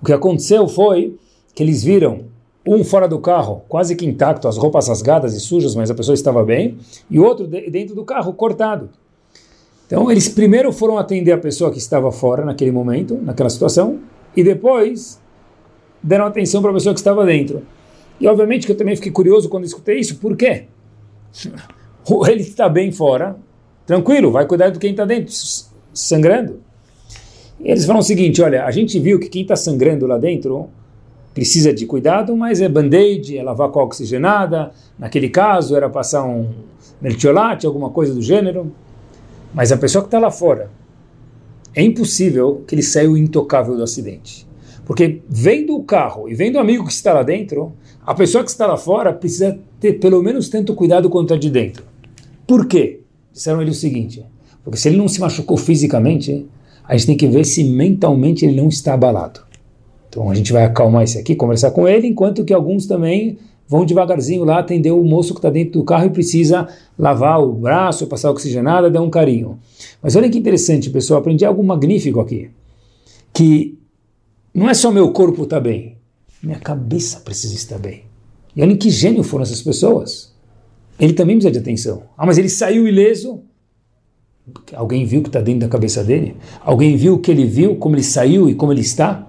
o 0.00 0.06
que 0.06 0.12
aconteceu 0.12 0.66
foi 0.66 1.16
que 1.54 1.62
eles 1.62 1.82
viram 1.82 2.24
um 2.66 2.84
fora 2.84 3.08
do 3.08 3.18
carro, 3.18 3.62
quase 3.68 3.96
que 3.96 4.06
intacto, 4.06 4.46
as 4.48 4.56
roupas 4.56 4.88
rasgadas 4.88 5.34
e 5.34 5.40
sujas, 5.40 5.74
mas 5.74 5.90
a 5.90 5.94
pessoa 5.94 6.14
estava 6.14 6.44
bem, 6.44 6.78
e 7.10 7.18
outro 7.18 7.46
dentro 7.46 7.94
do 7.94 8.04
carro, 8.04 8.32
cortado. 8.32 8.90
Então, 9.86 10.10
eles 10.10 10.28
primeiro 10.28 10.72
foram 10.72 10.96
atender 10.98 11.32
a 11.32 11.38
pessoa 11.38 11.70
que 11.70 11.78
estava 11.78 12.12
fora 12.12 12.44
naquele 12.44 12.70
momento, 12.70 13.18
naquela 13.20 13.50
situação, 13.50 13.98
e 14.36 14.44
depois 14.44 15.20
deram 16.02 16.26
atenção 16.26 16.62
para 16.62 16.70
a 16.70 16.74
pessoa 16.74 16.94
que 16.94 17.00
estava 17.00 17.26
dentro. 17.26 17.62
E 18.20 18.26
obviamente 18.26 18.66
que 18.66 18.72
eu 18.72 18.76
também 18.76 18.94
fiquei 18.94 19.10
curioso 19.10 19.48
quando 19.48 19.64
escutei 19.64 19.98
isso, 19.98 20.16
por 20.16 20.36
quê? 20.36 20.66
Ele 22.28 22.42
está 22.42 22.68
bem 22.68 22.92
fora, 22.92 23.36
tranquilo, 23.90 24.30
vai 24.30 24.46
cuidar 24.46 24.70
do 24.70 24.78
quem 24.78 24.92
está 24.92 25.04
dentro, 25.04 25.34
sangrando. 25.92 26.60
Eles 27.60 27.84
falam 27.84 27.98
o 27.98 28.04
seguinte: 28.04 28.40
olha, 28.40 28.64
a 28.64 28.70
gente 28.70 29.00
viu 29.00 29.18
que 29.18 29.28
quem 29.28 29.42
está 29.42 29.56
sangrando 29.56 30.06
lá 30.06 30.16
dentro 30.16 30.68
precisa 31.34 31.72
de 31.72 31.86
cuidado, 31.86 32.36
mas 32.36 32.60
é 32.60 32.68
band-aid, 32.68 33.36
é 33.36 33.42
lavar 33.42 33.68
com 33.70 33.80
oxigenada. 33.80 34.70
Naquele 34.96 35.28
caso, 35.28 35.74
era 35.74 35.90
passar 35.90 36.24
um 36.24 36.48
mertiolate, 37.00 37.66
alguma 37.66 37.90
coisa 37.90 38.14
do 38.14 38.22
gênero. 38.22 38.72
Mas 39.52 39.72
a 39.72 39.76
pessoa 39.76 40.02
que 40.02 40.06
está 40.06 40.20
lá 40.20 40.30
fora, 40.30 40.70
é 41.74 41.82
impossível 41.82 42.62
que 42.68 42.76
ele 42.76 42.84
saiu 42.84 43.16
intocável 43.16 43.76
do 43.76 43.82
acidente. 43.82 44.46
Porque 44.84 45.20
vendo 45.28 45.74
o 45.74 45.82
carro 45.82 46.28
e 46.28 46.34
vendo 46.34 46.56
o 46.56 46.60
amigo 46.60 46.86
que 46.86 46.92
está 46.92 47.12
lá 47.12 47.24
dentro, 47.24 47.72
a 48.06 48.14
pessoa 48.14 48.44
que 48.44 48.50
está 48.50 48.68
lá 48.68 48.76
fora 48.76 49.12
precisa 49.12 49.58
ter 49.80 49.94
pelo 49.94 50.22
menos 50.22 50.48
tanto 50.48 50.76
cuidado 50.76 51.10
quanto 51.10 51.34
a 51.34 51.36
de 51.36 51.50
dentro. 51.50 51.84
Por 52.46 52.66
quê? 52.66 52.99
Disseram 53.32 53.62
ele 53.62 53.70
o 53.70 53.74
seguinte: 53.74 54.24
porque 54.64 54.78
se 54.78 54.88
ele 54.88 54.96
não 54.96 55.08
se 55.08 55.20
machucou 55.20 55.56
fisicamente, 55.56 56.46
a 56.84 56.96
gente 56.96 57.06
tem 57.06 57.16
que 57.16 57.28
ver 57.28 57.44
se 57.44 57.64
mentalmente 57.64 58.44
ele 58.44 58.60
não 58.60 58.68
está 58.68 58.94
abalado. 58.94 59.40
Então 60.08 60.28
a 60.28 60.34
gente 60.34 60.52
vai 60.52 60.64
acalmar 60.64 61.04
esse 61.04 61.18
aqui, 61.18 61.34
conversar 61.34 61.70
com 61.70 61.86
ele, 61.86 62.08
enquanto 62.08 62.44
que 62.44 62.52
alguns 62.52 62.86
também 62.86 63.38
vão 63.68 63.84
devagarzinho 63.84 64.42
lá 64.42 64.58
atender 64.58 64.90
o 64.90 65.04
moço 65.04 65.32
que 65.32 65.38
está 65.38 65.48
dentro 65.48 65.74
do 65.74 65.84
carro 65.84 66.06
e 66.06 66.10
precisa 66.10 66.66
lavar 66.98 67.40
o 67.40 67.52
braço, 67.52 68.08
passar 68.08 68.32
oxigenada, 68.32 68.90
dar 68.90 69.00
um 69.00 69.08
carinho. 69.08 69.60
Mas 70.02 70.16
olha 70.16 70.28
que 70.28 70.36
interessante, 70.36 70.90
pessoal, 70.90 71.20
aprendi 71.20 71.44
algo 71.44 71.62
magnífico 71.62 72.18
aqui. 72.18 72.50
Que 73.32 73.78
não 74.52 74.68
é 74.68 74.74
só 74.74 74.90
meu 74.90 75.12
corpo 75.12 75.44
estar 75.44 75.56
tá 75.56 75.60
bem, 75.62 75.96
minha 76.42 76.58
cabeça 76.58 77.20
precisa 77.20 77.54
estar 77.54 77.78
bem. 77.78 78.02
E 78.56 78.62
olha 78.62 78.76
que 78.76 78.90
gênio 78.90 79.22
foram 79.22 79.44
essas 79.44 79.62
pessoas. 79.62 80.29
Ele 81.00 81.14
também 81.14 81.36
precisa 81.36 81.50
de 81.50 81.58
atenção. 81.58 82.02
Ah, 82.16 82.26
mas 82.26 82.36
ele 82.36 82.50
saiu 82.50 82.86
ileso. 82.86 83.40
Alguém 84.74 85.06
viu 85.06 85.20
o 85.20 85.22
que 85.22 85.30
está 85.30 85.40
dentro 85.40 85.60
da 85.60 85.68
cabeça 85.68 86.04
dele? 86.04 86.36
Alguém 86.60 86.94
viu 86.96 87.14
o 87.14 87.18
que 87.18 87.30
ele 87.30 87.46
viu, 87.46 87.76
como 87.76 87.96
ele 87.96 88.02
saiu 88.02 88.50
e 88.50 88.54
como 88.54 88.72
ele 88.72 88.82
está? 88.82 89.26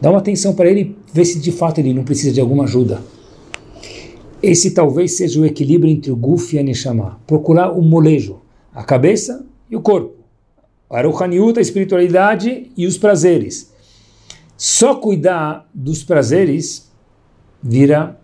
Dá 0.00 0.10
uma 0.10 0.18
atenção 0.18 0.54
para 0.54 0.68
ele, 0.68 0.96
vê 1.12 1.24
se 1.24 1.38
de 1.38 1.52
fato 1.52 1.78
ele 1.78 1.94
não 1.94 2.02
precisa 2.02 2.32
de 2.32 2.40
alguma 2.40 2.64
ajuda. 2.64 3.00
Esse 4.42 4.72
talvez 4.72 5.16
seja 5.16 5.40
o 5.40 5.46
equilíbrio 5.46 5.90
entre 5.90 6.10
o 6.10 6.16
Guf 6.16 6.54
e 6.54 6.58
a 6.58 6.62
Neshama. 6.62 7.20
Procurar 7.26 7.70
o 7.70 7.80
molejo, 7.80 8.40
a 8.74 8.82
cabeça 8.82 9.46
e 9.70 9.76
o 9.76 9.80
corpo. 9.80 10.16
A 10.90 10.98
Aruhaniut, 10.98 11.58
a 11.58 11.62
espiritualidade 11.62 12.70
e 12.76 12.86
os 12.86 12.98
prazeres. 12.98 13.72
Só 14.56 14.96
cuidar 14.96 15.68
dos 15.72 16.02
prazeres 16.02 16.90
vira 17.62 18.20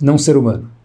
não 0.00 0.18
ser 0.18 0.36
humano. 0.36 0.79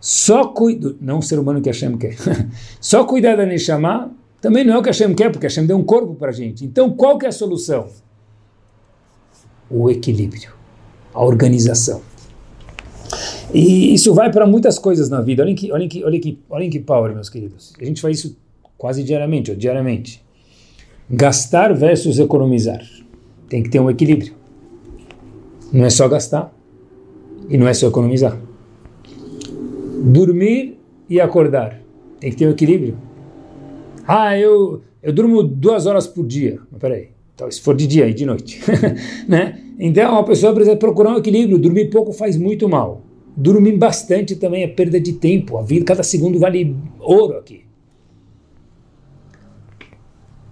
Só 0.00 0.46
cuidar, 0.46 0.94
não 1.00 1.20
ser 1.20 1.38
humano 1.38 1.60
que 1.60 1.68
Hashem 1.68 1.96
quer. 1.98 2.16
Só 2.80 3.04
cuidar 3.04 3.36
da 3.36 3.44
Neshama 3.44 4.10
também 4.40 4.64
não 4.64 4.74
é 4.74 4.78
o 4.78 4.82
que 4.82 4.88
Hashem 4.88 5.14
quer, 5.14 5.30
porque 5.30 5.46
Hashem 5.46 5.66
deu 5.66 5.76
um 5.76 5.84
corpo 5.84 6.14
para 6.14 6.30
a 6.30 6.32
gente. 6.32 6.64
Então 6.64 6.90
qual 6.90 7.18
que 7.18 7.26
é 7.26 7.28
a 7.28 7.32
solução? 7.32 7.88
O 9.70 9.90
equilíbrio, 9.90 10.50
a 11.12 11.22
organização. 11.22 12.00
E 13.52 13.92
isso 13.92 14.14
vai 14.14 14.30
para 14.30 14.46
muitas 14.46 14.78
coisas 14.78 15.10
na 15.10 15.20
vida. 15.20 15.42
Olhem 15.42 15.54
que, 15.54 15.70
olhem 15.70 15.88
que, 15.88 16.04
olhem 16.04 16.20
que, 16.20 16.38
olhem 16.48 16.70
que 16.70 16.80
power, 16.80 17.12
meus 17.12 17.28
queridos. 17.28 17.72
A 17.80 17.84
gente 17.84 18.00
faz 18.00 18.18
isso 18.18 18.36
quase 18.78 19.02
diariamente, 19.02 19.50
ou 19.50 19.56
diariamente. 19.56 20.24
Gastar 21.08 21.74
versus 21.74 22.18
economizar. 22.18 22.80
Tem 23.48 23.62
que 23.62 23.68
ter 23.68 23.80
um 23.80 23.90
equilíbrio. 23.90 24.34
Não 25.72 25.84
é 25.84 25.90
só 25.90 26.08
gastar 26.08 26.54
e 27.48 27.58
não 27.58 27.68
é 27.68 27.74
só 27.74 27.88
economizar. 27.88 28.40
Dormir 30.00 30.78
e 31.08 31.20
acordar. 31.20 31.80
Tem 32.18 32.30
que 32.30 32.36
ter 32.36 32.46
um 32.46 32.50
equilíbrio. 32.50 32.96
Ah, 34.06 34.36
eu, 34.38 34.82
eu 35.02 35.12
durmo 35.12 35.42
duas 35.42 35.86
horas 35.86 36.06
por 36.06 36.26
dia. 36.26 36.58
Mas 36.70 36.80
peraí, 36.80 37.08
então, 37.34 37.50
se 37.50 37.60
for 37.60 37.74
de 37.74 37.86
dia 37.86 38.08
e 38.08 38.14
de 38.14 38.26
noite. 38.26 38.60
né? 39.28 39.60
Então, 39.78 40.18
a 40.18 40.24
pessoa 40.24 40.52
precisa 40.52 40.76
procurar 40.76 41.14
um 41.14 41.18
equilíbrio. 41.18 41.58
Dormir 41.58 41.90
pouco 41.90 42.12
faz 42.12 42.36
muito 42.36 42.68
mal. 42.68 43.02
Dormir 43.36 43.76
bastante 43.76 44.36
também 44.36 44.62
é 44.62 44.68
perda 44.68 45.00
de 45.00 45.14
tempo. 45.14 45.56
A 45.56 45.62
vida, 45.62 45.84
cada 45.84 46.02
segundo 46.02 46.38
vale 46.38 46.76
ouro 46.98 47.38
aqui. 47.38 47.64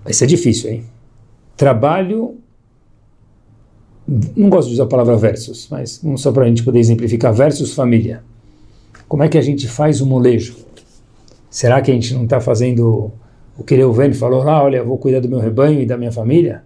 Vai 0.04 0.12
ser 0.12 0.26
difícil, 0.26 0.70
hein? 0.70 0.84
Trabalho 1.56 2.36
não 4.34 4.48
gosto 4.48 4.68
de 4.68 4.74
usar 4.74 4.84
a 4.84 4.86
palavra 4.86 5.16
versus, 5.16 5.68
mas 5.70 6.02
só 6.16 6.32
para 6.32 6.44
a 6.44 6.48
gente 6.48 6.62
poder 6.62 6.78
exemplificar, 6.78 7.32
versus 7.34 7.74
família. 7.74 8.24
Como 9.08 9.22
é 9.22 9.28
que 9.28 9.38
a 9.38 9.42
gente 9.42 9.66
faz 9.66 10.00
o 10.00 10.06
molejo? 10.06 10.54
Será 11.50 11.80
que 11.80 11.90
a 11.90 11.94
gente 11.94 12.12
não 12.12 12.24
está 12.24 12.40
fazendo 12.40 13.10
o 13.56 13.64
que 13.64 13.74
Reuven 13.74 14.12
falou 14.12 14.44
lá, 14.44 14.62
olha, 14.62 14.84
vou 14.84 14.98
cuidar 14.98 15.20
do 15.20 15.28
meu 15.28 15.38
rebanho 15.38 15.80
e 15.80 15.86
da 15.86 15.96
minha 15.96 16.12
família? 16.12 16.62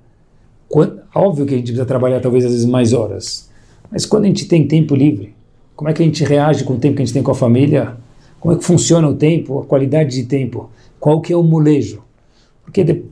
Quando, 0.69 1.01
óbvio 1.15 1.47
que 1.47 1.55
a 1.55 1.57
gente 1.57 1.67
precisa 1.67 1.87
trabalhar 1.87 2.21
talvez 2.21 2.45
às 2.45 2.51
vezes 2.51 2.67
mais 2.67 2.93
horas, 2.93 3.49
mas 3.91 4.05
quando 4.05 4.25
a 4.25 4.27
gente 4.27 4.47
tem 4.47 4.67
tempo 4.67 4.95
livre, 4.95 5.35
como 5.77 5.89
é 5.89 5.93
que 5.93 6.03
a 6.03 6.05
gente 6.05 6.25
reage 6.25 6.65
com 6.65 6.75
o 6.75 6.79
tempo 6.79 6.97
que 6.97 7.03
a 7.03 7.05
gente 7.05 7.15
tem 7.15 7.23
com 7.23 7.31
a 7.31 7.35
família? 7.35 7.97
Como 8.41 8.55
é 8.55 8.59
que 8.59 8.65
funciona 8.65 9.09
o 9.09 9.15
tempo, 9.15 9.61
a 9.61 9.65
qualidade 9.65 10.11
de 10.11 10.25
tempo? 10.25 10.69
Qual 10.99 11.21
que 11.21 11.33
é 11.33 11.37
o 11.37 11.43
molejo? 11.43 12.03
Porque 12.65 12.83
de, 12.83 13.05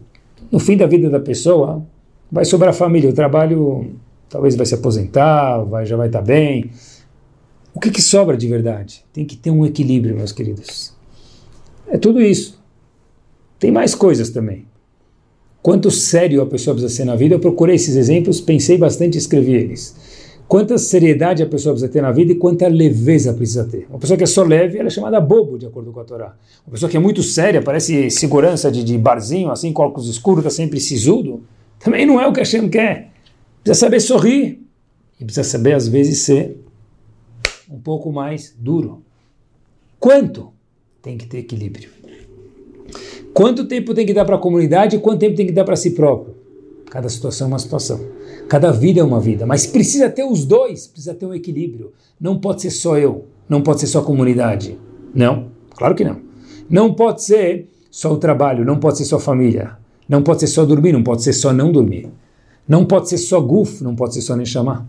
no 0.51 0.59
fim 0.59 0.77
da 0.77 0.87
vida 0.87 1.09
da 1.09 1.21
pessoa 1.21 1.83
vai 2.31 2.45
sobrar 2.45 2.75
família, 2.75 3.09
o 3.09 3.13
trabalho 3.13 3.93
talvez 4.29 4.57
vai 4.57 4.67
se 4.67 4.75
aposentar, 4.75 5.59
vai, 5.65 5.87
já 5.87 5.97
vai 5.97 6.07
estar 6.07 6.23
bem. 6.23 6.71
O 7.81 7.83
que, 7.83 7.91
que 7.91 8.03
sobra 8.03 8.37
de 8.37 8.47
verdade? 8.47 9.03
Tem 9.11 9.25
que 9.25 9.35
ter 9.35 9.51
um 9.51 9.65
equilíbrio, 9.65 10.15
meus 10.15 10.33
queridos. 10.33 10.93
É 11.89 11.97
tudo 11.97 12.21
isso. 12.21 12.63
Tem 13.59 13.73
mais 13.73 13.95
coisas 13.95 14.29
também. 14.29 14.67
Quanto 15.63 15.91
sério 15.91 16.43
a 16.43 16.47
pessoa 16.47 16.75
precisa 16.75 16.95
ser 16.95 17.07
na 17.07 17.17
vida, 17.17 17.37
eu 17.37 17.41
procurei 17.41 17.77
esses 17.77 17.97
exemplos, 17.97 18.39
pensei 18.39 18.77
bastante 18.77 19.15
e 19.15 19.19
escrevi 19.19 19.55
eles. 19.55 19.97
Quanta 20.47 20.77
seriedade 20.77 21.43
a 21.43 21.47
pessoa 21.47 21.73
precisa 21.73 21.91
ter 21.91 22.03
na 22.03 22.13
vida 22.13 22.33
e 22.33 22.35
quanta 22.35 22.69
leveza 22.69 23.33
precisa 23.33 23.65
ter. 23.65 23.87
Uma 23.89 23.99
pessoa 23.99 24.19
que 24.19 24.25
é 24.25 24.27
só 24.27 24.43
leve, 24.43 24.77
ela 24.77 24.89
é 24.89 24.91
chamada 24.91 25.19
bobo, 25.19 25.57
de 25.57 25.65
acordo 25.65 25.91
com 25.91 26.01
a 26.01 26.05
Torá. 26.05 26.37
Uma 26.67 26.73
pessoa 26.73 26.91
que 26.91 26.99
é 26.99 27.01
muito 27.01 27.23
séria, 27.23 27.63
parece 27.63 28.11
segurança 28.11 28.71
de, 28.71 28.85
de 28.85 28.99
barzinho, 28.99 29.51
assim, 29.51 29.73
com 29.73 29.83
óculos 29.85 30.07
escuros, 30.07 30.45
está 30.45 30.51
sempre 30.51 30.79
sisudo, 30.79 31.43
também 31.79 32.05
não 32.05 32.21
é 32.21 32.27
o 32.27 32.33
que 32.35 32.41
a 32.41 32.43
Hashem 32.43 32.69
quer. 32.69 33.11
Precisa 33.65 33.87
saber 33.87 34.01
sorrir 34.01 34.61
e 35.19 35.25
precisa 35.25 35.49
saber, 35.49 35.73
às 35.73 35.89
vezes, 35.89 36.19
ser 36.19 36.60
um 37.71 37.79
pouco 37.79 38.13
mais 38.13 38.55
duro. 38.59 39.03
Quanto? 39.99 40.53
Tem 41.01 41.17
que 41.17 41.27
ter 41.27 41.39
equilíbrio. 41.39 41.89
Quanto 43.33 43.67
tempo 43.67 43.95
tem 43.95 44.05
que 44.05 44.13
dar 44.13 44.25
para 44.25 44.37
a 44.37 44.39
comunidade 44.39 44.97
e 44.97 44.99
quanto 44.99 45.21
tempo 45.21 45.37
tem 45.37 45.47
que 45.47 45.53
dar 45.53 45.65
para 45.65 45.77
si 45.77 45.93
próprio? 45.93 46.35
Cada 46.91 47.09
situação 47.09 47.47
é 47.47 47.49
uma 47.49 47.59
situação. 47.59 48.01
Cada 48.49 48.73
vida 48.73 49.01
é 49.01 49.05
uma 49.05 49.21
vida. 49.21 49.47
Mas 49.47 49.65
precisa 49.67 50.11
ter 50.11 50.25
os 50.25 50.45
dois, 50.45 50.89
precisa 50.89 51.15
ter 51.15 51.25
um 51.25 51.33
equilíbrio. 51.33 51.93
Não 52.21 52.39
pode 52.39 52.63
ser 52.63 52.71
só 52.71 52.99
eu, 52.99 53.27
não 53.49 53.63
pode 53.63 53.81
ser 53.81 53.87
só 53.87 54.01
a 54.01 54.05
comunidade. 54.05 54.77
Não, 55.15 55.53
claro 55.77 55.95
que 55.95 56.05
não. 56.05 56.21
Não 56.69 56.93
pode 56.93 57.23
ser 57.23 57.69
só 57.91 58.13
o 58.13 58.17
trabalho, 58.19 58.65
não 58.65 58.79
pode 58.81 58.99
ser 58.99 59.05
só 59.05 59.17
a 59.17 59.21
família. 59.21 59.79
Não 60.09 60.23
pode 60.23 60.41
ser 60.41 60.49
só 60.49 60.65
dormir, 60.65 60.93
não 60.93 61.05
pode 61.05 61.23
ser 61.23 61.33
só 61.33 61.53
não 61.53 61.71
dormir. 61.71 62.11
Não 62.67 62.85
pode 62.85 63.09
ser 63.09 63.19
só 63.19 63.41
guf, 63.41 63.83
não 63.85 63.95
pode 63.95 64.15
ser 64.15 64.23
só 64.23 64.35
Neshama. 64.35 64.89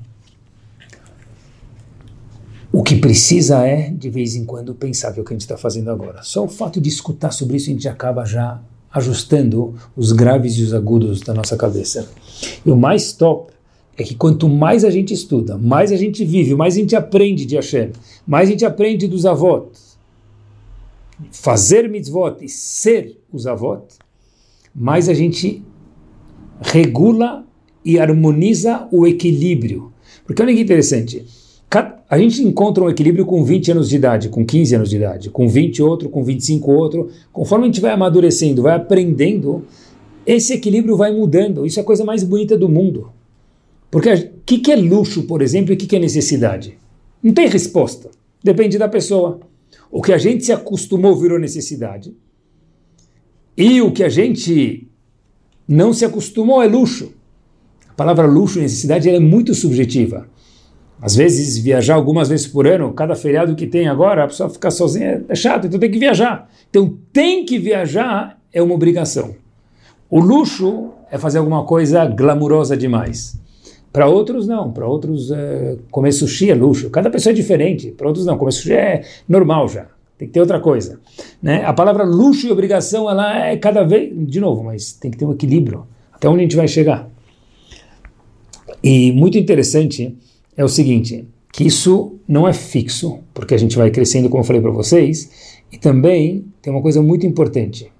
O 2.74 2.84
que 2.84 2.96
precisa 2.96 3.66
é, 3.68 3.90
de 3.90 4.10
vez 4.10 4.36
em 4.36 4.46
quando, 4.46 4.74
pensar 4.74 5.12
que 5.12 5.20
é 5.20 5.22
o 5.22 5.26
que 5.26 5.34
a 5.34 5.36
gente 5.36 5.42
está 5.42 5.58
fazendo 5.58 5.92
agora. 5.92 6.24
Só 6.24 6.46
o 6.46 6.48
fato 6.48 6.80
de 6.80 6.88
escutar 6.88 7.32
sobre 7.32 7.58
isso, 7.58 7.70
a 7.70 7.74
gente 7.74 7.90
acaba 7.90 8.24
já 8.24 8.62
ajustando 8.94 9.76
os 9.96 10.12
graves 10.12 10.56
e 10.56 10.64
os 10.64 10.74
agudos 10.74 11.20
da 11.22 11.34
nossa 11.34 11.58
cabeça. 11.58 12.10
E 12.66 12.72
o 12.72 12.76
mais 12.76 13.12
top 13.12 13.54
é 13.98 14.04
que 14.04 14.16
quanto 14.16 14.48
mais 14.48 14.86
a 14.86 14.90
gente 14.90 15.14
estuda, 15.14 15.58
mais 15.58 15.92
a 15.92 15.98
gente 15.98 16.24
vive, 16.24 16.56
mais 16.56 16.76
a 16.76 16.80
gente 16.80 16.96
aprende 16.96 17.46
de 17.46 17.56
Hashem, 17.56 17.92
mais 18.26 18.48
a 18.48 18.52
gente 18.52 18.66
aprende 18.66 19.08
dos 19.08 19.26
avós, 19.26 19.98
fazer 21.32 21.90
mitzvot 21.90 22.38
e 22.42 22.48
ser 22.48 23.20
os 23.32 23.46
avós, 23.48 24.00
mais 24.74 25.10
a 25.10 25.14
gente 25.14 25.64
regula 26.62 27.46
e 27.84 28.00
harmoniza 28.00 28.88
o 28.92 29.06
equilíbrio. 29.06 29.92
Porque 30.26 30.42
olha 30.42 30.54
que 30.54 30.62
interessante, 30.62 31.26
a 32.12 32.18
gente 32.18 32.44
encontra 32.44 32.84
um 32.84 32.90
equilíbrio 32.90 33.26
com 33.26 33.42
20 33.42 33.72
anos 33.72 33.88
de 33.88 33.96
idade, 33.96 34.28
com 34.28 34.46
15 34.46 34.76
anos 34.76 34.90
de 34.90 34.98
idade, 34.98 35.30
com 35.30 35.48
20 35.48 35.82
outro, 35.82 36.10
com 36.10 36.22
25 36.22 36.70
outro. 36.70 37.10
Conforme 37.32 37.64
a 37.64 37.68
gente 37.68 37.80
vai 37.80 37.92
amadurecendo, 37.92 38.64
vai 38.64 38.76
aprendendo, 38.76 39.64
esse 40.26 40.52
equilíbrio 40.52 40.98
vai 40.98 41.14
mudando. 41.14 41.66
Isso 41.66 41.80
é 41.80 41.82
a 41.82 41.86
coisa 41.86 42.04
mais 42.04 42.22
bonita 42.22 42.58
do 42.58 42.68
mundo. 42.68 43.14
Porque 43.90 44.12
o 44.12 44.30
que, 44.46 44.58
que 44.58 44.74
é 44.74 44.76
luxo, 44.76 45.24
por 45.24 45.42
exemplo, 45.42 45.72
e 45.72 45.76
o 45.76 45.78
que, 45.78 45.88
que 45.88 45.96
é 45.96 46.00
necessidade? 46.00 46.78
Não 47.24 47.34
tem 47.34 47.48
resposta. 47.48 48.12
Depende 48.44 48.78
da 48.78 48.90
pessoa. 48.90 49.40
O 49.90 50.02
que 50.02 50.12
a 50.12 50.18
gente 50.18 50.44
se 50.44 50.52
acostumou 50.52 51.16
virou 51.16 51.40
necessidade. 51.40 52.14
E 53.56 53.82
o 53.82 53.90
que 53.90 54.04
a 54.04 54.10
gente 54.10 54.86
não 55.66 55.94
se 55.94 56.04
acostumou 56.04 56.62
é 56.62 56.68
luxo. 56.68 57.14
A 57.88 57.94
palavra 57.94 58.28
luxo 58.28 58.60
e 58.60 58.64
necessidade 58.64 59.10
é 59.10 59.18
muito 59.18 59.56
subjetiva. 59.56 60.28
Às 61.02 61.16
vezes, 61.16 61.58
viajar 61.58 61.96
algumas 61.96 62.30
vezes 62.30 62.46
por 62.46 62.68
ano, 62.68 62.94
cada 62.94 63.16
feriado 63.16 63.56
que 63.56 63.66
tem 63.66 63.88
agora, 63.88 64.24
a 64.24 64.28
pessoa 64.28 64.50
ficar 64.50 64.70
sozinha 64.70 65.26
é 65.28 65.36
chato, 65.36 65.66
então 65.66 65.80
tem 65.80 65.90
que 65.90 65.98
viajar. 65.98 66.48
Então, 66.70 66.96
tem 67.12 67.44
que 67.44 67.58
viajar 67.58 68.40
é 68.54 68.62
uma 68.62 68.76
obrigação. 68.76 69.34
O 70.10 70.20
luxo 70.20 70.90
é 71.10 71.18
fazer 71.18 71.40
alguma 71.40 71.64
coisa 71.64 72.06
glamurosa 72.06 72.78
demais. 72.78 73.40
Para 73.92 74.08
outros, 74.08 74.48
não. 74.48 74.72
Para 74.72 74.88
outros, 74.88 75.32
é, 75.32 75.78
comer 75.90 76.12
sushi 76.12 76.52
é 76.52 76.56
luxo. 76.56 76.90
Cada 76.90 77.10
pessoa 77.10 77.32
é 77.32 77.36
diferente. 77.36 77.92
Para 77.92 78.08
outros, 78.08 78.26
não. 78.26 78.38
Comer 78.38 78.52
sushi 78.52 78.74
é 78.74 79.04
normal 79.28 79.68
já. 79.68 79.88
Tem 80.18 80.28
que 80.28 80.34
ter 80.34 80.40
outra 80.40 80.60
coisa. 80.60 81.00
Né? 81.42 81.66
A 81.66 81.74
palavra 81.74 82.04
luxo 82.04 82.48
e 82.48 82.52
obrigação, 82.52 83.10
ela 83.10 83.48
é 83.48 83.58
cada 83.58 83.84
vez... 83.84 84.12
De 84.28 84.40
novo, 84.40 84.64
mas 84.64 84.94
tem 84.94 85.10
que 85.10 85.18
ter 85.18 85.26
um 85.26 85.34
equilíbrio. 85.34 85.88
Até 86.14 86.30
onde 86.30 86.40
a 86.40 86.44
gente 86.44 86.56
vai 86.56 86.68
chegar. 86.68 87.10
E 88.84 89.12
muito 89.12 89.38
interessante 89.38 90.16
é 90.62 90.66
o 90.66 90.70
seguinte, 90.70 91.28
que 91.52 91.66
isso 91.66 92.14
não 92.28 92.48
é 92.48 92.54
fixo, 92.54 93.20
porque 93.34 93.56
a 93.56 93.58
gente 93.58 93.76
vai 93.76 93.90
crescendo, 93.90 94.30
como 94.30 94.42
eu 94.42 94.48
falei 94.48 94.62
para 94.62 94.72
vocês, 94.72 95.60
e 95.72 95.78
também 95.78 96.46
tem 96.62 96.72
uma 96.72 96.82
coisa 96.82 97.02
muito 97.02 97.26
importante. 97.26 97.92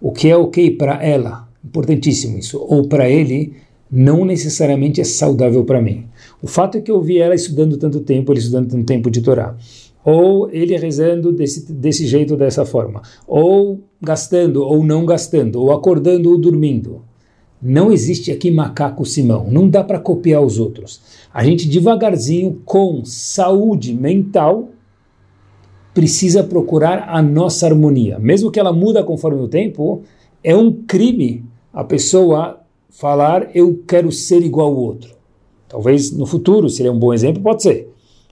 O 0.00 0.12
que 0.12 0.28
é 0.28 0.36
ok 0.36 0.72
para 0.72 1.02
ela, 1.02 1.48
importantíssimo 1.64 2.38
isso, 2.38 2.58
ou 2.60 2.88
para 2.88 3.08
ele, 3.08 3.54
não 3.90 4.24
necessariamente 4.24 5.00
é 5.00 5.04
saudável 5.04 5.64
para 5.64 5.80
mim. 5.80 6.06
O 6.42 6.46
fato 6.46 6.76
é 6.76 6.80
que 6.80 6.90
eu 6.90 7.00
vi 7.00 7.18
ela 7.18 7.34
estudando 7.34 7.78
tanto 7.78 8.00
tempo, 8.00 8.32
ele 8.32 8.40
estudando 8.40 8.70
tanto 8.70 8.84
tempo 8.84 9.10
de 9.10 9.22
Torá, 9.22 9.56
ou 10.04 10.50
ele 10.50 10.76
rezando 10.76 11.32
desse, 11.32 11.72
desse 11.72 12.06
jeito, 12.06 12.36
dessa 12.36 12.64
forma, 12.64 13.02
ou 13.26 13.80
gastando, 14.02 14.62
ou 14.62 14.84
não 14.84 15.06
gastando, 15.06 15.60
ou 15.60 15.72
acordando 15.72 16.30
ou 16.30 16.38
dormindo. 16.38 17.02
Não 17.60 17.90
existe 17.90 18.30
aqui 18.30 18.50
macaco 18.50 19.04
Simão, 19.04 19.48
não 19.50 19.68
dá 19.68 19.82
para 19.82 19.98
copiar 19.98 20.42
os 20.42 20.58
outros. 20.58 21.00
A 21.34 21.42
gente 21.44 21.68
devagarzinho, 21.68 22.62
com 22.64 23.04
saúde 23.04 23.92
mental, 23.92 24.68
precisa 25.92 26.44
procurar 26.44 27.08
a 27.08 27.20
nossa 27.20 27.66
harmonia. 27.66 28.18
Mesmo 28.18 28.50
que 28.50 28.60
ela 28.60 28.72
muda 28.72 29.02
conforme 29.02 29.42
o 29.42 29.48
tempo, 29.48 30.02
é 30.44 30.56
um 30.56 30.72
crime 30.72 31.44
a 31.72 31.82
pessoa 31.82 32.60
falar 32.88 33.50
eu 33.54 33.82
quero 33.86 34.10
ser 34.12 34.42
igual 34.42 34.68
ao 34.68 34.76
outro. 34.76 35.16
Talvez 35.68 36.12
no 36.12 36.26
futuro 36.26 36.68
seria 36.68 36.92
um 36.92 36.98
bom 36.98 37.12
exemplo, 37.12 37.42
pode 37.42 37.62
ser, 37.62 37.88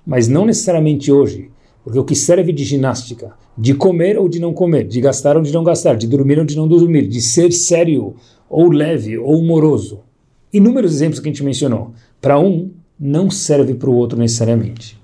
mas 0.06 0.28
não 0.28 0.46
necessariamente 0.46 1.12
hoje, 1.12 1.50
porque 1.84 1.98
o 1.98 2.04
que 2.04 2.14
serve 2.14 2.52
de 2.52 2.64
ginástica, 2.64 3.34
de 3.58 3.74
comer 3.74 4.18
ou 4.18 4.28
de 4.28 4.40
não 4.40 4.52
comer, 4.52 4.86
de 4.86 5.00
gastar 5.00 5.36
ou 5.36 5.42
de 5.42 5.52
não 5.52 5.62
gastar, 5.62 5.96
de 5.96 6.06
dormir 6.06 6.38
ou 6.38 6.44
de 6.44 6.56
não 6.56 6.66
dormir, 6.66 7.06
de 7.06 7.20
ser 7.20 7.52
sério 7.52 8.14
ou 8.48 8.70
leve 8.70 9.18
ou 9.18 9.38
humoroso. 9.38 10.00
Inúmeros 10.52 10.94
exemplos 10.94 11.20
que 11.20 11.28
a 11.28 11.32
gente 11.32 11.42
mencionou. 11.42 11.92
Para 12.20 12.38
um, 12.38 12.70
não 12.98 13.30
serve 13.30 13.74
para 13.74 13.90
o 13.90 13.94
outro 13.94 14.18
necessariamente. 14.18 14.98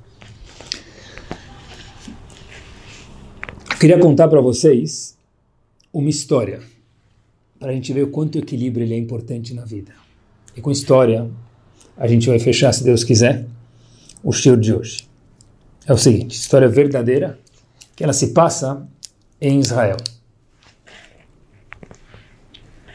Queria 3.79 3.99
contar 3.99 4.29
para 4.29 4.41
vocês 4.41 5.19
uma 5.93 6.09
história, 6.09 6.61
para 7.59 7.71
a 7.71 7.75
gente 7.75 7.93
ver 7.93 8.05
o 8.05 8.11
quanto 8.11 8.37
o 8.37 8.39
equilíbrio 8.39 8.85
ele 8.85 8.95
é 8.95 8.99
importante 8.99 9.53
na 9.53 9.65
vida. 9.65 9.93
E 10.57 10.61
com 10.61 10.71
história, 10.71 11.29
a 11.97 12.07
gente 12.07 12.29
vai 12.29 12.39
fechar, 12.39 12.73
se 12.73 12.85
Deus 12.85 13.03
quiser, 13.03 13.47
o 14.23 14.33
show 14.33 14.57
de 14.57 14.73
hoje. 14.73 15.09
É 15.87 15.93
o 15.93 15.99
seguinte, 15.99 16.37
história 16.37 16.69
verdadeira, 16.69 17.39
que 17.97 18.05
ela 18.05 18.13
se 18.13 18.29
passa 18.29 18.87
em 19.41 19.59
Israel. 19.59 19.97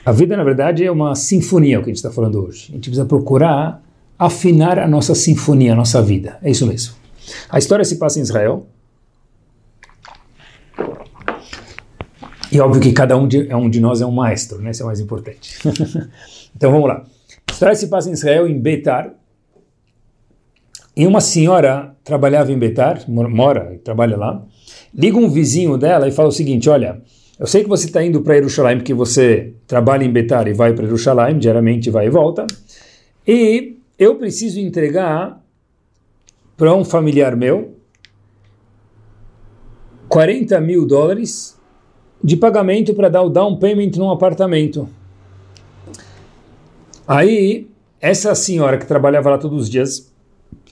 A 0.07 0.13
vida, 0.13 0.37
na 0.37 0.43
verdade, 0.45 0.85
é 0.85 0.89
uma 0.89 1.15
sinfonia, 1.15 1.79
o 1.79 1.83
que 1.83 1.89
a 1.89 1.93
gente 1.93 1.97
está 1.97 2.09
falando 2.09 2.41
hoje. 2.41 2.67
A 2.69 2.75
gente 2.75 2.89
precisa 2.89 3.05
procurar 3.05 3.83
afinar 4.17 4.79
a 4.79 4.87
nossa 4.87 5.13
sinfonia, 5.13 5.73
a 5.73 5.75
nossa 5.75 6.01
vida. 6.01 6.39
É 6.41 6.49
isso 6.49 6.65
mesmo. 6.65 6.95
A 7.49 7.59
história 7.59 7.83
se 7.83 7.97
passa 7.97 8.17
em 8.17 8.21
Israel. 8.21 8.67
E 12.49 12.57
óbvio 12.61 12.81
que 12.81 12.93
cada 12.93 13.17
um 13.17 13.27
de, 13.27 13.49
é 13.49 13.55
um 13.57 13.69
de 13.69 13.81
nós 13.81 13.99
é 13.99 14.05
um 14.05 14.11
maestro, 14.11 14.61
né? 14.61 14.71
Isso 14.71 14.81
é 14.81 14.85
o 14.85 14.87
mais 14.87 15.01
importante. 15.01 15.59
então 16.55 16.71
vamos 16.71 16.87
lá. 16.87 17.03
A 17.45 17.51
história 17.51 17.75
se 17.75 17.87
passa 17.89 18.09
em 18.09 18.13
Israel, 18.13 18.47
em 18.47 18.57
Betar. 18.57 19.13
E 20.95 21.05
uma 21.05 21.19
senhora 21.19 21.93
trabalhava 22.05 22.49
em 22.53 22.57
Betar, 22.57 23.03
mora 23.09 23.73
e 23.73 23.77
trabalha 23.79 24.15
lá. 24.15 24.41
Liga 24.95 25.17
um 25.17 25.29
vizinho 25.29 25.77
dela 25.77 26.07
e 26.07 26.11
fala 26.13 26.29
o 26.29 26.31
seguinte: 26.31 26.69
Olha, 26.69 27.01
eu 27.37 27.45
sei 27.45 27.61
que 27.61 27.67
você 27.67 27.87
está 27.87 28.01
indo 28.01 28.21
para 28.21 28.35
Jerusalém 28.35 28.77
porque 28.77 28.93
você 28.93 29.53
trabalha 29.67 30.05
em 30.05 30.11
Betar 30.11 30.47
e 30.47 30.53
vai 30.53 30.73
para 30.73 30.85
Jerusalém, 30.85 31.37
diariamente 31.37 31.89
vai 31.89 32.07
e 32.07 32.09
volta. 32.09 32.47
E 33.27 33.77
eu 33.99 34.15
preciso 34.15 34.59
entregar 34.59 35.43
para 36.55 36.73
um 36.73 36.85
familiar 36.85 37.35
meu 37.35 37.75
40 40.07 40.59
mil 40.61 40.85
dólares 40.85 41.57
de 42.23 42.37
pagamento 42.37 42.93
para 42.93 43.09
dar 43.09 43.21
o 43.21 43.29
down 43.29 43.57
payment 43.57 43.91
num 43.97 44.09
apartamento. 44.09 44.89
Aí, 47.07 47.69
essa 48.01 48.33
senhora 48.33 48.77
que 48.77 48.85
trabalhava 48.85 49.29
lá 49.29 49.37
todos 49.37 49.63
os 49.63 49.69
dias 49.69 50.11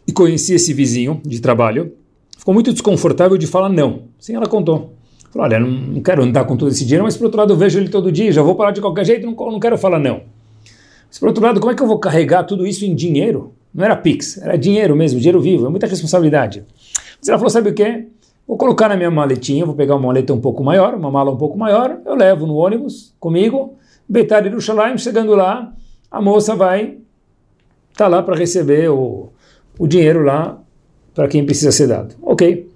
e 0.07 0.11
conhecia 0.11 0.55
esse 0.55 0.73
vizinho 0.73 1.21
de 1.23 1.39
trabalho, 1.39 1.93
ficou 2.37 2.53
muito 2.53 2.71
desconfortável 2.71 3.37
de 3.37 3.47
falar 3.47 3.69
não. 3.69 4.03
Sim, 4.19 4.35
ela 4.35 4.47
contou. 4.47 4.93
Falou, 5.35 5.47
olha, 5.49 5.59
não, 5.59 6.01
quero 6.01 6.23
andar 6.23 6.45
com 6.45 6.55
todo 6.55 6.69
esse 6.69 6.85
dinheiro, 6.85 7.03
mas 7.03 7.17
por 7.17 7.25
outro 7.25 7.37
lado 7.37 7.51
eu 7.51 7.57
vejo 7.57 7.77
ele 7.77 7.89
todo 7.89 8.09
dia, 8.09 8.31
já 8.31 8.41
vou 8.41 8.55
parar 8.55 8.71
de 8.71 8.79
qualquer 8.79 9.05
jeito, 9.05 9.25
não, 9.25 9.33
não 9.51 9.59
quero 9.59 9.77
falar 9.77 9.99
não. 9.99 10.21
Mas 11.09 11.19
por 11.19 11.27
outro 11.27 11.43
lado, 11.43 11.59
como 11.59 11.73
é 11.73 11.75
que 11.75 11.83
eu 11.83 11.87
vou 11.87 11.99
carregar 11.99 12.43
tudo 12.43 12.65
isso 12.65 12.85
em 12.85 12.95
dinheiro? 12.95 13.53
Não 13.73 13.83
era 13.83 13.97
Pix, 13.97 14.37
era 14.37 14.57
dinheiro 14.57 14.95
mesmo, 14.95 15.19
dinheiro 15.19 15.41
vivo, 15.41 15.65
é 15.65 15.69
muita 15.69 15.87
responsabilidade. 15.87 16.63
Mas 17.19 17.27
ela 17.27 17.37
falou, 17.37 17.49
sabe 17.49 17.69
o 17.69 17.73
quê? 17.73 18.07
Vou 18.47 18.55
colocar 18.55 18.87
na 18.87 18.95
minha 18.95 19.11
maletinha, 19.11 19.65
vou 19.65 19.75
pegar 19.75 19.95
uma 19.95 20.07
maleta 20.07 20.33
um 20.33 20.39
pouco 20.39 20.63
maior, 20.63 20.93
uma 20.93 21.11
mala 21.11 21.31
um 21.31 21.37
pouco 21.37 21.57
maior, 21.57 21.97
eu 22.05 22.15
levo 22.15 22.47
no 22.47 22.55
ônibus 22.55 23.13
comigo, 23.19 23.75
Betar 24.07 24.41
do 24.41 24.47
Yerushalayim, 24.47 24.97
chegando 24.97 25.35
lá, 25.35 25.73
a 26.09 26.21
moça 26.21 26.55
vai 26.55 26.97
estar 27.91 28.05
tá 28.05 28.07
lá 28.07 28.23
para 28.23 28.37
receber 28.37 28.89
o, 28.89 29.31
o 29.77 29.85
dinheiro 29.85 30.23
lá 30.23 30.61
para 31.13 31.27
quem 31.27 31.45
precisa 31.45 31.73
ser 31.73 31.87
dado. 31.87 32.15
Ok. 32.21 32.74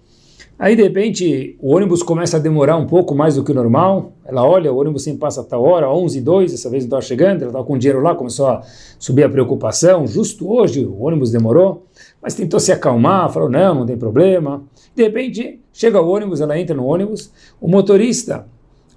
Aí, 0.59 0.75
de 0.75 0.83
repente, 0.83 1.55
o 1.61 1.73
ônibus 1.73 2.03
começa 2.03 2.35
a 2.35 2.39
demorar 2.39 2.75
um 2.75 2.85
pouco 2.85 3.15
mais 3.15 3.35
do 3.35 3.45
que 3.45 3.51
o 3.51 3.55
normal. 3.55 4.11
Ela 4.25 4.45
olha, 4.45 4.73
o 4.73 4.77
ônibus 4.77 5.03
sempre 5.03 5.21
passa 5.21 5.39
a 5.39 5.43
tal 5.45 5.63
hora, 5.63 5.89
11 5.89 6.19
2 6.19 6.51
dessa 6.51 6.69
vez 6.69 6.83
não 6.83 6.87
estava 6.87 7.01
chegando, 7.01 7.43
ela 7.43 7.51
estava 7.51 7.63
com 7.63 7.77
dinheiro 7.77 8.01
lá, 8.01 8.13
começou 8.13 8.47
a 8.47 8.61
subir 8.99 9.23
a 9.23 9.29
preocupação. 9.29 10.05
Justo 10.05 10.51
hoje 10.51 10.83
o 10.83 11.01
ônibus 11.01 11.31
demorou, 11.31 11.85
mas 12.21 12.35
tentou 12.35 12.59
se 12.59 12.73
acalmar, 12.73 13.31
falou, 13.31 13.49
não, 13.49 13.73
não 13.73 13.85
tem 13.85 13.97
problema. 13.97 14.61
De 14.93 15.01
repente, 15.01 15.61
chega 15.71 16.01
o 16.01 16.09
ônibus, 16.09 16.41
ela 16.41 16.59
entra 16.59 16.75
no 16.75 16.85
ônibus, 16.85 17.31
o 17.61 17.69
motorista 17.69 18.45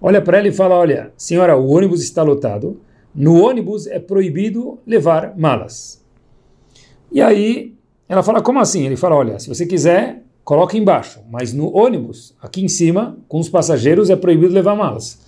olha 0.01 0.21
para 0.21 0.39
ela 0.39 0.49
e 0.49 0.53
fala, 0.53 0.75
olha, 0.75 1.13
senhora, 1.17 1.57
o 1.57 1.71
ônibus 1.71 2.03
está 2.03 2.25
lotado, 2.25 2.81
no 3.15 3.41
ônibus 3.41 3.87
é 3.87 4.01
proibido 4.01 4.81
levar 4.85 5.39
malas. 5.39 6.05
E 7.13 7.21
aí, 7.21 7.73
ela 8.09 8.25
fala, 8.25 8.43
como 8.43 8.59
assim? 8.59 8.85
Ele 8.85 8.97
fala, 8.97 9.15
olha, 9.15 9.39
se 9.39 9.49
você 9.49 9.65
quiser 9.65 10.22
coloca 10.45 10.77
embaixo, 10.77 11.21
mas 11.31 11.53
no 11.53 11.75
ônibus, 11.77 12.35
aqui 12.41 12.65
em 12.65 12.69
cima, 12.69 13.17
com 13.29 13.39
os 13.39 13.49
passageiros, 13.49 14.11
é 14.11 14.17
proibido 14.17 14.53
levar 14.53 14.75
malas. 14.75 15.21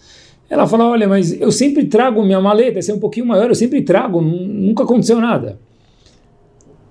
Ela 0.48 0.66
fala, 0.66 0.88
olha, 0.88 1.08
mas 1.08 1.32
eu 1.40 1.50
sempre 1.50 1.84
trago 1.86 2.22
minha 2.22 2.40
maleta, 2.40 2.78
essa 2.78 2.92
é 2.92 2.94
um 2.94 2.98
pouquinho 2.98 3.26
maior, 3.26 3.48
eu 3.48 3.54
sempre 3.54 3.82
trago, 3.82 4.20
nunca 4.20 4.84
aconteceu 4.84 5.20
nada. 5.20 5.58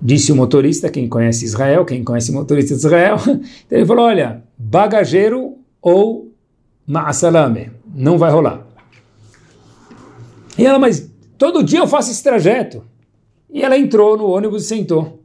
Disse 0.01 0.31
o 0.31 0.35
motorista, 0.35 0.89
quem 0.89 1.07
conhece 1.07 1.45
Israel, 1.45 1.85
quem 1.85 2.03
conhece 2.03 2.31
motorista 2.31 2.73
de 2.73 2.79
Israel, 2.79 3.17
ele 3.71 3.85
falou, 3.85 4.05
olha, 4.05 4.43
bagageiro 4.57 5.57
ou 5.81 6.31
ma'asalame, 6.85 7.71
não 7.93 8.17
vai 8.17 8.31
rolar. 8.31 8.65
E 10.57 10.65
ela, 10.65 10.77
mas 10.77 11.09
todo 11.37 11.63
dia 11.63 11.79
eu 11.79 11.87
faço 11.87 12.11
esse 12.11 12.23
trajeto. 12.23 12.83
E 13.51 13.61
ela 13.61 13.77
entrou 13.77 14.17
no 14.17 14.27
ônibus 14.27 14.63
e 14.63 14.67
sentou. 14.67 15.23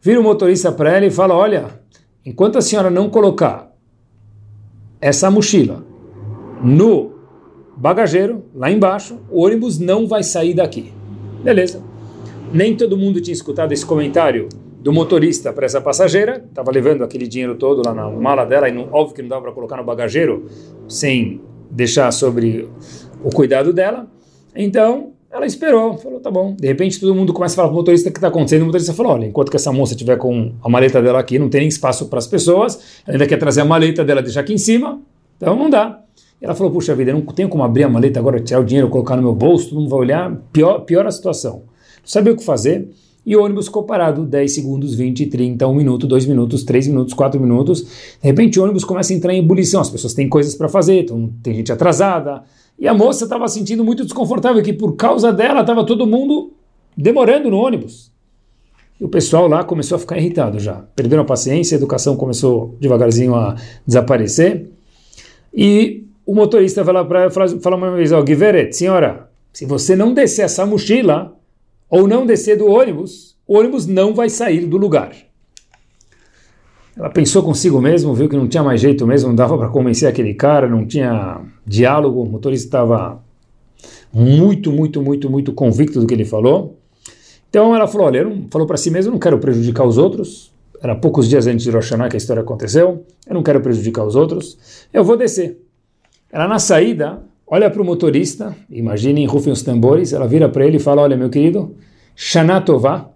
Vira 0.00 0.20
o 0.20 0.22
motorista 0.22 0.70
para 0.70 0.96
ela 0.96 1.06
e 1.06 1.10
fala, 1.10 1.34
olha, 1.34 1.80
enquanto 2.24 2.58
a 2.58 2.62
senhora 2.62 2.90
não 2.90 3.10
colocar 3.10 3.72
essa 5.00 5.30
mochila 5.30 5.84
no 6.62 7.12
bagageiro, 7.76 8.44
lá 8.54 8.70
embaixo, 8.70 9.18
o 9.30 9.42
ônibus 9.44 9.78
não 9.78 10.06
vai 10.06 10.22
sair 10.22 10.54
daqui. 10.54 10.92
Beleza. 11.42 11.82
Nem 12.52 12.76
todo 12.76 12.96
mundo 12.96 13.20
tinha 13.20 13.34
escutado 13.34 13.72
esse 13.72 13.84
comentário 13.84 14.48
do 14.80 14.92
motorista 14.92 15.52
para 15.52 15.64
essa 15.64 15.80
passageira, 15.80 16.44
estava 16.46 16.70
levando 16.70 17.02
aquele 17.02 17.26
dinheiro 17.26 17.54
todo 17.56 17.82
lá 17.84 17.94
na 17.94 18.08
mala 18.10 18.44
dela, 18.44 18.68
e 18.68 18.72
não, 18.72 18.88
óbvio 18.92 19.16
que 19.16 19.22
não 19.22 19.30
dava 19.30 19.42
para 19.42 19.52
colocar 19.52 19.76
no 19.76 19.84
bagageiro 19.84 20.46
sem 20.86 21.40
deixar 21.70 22.12
sobre 22.12 22.68
o 23.22 23.30
cuidado 23.30 23.72
dela. 23.72 24.06
Então, 24.54 25.13
ela 25.34 25.46
esperou, 25.46 25.98
falou, 25.98 26.20
tá 26.20 26.30
bom. 26.30 26.54
De 26.54 26.68
repente 26.68 27.00
todo 27.00 27.12
mundo 27.12 27.32
começa 27.32 27.54
a 27.54 27.56
falar 27.56 27.68
para 27.68 27.74
o 27.74 27.78
motorista 27.78 28.08
o 28.08 28.12
que 28.12 28.18
está 28.18 28.28
acontecendo. 28.28 28.62
O 28.62 28.66
motorista 28.66 28.94
falou, 28.94 29.14
olha, 29.14 29.26
enquanto 29.26 29.50
que 29.50 29.56
essa 29.56 29.72
moça 29.72 29.92
estiver 29.92 30.16
com 30.16 30.52
a 30.62 30.68
maleta 30.68 31.02
dela 31.02 31.18
aqui, 31.18 31.40
não 31.40 31.48
tem 31.48 31.62
nem 31.62 31.68
espaço 31.68 32.06
para 32.06 32.20
as 32.20 32.26
pessoas, 32.28 33.02
ela 33.04 33.16
ainda 33.16 33.26
quer 33.26 33.36
trazer 33.36 33.62
a 33.62 33.64
maleta 33.64 34.04
dela, 34.04 34.22
deixar 34.22 34.42
aqui 34.42 34.54
em 34.54 34.58
cima, 34.58 35.00
então 35.36 35.56
não 35.56 35.68
dá. 35.68 36.00
Ela 36.40 36.54
falou, 36.54 36.72
puxa 36.72 36.94
vida, 36.94 37.10
eu 37.10 37.14
não 37.16 37.22
tenho 37.26 37.48
como 37.48 37.64
abrir 37.64 37.82
a 37.82 37.88
maleta 37.88 38.20
agora, 38.20 38.38
tirar 38.38 38.60
o 38.60 38.64
dinheiro, 38.64 38.88
colocar 38.88 39.16
no 39.16 39.22
meu 39.22 39.34
bolso, 39.34 39.70
todo 39.70 39.80
mundo 39.80 39.90
vai 39.90 39.98
olhar, 39.98 40.32
pior, 40.52 40.80
pior 40.80 41.04
a 41.04 41.10
situação. 41.10 41.64
sabia 42.04 42.32
o 42.32 42.36
que 42.36 42.44
fazer, 42.44 42.88
e 43.26 43.36
o 43.36 43.42
ônibus 43.42 43.66
ficou 43.66 43.82
parado 43.82 44.24
10 44.24 44.54
segundos, 44.54 44.94
20, 44.94 45.26
30, 45.26 45.66
1 45.66 45.74
minuto, 45.74 46.06
2 46.06 46.26
minutos, 46.26 46.62
3 46.62 46.86
minutos, 46.88 47.12
4 47.12 47.40
minutos. 47.40 47.80
De 47.82 47.88
repente 48.28 48.60
o 48.60 48.62
ônibus 48.62 48.84
começa 48.84 49.12
a 49.12 49.16
entrar 49.16 49.34
em 49.34 49.38
ebulição, 49.38 49.80
as 49.80 49.90
pessoas 49.90 50.14
têm 50.14 50.28
coisas 50.28 50.54
para 50.54 50.68
fazer, 50.68 51.00
então, 51.00 51.32
tem 51.42 51.54
gente 51.54 51.72
atrasada. 51.72 52.44
E 52.78 52.88
a 52.88 52.94
moça 52.94 53.24
estava 53.24 53.46
sentindo 53.48 53.84
muito 53.84 54.04
desconfortável, 54.04 54.62
que 54.62 54.72
por 54.72 54.96
causa 54.96 55.32
dela 55.32 55.60
estava 55.60 55.84
todo 55.84 56.06
mundo 56.06 56.52
demorando 56.96 57.50
no 57.50 57.58
ônibus. 57.58 58.12
E 59.00 59.04
o 59.04 59.08
pessoal 59.08 59.48
lá 59.48 59.64
começou 59.64 59.96
a 59.96 59.98
ficar 59.98 60.18
irritado 60.18 60.58
já. 60.58 60.84
Perderam 60.94 61.22
a 61.22 61.26
paciência, 61.26 61.76
a 61.76 61.78
educação 61.78 62.16
começou 62.16 62.76
devagarzinho 62.80 63.34
a 63.34 63.56
desaparecer. 63.86 64.70
E 65.52 66.04
o 66.26 66.34
motorista 66.34 66.82
vai 66.82 66.94
lá 66.94 67.04
para 67.04 67.30
falar 67.30 67.76
uma 67.76 67.90
vez, 67.92 68.12
ó, 68.12 68.20
oh, 68.20 68.26
Giveret, 68.26 68.72
senhora, 68.72 69.30
se 69.52 69.64
você 69.64 69.94
não 69.94 70.14
descer 70.14 70.44
essa 70.44 70.64
mochila, 70.66 71.36
ou 71.88 72.08
não 72.08 72.26
descer 72.26 72.56
do 72.56 72.66
ônibus, 72.66 73.36
o 73.46 73.56
ônibus 73.56 73.86
não 73.86 74.14
vai 74.14 74.28
sair 74.28 74.66
do 74.66 74.76
lugar. 74.76 75.14
Ela 76.96 77.10
pensou 77.10 77.42
consigo 77.42 77.80
mesmo, 77.80 78.14
viu 78.14 78.28
que 78.28 78.36
não 78.36 78.46
tinha 78.46 78.62
mais 78.62 78.80
jeito 78.80 79.06
mesmo, 79.06 79.28
não 79.28 79.34
dava 79.34 79.58
para 79.58 79.68
convencer 79.68 80.08
aquele 80.08 80.32
cara, 80.34 80.68
não 80.68 80.86
tinha 80.86 81.40
diálogo, 81.66 82.22
o 82.22 82.26
motorista 82.26 82.66
estava 82.66 83.22
muito, 84.12 84.70
muito, 84.70 85.02
muito, 85.02 85.28
muito 85.28 85.52
convicto 85.52 86.00
do 86.00 86.06
que 86.06 86.14
ele 86.14 86.24
falou. 86.24 86.78
Então 87.50 87.74
ela 87.74 87.86
falou, 87.86 88.06
olha, 88.06 88.26
falou 88.50 88.66
para 88.66 88.76
si 88.76 88.90
mesma, 88.90 89.12
não 89.12 89.18
quero 89.18 89.38
prejudicar 89.38 89.84
os 89.84 89.98
outros. 89.98 90.52
Era 90.80 90.94
poucos 90.94 91.28
dias 91.28 91.46
antes 91.46 91.64
de 91.64 91.70
Rosh 91.70 91.90
que 92.10 92.16
a 92.16 92.18
história 92.18 92.42
aconteceu. 92.42 93.04
Eu 93.26 93.34
não 93.34 93.42
quero 93.42 93.60
prejudicar 93.60 94.04
os 94.04 94.14
outros. 94.14 94.86
Eu 94.92 95.02
vou 95.02 95.16
descer. 95.16 95.58
Ela 96.30 96.46
na 96.46 96.58
saída 96.58 97.22
olha 97.46 97.70
para 97.70 97.80
o 97.80 97.84
motorista, 97.84 98.56
imaginem, 98.70 99.26
rufem 99.26 99.52
os 99.52 99.62
tambores, 99.62 100.12
ela 100.12 100.26
vira 100.26 100.48
para 100.48 100.66
ele 100.66 100.78
e 100.78 100.80
fala, 100.80 101.02
olha 101.02 101.16
meu 101.16 101.30
querido, 101.30 101.74
Shana 102.14 102.60
Tová, 102.60 103.10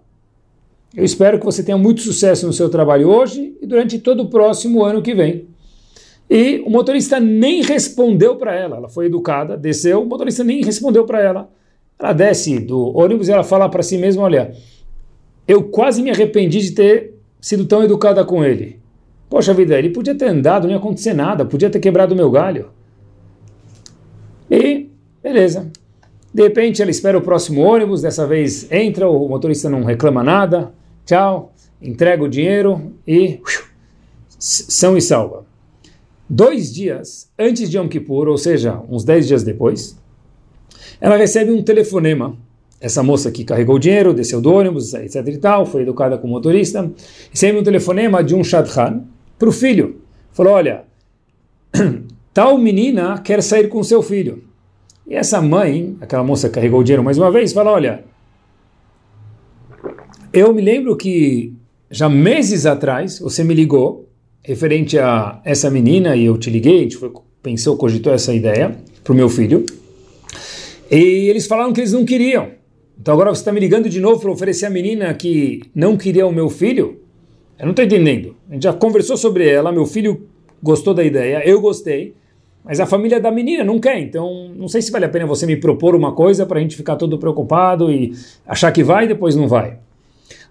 eu 0.95 1.03
espero 1.03 1.39
que 1.39 1.45
você 1.45 1.63
tenha 1.63 1.77
muito 1.77 2.01
sucesso 2.01 2.47
no 2.47 2.53
seu 2.53 2.69
trabalho 2.69 3.09
hoje 3.09 3.55
e 3.61 3.67
durante 3.67 3.99
todo 3.99 4.23
o 4.23 4.29
próximo 4.29 4.83
ano 4.83 5.01
que 5.01 5.13
vem. 5.13 5.47
E 6.29 6.61
o 6.65 6.69
motorista 6.69 7.19
nem 7.19 7.61
respondeu 7.61 8.35
para 8.35 8.55
ela. 8.55 8.77
Ela 8.77 8.89
foi 8.89 9.05
educada, 9.05 9.57
desceu, 9.57 10.01
o 10.01 10.05
motorista 10.05 10.43
nem 10.43 10.63
respondeu 10.63 11.05
para 11.05 11.21
ela. 11.21 11.49
Ela 11.97 12.13
desce 12.13 12.59
do 12.59 12.95
ônibus 12.97 13.27
e 13.27 13.31
ela 13.31 13.43
fala 13.43 13.67
para 13.69 13.83
si 13.83 13.97
mesma: 13.97 14.23
Olha, 14.23 14.53
eu 15.47 15.63
quase 15.63 16.01
me 16.01 16.09
arrependi 16.09 16.59
de 16.61 16.71
ter 16.71 17.15
sido 17.41 17.65
tão 17.65 17.83
educada 17.83 18.23
com 18.23 18.43
ele. 18.43 18.79
Poxa 19.29 19.53
vida, 19.53 19.77
ele 19.77 19.89
podia 19.89 20.15
ter 20.15 20.25
andado, 20.25 20.63
não 20.63 20.71
ia 20.71 20.77
acontecer 20.77 21.13
nada, 21.13 21.45
podia 21.45 21.69
ter 21.69 21.79
quebrado 21.79 22.15
meu 22.15 22.31
galho. 22.31 22.69
E, 24.49 24.89
beleza. 25.21 25.71
De 26.33 26.43
repente 26.43 26.81
ela 26.81 26.91
espera 26.91 27.17
o 27.17 27.21
próximo 27.21 27.61
ônibus, 27.61 28.01
dessa 28.01 28.25
vez 28.25 28.71
entra, 28.71 29.09
o 29.09 29.27
motorista 29.27 29.69
não 29.69 29.83
reclama 29.83 30.23
nada, 30.23 30.71
tchau, 31.09 31.51
entrega 31.81 32.23
o 32.23 32.29
dinheiro 32.29 32.93
e 33.07 33.39
são 34.37 34.95
e 34.95 35.01
salva. 35.01 35.43
Dois 36.29 36.71
dias 36.71 37.31
antes 37.37 37.67
de 37.67 37.77
Yom 37.77 37.87
Kippur, 37.87 38.27
ou 38.27 38.37
seja, 38.37 38.79
uns 38.87 39.03
dez 39.03 39.27
dias 39.27 39.43
depois, 39.43 39.97
ela 41.01 41.17
recebe 41.17 41.51
um 41.51 41.63
telefonema. 41.63 42.37
Essa 42.79 43.01
moça 43.01 43.31
que 43.31 43.43
carregou 43.43 43.75
o 43.75 43.79
dinheiro, 43.79 44.13
desceu 44.13 44.39
do 44.39 44.53
ônibus, 44.53 44.93
etc 44.93 45.27
e 45.27 45.37
tal, 45.37 45.65
foi 45.65 45.81
educada 45.81 46.17
com 46.17 46.27
o 46.27 46.29
motorista, 46.29 46.89
recebe 47.31 47.57
um 47.57 47.63
telefonema 47.63 48.23
de 48.23 48.35
um 48.35 48.43
shadchan 48.43 49.03
para 49.37 49.49
o 49.49 49.51
filho. 49.51 50.01
Falou, 50.31 50.53
olha, 50.53 50.83
tal 52.33 52.57
menina 52.57 53.17
quer 53.17 53.41
sair 53.41 53.67
com 53.67 53.83
seu 53.83 54.03
filho. 54.03 54.43
E 55.07 55.15
essa 55.15 55.41
mãe, 55.41 55.97
aquela 55.99 56.23
moça 56.23 56.47
que 56.47 56.55
carregou 56.55 56.81
o 56.81 56.83
dinheiro 56.83 57.03
mais 57.03 57.17
uma 57.17 57.31
vez, 57.31 57.51
fala, 57.51 57.71
olha, 57.71 58.05
eu 60.31 60.53
me 60.53 60.61
lembro 60.61 60.95
que 60.95 61.53
já 61.89 62.07
meses 62.07 62.65
atrás 62.65 63.19
você 63.19 63.43
me 63.43 63.53
ligou 63.53 64.07
referente 64.43 64.97
a 64.97 65.41
essa 65.43 65.69
menina 65.69 66.15
e 66.15 66.25
eu 66.25 66.37
te 66.37 66.49
liguei, 66.49 66.79
a 66.79 66.81
gente 66.83 66.97
foi, 66.97 67.11
pensou, 67.41 67.75
cogitou 67.77 68.13
essa 68.13 68.33
ideia 68.33 68.75
para 69.03 69.13
o 69.13 69.15
meu 69.15 69.29
filho. 69.29 69.65
E 70.89 71.29
eles 71.29 71.45
falaram 71.45 71.73
que 71.73 71.81
eles 71.81 71.93
não 71.93 72.05
queriam. 72.05 72.49
Então 72.99 73.13
agora 73.13 73.29
você 73.29 73.41
está 73.41 73.51
me 73.51 73.59
ligando 73.59 73.89
de 73.89 73.99
novo 73.99 74.21
para 74.21 74.31
oferecer 74.31 74.65
a 74.65 74.69
menina 74.69 75.13
que 75.13 75.61
não 75.73 75.97
queria 75.97 76.27
o 76.27 76.31
meu 76.31 76.49
filho? 76.49 76.99
Eu 77.57 77.65
não 77.65 77.71
estou 77.71 77.85
entendendo. 77.85 78.35
A 78.49 78.53
gente 78.53 78.63
já 78.63 78.73
conversou 78.73 79.17
sobre 79.17 79.47
ela, 79.47 79.71
meu 79.71 79.85
filho 79.85 80.27
gostou 80.61 80.93
da 80.93 81.03
ideia, 81.03 81.41
eu 81.47 81.61
gostei, 81.61 82.13
mas 82.63 82.79
a 82.79 82.85
família 82.85 83.19
da 83.19 83.31
menina 83.31 83.63
não 83.63 83.79
quer. 83.79 83.99
Então 83.99 84.49
não 84.55 84.67
sei 84.67 84.81
se 84.81 84.91
vale 84.91 85.05
a 85.05 85.09
pena 85.09 85.25
você 85.25 85.45
me 85.45 85.57
propor 85.57 85.95
uma 85.95 86.13
coisa 86.13 86.45
para 86.45 86.59
a 86.59 86.61
gente 86.61 86.75
ficar 86.75 86.97
todo 86.97 87.17
preocupado 87.17 87.91
e 87.91 88.13
achar 88.45 88.71
que 88.71 88.83
vai 88.83 89.05
e 89.05 89.07
depois 89.07 89.35
não 89.35 89.47
vai. 89.47 89.77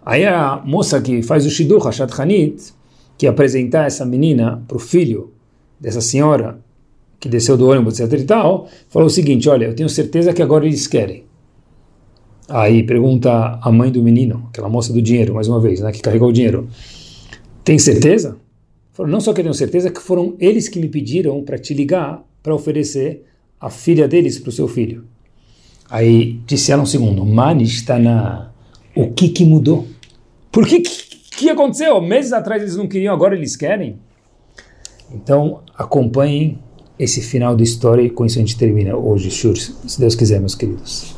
Aí 0.09 0.25
a 0.25 0.63
moça 0.65 0.99
que 1.03 1.21
faz 1.21 1.45
o 1.45 1.51
Shidur, 1.51 1.85
Hashat 1.85 2.19
Hanit, 2.19 2.73
que 3.19 3.27
apresentar 3.27 3.87
essa 3.87 4.07
menina 4.07 4.65
para 4.67 4.79
o 4.79 4.81
filho 4.81 5.35
dessa 5.79 6.01
senhora 6.01 6.59
que 7.21 7.29
desceu 7.29 7.59
do 7.59 7.69
ônibus, 7.69 8.01
etc 8.01 8.19
e 8.19 8.25
tal, 8.25 8.71
falou 8.89 9.09
o 9.09 9.11
seguinte, 9.11 9.51
olha, 9.51 9.67
eu 9.67 9.75
tenho 9.75 9.89
certeza 9.91 10.33
que 10.33 10.41
agora 10.41 10.65
eles 10.65 10.87
querem. 10.87 11.25
Aí 12.49 12.83
pergunta 12.85 13.59
a 13.61 13.71
mãe 13.71 13.93
do 13.93 14.03
menino, 14.03 14.47
aquela 14.49 14.71
moça 14.71 14.95
do 14.95 15.03
dinheiro, 15.03 15.35
mais 15.35 15.47
uma 15.47 15.61
vez, 15.61 15.81
né, 15.81 15.93
que 15.93 16.01
carregou 16.01 16.31
o 16.31 16.33
dinheiro, 16.33 16.71
tem 17.63 17.79
certeza? 17.79 18.39
Falou, 18.95 19.13
não 19.13 19.21
só 19.21 19.35
que 19.35 19.41
eu 19.41 19.45
tenho 19.45 19.55
certeza, 19.55 19.91
que 19.91 20.01
foram 20.01 20.35
eles 20.41 20.71
que 20.71 20.81
me 20.81 20.89
pediram 20.89 21.43
para 21.43 21.59
te 21.59 21.75
ligar 21.75 22.25
para 22.43 22.55
oferecer 22.55 23.27
a 23.61 23.69
filha 23.69 24.09
deles 24.09 24.39
para 24.39 24.49
o 24.49 24.53
seu 24.53 24.69
filho. 24.69 25.05
Aí 25.91 26.41
disse 26.47 26.73
ela 26.73 26.83
um 26.83 26.87
segundo, 26.87 27.27
Manistana, 27.27 28.55
o 28.97 29.13
que 29.13 29.29
que 29.29 29.45
mudou? 29.45 29.87
Por 30.59 30.67
que 30.67 30.81
que 30.81 31.49
aconteceu? 31.49 32.01
Meses 32.01 32.33
atrás 32.33 32.61
eles 32.61 32.75
não 32.75 32.89
queriam, 32.89 33.15
agora 33.15 33.37
eles 33.37 33.55
querem? 33.55 34.01
Então 35.09 35.63
acompanhem 35.73 36.59
esse 36.99 37.23
final 37.23 37.55
da 37.55 37.63
história 37.63 38.03
e 38.03 38.11
com 38.11 38.27
isso 38.27 38.39
a 38.39 38.41
gente 38.41 38.59
termina 38.59 38.97
hoje, 38.97 39.31
Shur, 39.31 39.57
se 39.57 40.01
Deus 40.01 40.17
quiser, 40.17 40.41
meus 40.41 40.57
queridos. 40.57 41.15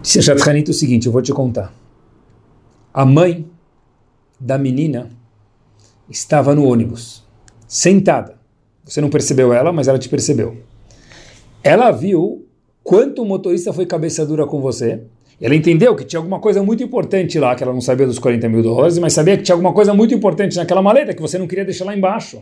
Disse 0.00 0.20
a 0.20 0.22
Shatranita 0.22 0.70
o 0.70 0.74
seguinte, 0.74 1.06
eu 1.06 1.12
vou 1.12 1.20
te 1.22 1.32
contar. 1.32 1.74
A 2.94 3.04
mãe 3.04 3.50
da 4.38 4.56
menina 4.56 5.10
estava 6.08 6.54
no 6.54 6.64
ônibus, 6.64 7.24
sentada. 7.66 8.38
Você 8.84 9.00
não 9.00 9.10
percebeu 9.10 9.52
ela, 9.52 9.72
mas 9.72 9.88
ela 9.88 9.98
te 9.98 10.08
percebeu. 10.08 10.56
Ela 11.64 11.90
viu 11.90 12.46
quanto 12.84 13.22
o 13.22 13.26
motorista 13.26 13.72
foi 13.72 13.86
cabeça 13.86 14.24
dura 14.24 14.46
com 14.46 14.60
você. 14.60 15.02
Ela 15.42 15.56
entendeu 15.56 15.96
que 15.96 16.04
tinha 16.04 16.20
alguma 16.20 16.38
coisa 16.38 16.62
muito 16.62 16.84
importante 16.84 17.36
lá, 17.36 17.56
que 17.56 17.64
ela 17.64 17.72
não 17.72 17.80
sabia 17.80 18.06
dos 18.06 18.20
40 18.20 18.48
mil 18.48 18.62
dólares, 18.62 18.96
mas 18.98 19.12
sabia 19.12 19.36
que 19.36 19.42
tinha 19.42 19.56
alguma 19.56 19.72
coisa 19.72 19.92
muito 19.92 20.14
importante 20.14 20.56
naquela 20.56 20.80
maleta 20.80 21.12
que 21.12 21.20
você 21.20 21.36
não 21.36 21.48
queria 21.48 21.64
deixar 21.64 21.84
lá 21.84 21.96
embaixo. 21.96 22.40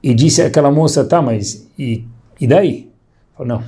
E 0.00 0.14
disse 0.14 0.42
àquela 0.42 0.70
moça, 0.70 1.04
tá, 1.04 1.20
mas 1.20 1.68
e, 1.76 2.04
e 2.40 2.46
daí? 2.46 2.88
Falou, 3.36 3.48
não. 3.48 3.64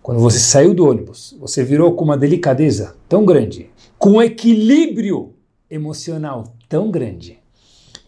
Quando 0.00 0.20
você 0.20 0.38
saiu 0.38 0.72
do 0.72 0.88
ônibus, 0.88 1.36
você 1.40 1.64
virou 1.64 1.92
com 1.96 2.04
uma 2.04 2.16
delicadeza 2.16 2.94
tão 3.08 3.24
grande, 3.24 3.68
com 3.98 4.10
um 4.10 4.22
equilíbrio 4.22 5.34
emocional 5.68 6.54
tão 6.68 6.92
grande. 6.92 7.40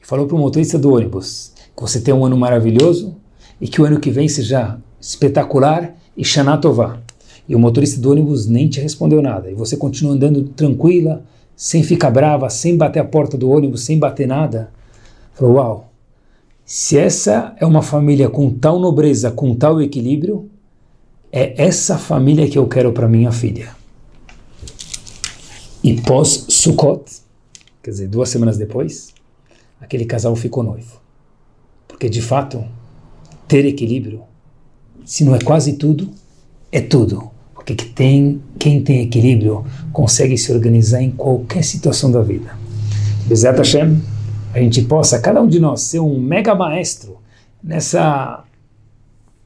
E 0.01 0.07
falou 0.07 0.29
para 0.29 0.37
o 0.37 0.39
motorista 0.39 0.79
do 0.79 0.95
ônibus 0.95 1.53
que 1.75 1.83
você 1.83 2.01
tem 2.01 2.15
um 2.15 2.25
ano 2.25 2.37
maravilhoso 2.37 3.17
e 3.61 3.67
que 3.67 3.83
o 3.83 3.85
ano 3.85 3.99
que 3.99 4.13
vem 4.13 4.29
seja 4.29 4.79
espetacular 5.01 5.97
e 6.17 6.25
Shanatová. 6.25 7.01
E 7.49 7.55
o 7.55 7.59
motorista 7.59 8.01
do 8.01 8.11
ônibus 8.11 8.47
nem 8.47 8.69
te 8.69 8.79
respondeu 8.81 9.23
nada. 9.23 9.51
E 9.51 9.55
você 9.55 9.77
continua 9.77 10.13
andando 10.13 10.45
tranquila, 10.45 11.25
sem 11.57 11.83
ficar 11.83 12.11
brava, 12.11 12.51
sem 12.51 12.77
bater 12.77 13.01
a 13.01 13.05
porta 13.05 13.39
do 13.39 13.51
ônibus, 13.51 13.85
sem 13.85 13.99
bater 13.99 14.29
nada. 14.29 14.71
Falou, 15.33 15.55
uau, 15.55 15.93
se 16.65 16.99
essa 16.99 17.55
é 17.59 17.65
uma 17.65 17.81
família 17.81 18.29
com 18.29 18.51
tal 18.51 18.79
nobreza, 18.79 19.31
com 19.31 19.55
tal 19.55 19.81
equilíbrio, 19.81 20.51
é 21.33 21.55
essa 21.63 21.97
família 21.97 22.49
que 22.49 22.59
eu 22.59 22.67
quero 22.69 22.93
para 22.93 23.09
minha 23.09 23.33
filha. 23.33 23.75
E 25.83 25.99
pós 26.03 26.45
Sukkot, 26.51 27.05
quer 27.83 27.91
dizer, 27.91 28.09
duas 28.09 28.29
semanas 28.29 28.59
depois, 28.59 29.15
aquele 29.81 30.05
casal 30.05 30.37
ficou 30.37 30.63
noivo. 30.63 31.01
Porque 31.87 32.11
de 32.11 32.21
fato, 32.21 32.63
ter 33.47 33.65
equilíbrio, 33.65 34.23
se 35.05 35.25
não 35.25 35.35
é 35.35 35.39
quase 35.39 35.75
tudo, 35.75 36.11
é 36.71 36.81
tudo. 36.83 37.31
Que 37.75 37.87
tem, 37.87 38.41
quem 38.59 38.83
tem 38.83 39.03
equilíbrio 39.03 39.65
consegue 39.93 40.39
se 40.39 40.51
organizar 40.53 41.03
em 41.03 41.11
qualquer 41.11 41.63
situação 41.63 42.11
da 42.11 42.23
vida. 42.23 42.51
Bezat 43.27 43.59
Hashem, 43.59 44.01
a 44.55 44.59
gente 44.59 44.83
possa, 44.83 45.19
cada 45.19 45.43
um 45.43 45.47
de 45.47 45.61
nós, 45.61 45.83
ser 45.83 46.01
um 46.01 46.19
mega 46.19 46.55
maestro 46.55 47.19
nessa 47.63 48.45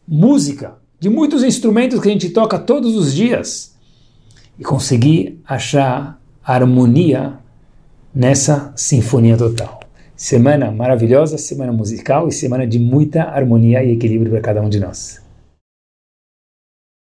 música 0.07 0.75
de 1.01 1.09
muitos 1.09 1.43
instrumentos 1.43 2.01
que 2.01 2.09
a 2.09 2.13
gente 2.13 2.29
toca 2.31 2.59
todos 2.59 2.95
os 2.95 3.13
dias 3.13 3.75
e 4.59 4.63
conseguir 4.63 5.41
achar 5.45 6.21
harmonia 6.45 7.39
nessa 8.15 8.73
sinfonia 8.77 9.37
total. 9.37 9.81
Semana 10.15 10.71
maravilhosa, 10.71 11.39
semana 11.39 11.73
musical 11.73 12.29
e 12.29 12.33
semana 12.33 12.67
de 12.67 12.79
muita 12.79 13.25
harmonia 13.25 13.83
e 13.83 13.93
equilíbrio 13.93 14.31
para 14.31 14.41
cada 14.41 14.63
um 14.63 14.69
de 14.69 14.79
nós. 14.79 15.22